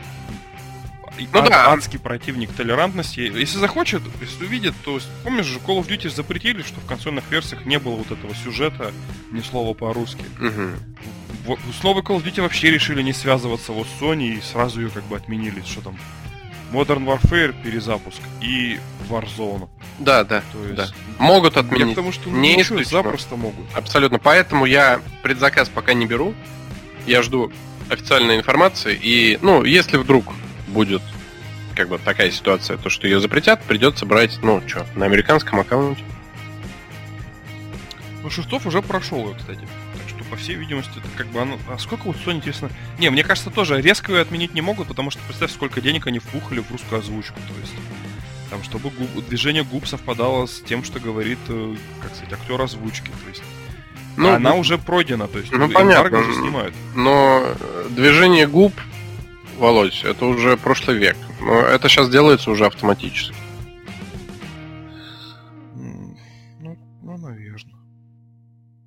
Ну 1.33 1.39
ад- 1.41 1.49
да. 1.49 1.73
Адский 1.73 1.99
противник 1.99 2.53
толерантности. 2.53 3.21
Если 3.21 3.59
захочет, 3.59 4.03
если 4.21 4.45
увидит, 4.45 4.75
то 4.85 4.99
помнишь 5.23 5.47
же, 5.47 5.59
Call 5.59 5.79
of 5.81 5.87
Duty 5.89 6.11
запретили, 6.11 6.63
что 6.63 6.81
в 6.81 6.87
консольных 6.87 7.25
версиях 7.31 7.65
не 7.65 7.79
было 7.79 7.97
вот 7.97 8.11
этого 8.11 8.35
сюжета, 8.35 8.93
ни 9.31 9.41
слова 9.41 9.75
по-русски. 9.75 10.25
В- 11.47 11.59
с 11.79 11.83
новой 11.83 12.03
Call 12.03 12.17
of 12.21 12.25
Duty 12.25 12.41
вообще 12.43 12.71
решили 12.71 13.03
не 13.03 13.13
связываться 13.13 13.73
вот 13.73 13.87
с 13.87 14.03
Sony 14.03 14.39
и 14.39 14.41
сразу 14.41 14.81
ее 14.81 14.89
как 14.91 15.05
бы 15.05 15.17
отменили. 15.17 15.63
Что 15.63 15.83
там? 15.83 15.99
Modern 16.73 17.05
Warfare 17.05 17.55
перезапуск 17.63 18.19
и 18.41 18.81
Warzone. 19.09 19.69
Да, 20.01 20.25
да, 20.25 20.43
То 20.53 20.65
есть... 20.65 20.75
да. 20.77 20.89
Могут 21.19 21.55
Я 21.55 21.61
отменить. 21.61 21.91
потому 21.91 22.11
что 22.13 22.29
Не 22.31 22.65
ну, 22.69 22.83
запросто 22.83 23.37
могут. 23.37 23.65
Абсолютно. 23.75 24.19
Поэтому 24.19 24.65
я 24.67 25.01
предзаказ 25.23 25.69
пока 25.69 25.93
не 25.95 26.07
беру. 26.07 26.35
Я 27.07 27.23
жду 27.23 27.53
официальной 27.91 28.37
информации. 28.37 28.99
И, 29.01 29.39
ну, 29.43 29.63
если 29.63 29.99
вдруг 29.99 30.25
будет 30.75 31.03
как 31.75 31.89
бы 31.89 31.99
такая 31.99 32.31
ситуация, 32.31 32.77
то 32.77 32.91
что 32.91 33.07
ее 33.07 33.21
запретят, 33.21 33.63
придется 33.63 34.05
брать, 34.07 34.39
ну, 34.43 34.63
что, 34.67 34.87
на 34.95 35.07
американском 35.07 35.59
аккаунте. 35.61 36.05
Ну, 38.23 38.31
Шестов 38.31 38.67
уже 38.67 38.81
прошел 38.83 39.29
ее, 39.29 39.35
кстати. 39.35 39.61
Так 39.61 40.09
что, 40.09 40.25
по 40.31 40.37
всей 40.37 40.55
видимости, 40.55 40.93
это 40.97 41.09
как 41.17 41.27
бы 41.29 41.41
оно... 41.41 41.59
А 41.69 41.79
сколько 41.79 42.05
вот 42.05 42.17
Sony, 42.17 42.37
интересно... 42.37 42.71
Не, 42.99 43.11
мне 43.11 43.25
кажется, 43.25 43.51
тоже 43.51 43.81
резко 43.81 44.13
ее 44.13 44.21
отменить 44.21 44.55
не 44.55 44.61
могут, 44.61 44.89
потому 44.89 45.11
что 45.11 45.21
представь, 45.27 45.53
сколько 45.53 45.81
денег 45.81 46.07
они 46.07 46.19
впухали 46.21 46.61
в 46.61 46.71
русскую 46.71 47.01
озвучку, 47.01 47.39
то 47.41 47.61
есть... 47.61 47.75
Там, 48.51 48.63
чтобы 48.63 48.91
губ- 48.91 49.27
движение 49.29 49.65
губ 49.65 49.87
совпадало 49.87 50.47
с 50.47 50.61
тем, 50.61 50.85
что 50.85 51.01
говорит, 51.01 51.39
э, 51.49 51.75
как 52.01 52.15
сказать, 52.15 52.35
актер 52.35 52.61
озвучки. 52.61 53.09
То 53.09 53.29
есть 53.29 53.43
Ну, 54.17 54.33
она 54.33 54.51
ну, 54.51 54.59
уже 54.61 54.79
пройдена, 54.79 55.27
то 55.27 55.39
есть 55.39 55.51
Ну, 55.51 55.69
понятно. 55.69 56.21
уже 56.21 56.35
снимают. 56.35 56.75
Но 56.95 57.43
э, 57.45 57.87
движение 57.91 58.47
губ, 58.47 58.73
Володь, 59.59 60.03
это 60.05 60.27
уже 60.27 60.57
прошлый 60.57 60.99
век. 60.99 61.17
Но 61.41 61.61
это 61.61 61.89
сейчас 61.89 62.09
делается 62.09 62.51
уже 62.51 62.67
автоматически. 62.67 63.35
Ну, 65.75 66.77
ну, 67.03 67.19
наверное. 67.19 67.75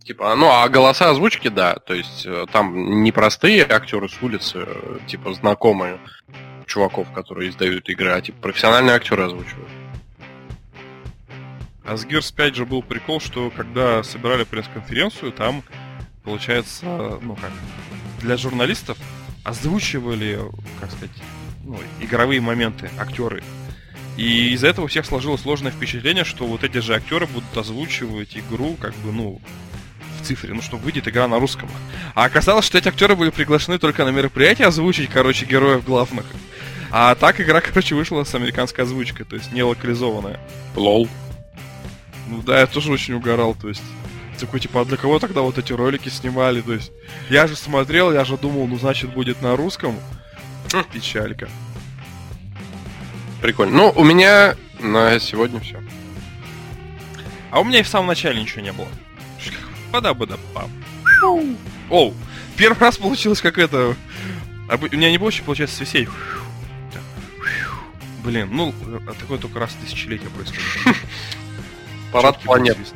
Типа, 0.04 0.36
ну, 0.36 0.50
а 0.50 0.68
голоса 0.70 1.10
озвучки, 1.10 1.50
да. 1.50 1.76
То 1.76 1.94
есть 1.94 2.26
э, 2.26 2.46
там 2.52 3.04
не 3.04 3.12
простые 3.12 3.64
актеры 3.64 4.10
с 4.10 4.22
улицы, 4.22 4.64
э, 4.66 5.00
типа 5.08 5.34
знакомые 5.34 6.00
чуваков, 6.66 7.12
которые 7.14 7.50
издают 7.50 7.90
игры, 7.90 8.12
а 8.12 8.22
типа 8.22 8.42
профессиональные 8.42 8.96
актеры 8.96 9.24
озвучивают. 9.24 9.70
А 11.86 11.96
с 11.96 12.06
Gears 12.06 12.34
5 12.36 12.56
же 12.56 12.66
был 12.66 12.84
прикол, 12.84 13.22
что 13.22 13.50
когда 13.50 14.04
собирали 14.04 14.44
пресс-конференцию, 14.44 15.32
там, 15.32 15.64
получается, 16.24 16.86
ну 17.22 17.36
как, 17.36 17.52
для 18.20 18.36
журналистов 18.36 18.98
озвучивали, 19.48 20.40
как 20.82 20.92
сказать, 20.92 21.16
ну, 21.64 21.80
игровые 22.02 22.42
моменты, 22.42 22.92
актеры. 23.00 23.44
И 24.18 24.54
из-за 24.54 24.68
этого 24.68 24.86
у 24.86 24.88
всех 24.88 25.06
сложилось 25.06 25.42
сложное 25.42 25.72
впечатление, 25.72 26.26
что 26.26 26.46
вот 26.46 26.64
эти 26.64 26.80
же 26.80 26.96
актеры 26.96 27.28
будут 27.28 27.56
озвучивать 27.56 28.36
игру, 28.36 28.76
как 28.76 28.94
бы, 28.96 29.14
ну, 29.14 29.42
в 30.20 30.26
цифре, 30.26 30.54
ну, 30.54 30.62
что 30.62 30.76
выйдет 30.76 31.08
игра 31.08 31.30
на 31.30 31.40
русском. 31.40 31.70
А 32.14 32.26
оказалось, 32.26 32.66
что 32.66 32.78
эти 32.78 32.90
актеры 32.90 33.16
были 33.16 33.30
приглашены 33.30 33.80
только 33.80 34.04
на 34.04 34.10
мероприятие 34.10 34.68
озвучить, 34.68 35.10
короче, 35.10 35.46
героев 35.46 35.86
главных. 35.86 36.26
А 36.92 37.16
так 37.16 37.40
игра, 37.40 37.62
короче, 37.66 37.96
вышла 37.96 38.26
с 38.26 38.36
американской 38.36 38.84
озвучкой, 38.84 39.26
то 39.26 39.38
есть 39.38 39.54
не 39.54 39.64
локализованная. 39.64 40.42
Лол. 40.76 41.08
Ну 42.28 42.42
да, 42.42 42.60
я 42.60 42.68
тоже 42.68 42.92
очень 42.92 43.14
угорал, 43.14 43.56
то 43.56 43.70
есть. 43.70 43.84
Такой, 44.38 44.60
типа, 44.60 44.82
а 44.82 44.86
для 44.86 44.98
кого 44.98 45.20
тогда 45.20 45.42
вот 45.42 45.58
эти 45.58 45.74
ролики 45.74 46.10
снимали? 46.10 46.62
То 46.62 46.74
есть, 46.74 46.92
я 47.30 47.48
же 47.48 47.56
смотрел, 47.56 48.14
я 48.14 48.24
же 48.24 48.38
думал, 48.38 48.68
ну, 48.68 48.78
значит, 48.78 49.14
будет 49.14 49.42
на 49.42 49.56
русском. 49.56 50.00
Хм. 50.72 50.84
Печалька. 50.92 51.50
Прикольно. 53.42 53.76
Ну, 53.76 53.94
у 53.96 54.04
меня 54.04 54.56
на 54.80 55.20
сегодня 55.20 55.60
все. 55.60 55.82
А 57.52 57.60
у 57.60 57.64
меня 57.64 57.80
и 57.80 57.84
в 57.84 57.88
самом 57.88 58.08
начале 58.08 58.42
ничего 58.42 58.62
не 58.62 58.72
было. 58.72 58.88
пада 59.92 60.14
бада 60.14 60.38
пам 60.54 60.70
Оу, 61.90 62.14
первый 62.58 62.78
раз 62.80 62.98
получилось 62.98 63.42
как 63.42 63.58
это... 63.58 63.96
У 64.70 64.96
меня 64.96 65.10
не 65.10 65.18
очень 65.18 65.46
получается. 65.46 65.86
Так. 65.86 67.02
Блин, 68.24 68.50
ну, 68.52 68.74
а 69.08 69.14
такое 69.14 69.38
только 69.38 69.60
раз 69.60 69.72
в 69.72 69.86
тысячелетие 69.86 70.30
происходит. 70.30 70.62
Парад 72.12 72.40
планет. 72.42 72.76
свист. 72.76 72.96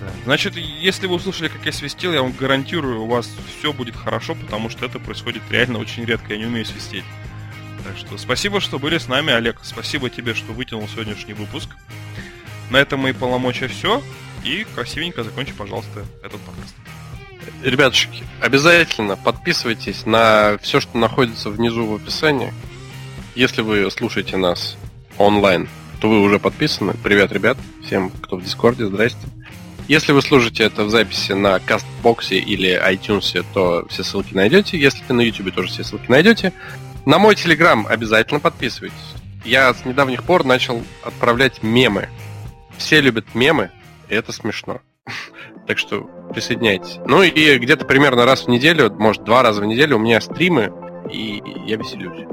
Да. 0.00 0.10
Значит, 0.24 0.56
если 0.56 1.06
вы 1.06 1.14
услышали, 1.14 1.48
как 1.48 1.64
я 1.64 1.72
свистел, 1.72 2.12
я 2.12 2.22
вам 2.22 2.32
гарантирую, 2.32 3.02
у 3.02 3.06
вас 3.06 3.30
все 3.58 3.72
будет 3.72 3.96
хорошо, 3.96 4.34
потому 4.34 4.68
что 4.68 4.86
это 4.86 4.98
происходит 4.98 5.42
реально 5.50 5.78
очень 5.78 6.04
редко, 6.04 6.32
я 6.32 6.38
не 6.38 6.46
умею 6.46 6.66
свистеть. 6.66 7.04
Так 7.84 7.96
что 7.96 8.18
спасибо, 8.18 8.60
что 8.60 8.78
были 8.78 8.98
с 8.98 9.06
нами, 9.08 9.32
Олег. 9.32 9.60
Спасибо 9.62 10.10
тебе, 10.10 10.34
что 10.34 10.52
вытянул 10.52 10.88
сегодняшний 10.88 11.34
выпуск. 11.34 11.70
На 12.70 12.78
этом 12.78 13.00
мои 13.00 13.12
полномочия 13.12 13.68
все. 13.68 14.02
И 14.44 14.66
красивенько 14.74 15.22
закончи, 15.24 15.52
пожалуйста, 15.52 16.04
этот 16.22 16.40
подкаст. 16.40 16.74
Ребятушки, 17.62 18.24
обязательно 18.40 19.16
подписывайтесь 19.16 20.04
на 20.04 20.58
все, 20.58 20.80
что 20.80 20.98
находится 20.98 21.50
внизу 21.50 21.86
в 21.86 21.94
описании. 21.94 22.52
Если 23.34 23.62
вы 23.62 23.88
слушаете 23.90 24.36
нас 24.36 24.76
онлайн, 25.16 25.68
то 26.00 26.08
вы 26.08 26.20
уже 26.20 26.38
подписаны. 26.38 26.94
Привет, 27.02 27.32
ребят, 27.32 27.56
всем, 27.84 28.10
кто 28.10 28.36
в 28.36 28.42
Дискорде, 28.42 28.86
здрасте. 28.86 29.26
Если 29.88 30.12
вы 30.12 30.20
слушаете 30.20 30.64
это 30.64 30.82
в 30.82 30.90
записи 30.90 31.32
на 31.32 31.60
Кастбоксе 31.60 32.38
или 32.38 32.76
iTunes, 32.90 33.44
то 33.54 33.86
все 33.88 34.02
ссылки 34.02 34.34
найдете. 34.34 34.76
Если 34.76 35.02
ты 35.04 35.12
на 35.14 35.20
YouTube, 35.20 35.54
тоже 35.54 35.68
все 35.68 35.84
ссылки 35.84 36.10
найдете. 36.10 36.52
На 37.04 37.18
мой 37.18 37.36
Телеграм 37.36 37.86
обязательно 37.88 38.40
подписывайтесь. 38.40 38.96
Я 39.44 39.72
с 39.72 39.84
недавних 39.84 40.24
пор 40.24 40.44
начал 40.44 40.82
отправлять 41.04 41.62
мемы. 41.62 42.08
Все 42.78 43.00
любят 43.00 43.26
мемы, 43.34 43.70
и 44.08 44.14
это 44.14 44.32
смешно. 44.32 44.80
Так 45.66 45.78
что 45.78 46.02
присоединяйтесь. 46.32 46.98
Ну 47.08 47.24
и 47.24 47.58
где-то 47.58 47.84
примерно 47.86 48.24
раз 48.24 48.44
в 48.44 48.48
неделю, 48.48 48.88
может 49.00 49.24
два 49.24 49.42
раза 49.42 49.60
в 49.60 49.64
неделю 49.64 49.96
у 49.96 49.98
меня 49.98 50.20
стримы, 50.20 50.72
и 51.12 51.42
я 51.66 51.76
веселюсь. 51.76 52.24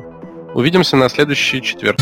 Увидимся 0.54 0.98
на 0.98 1.10
следующий 1.10 1.60
четверг. 1.64 1.98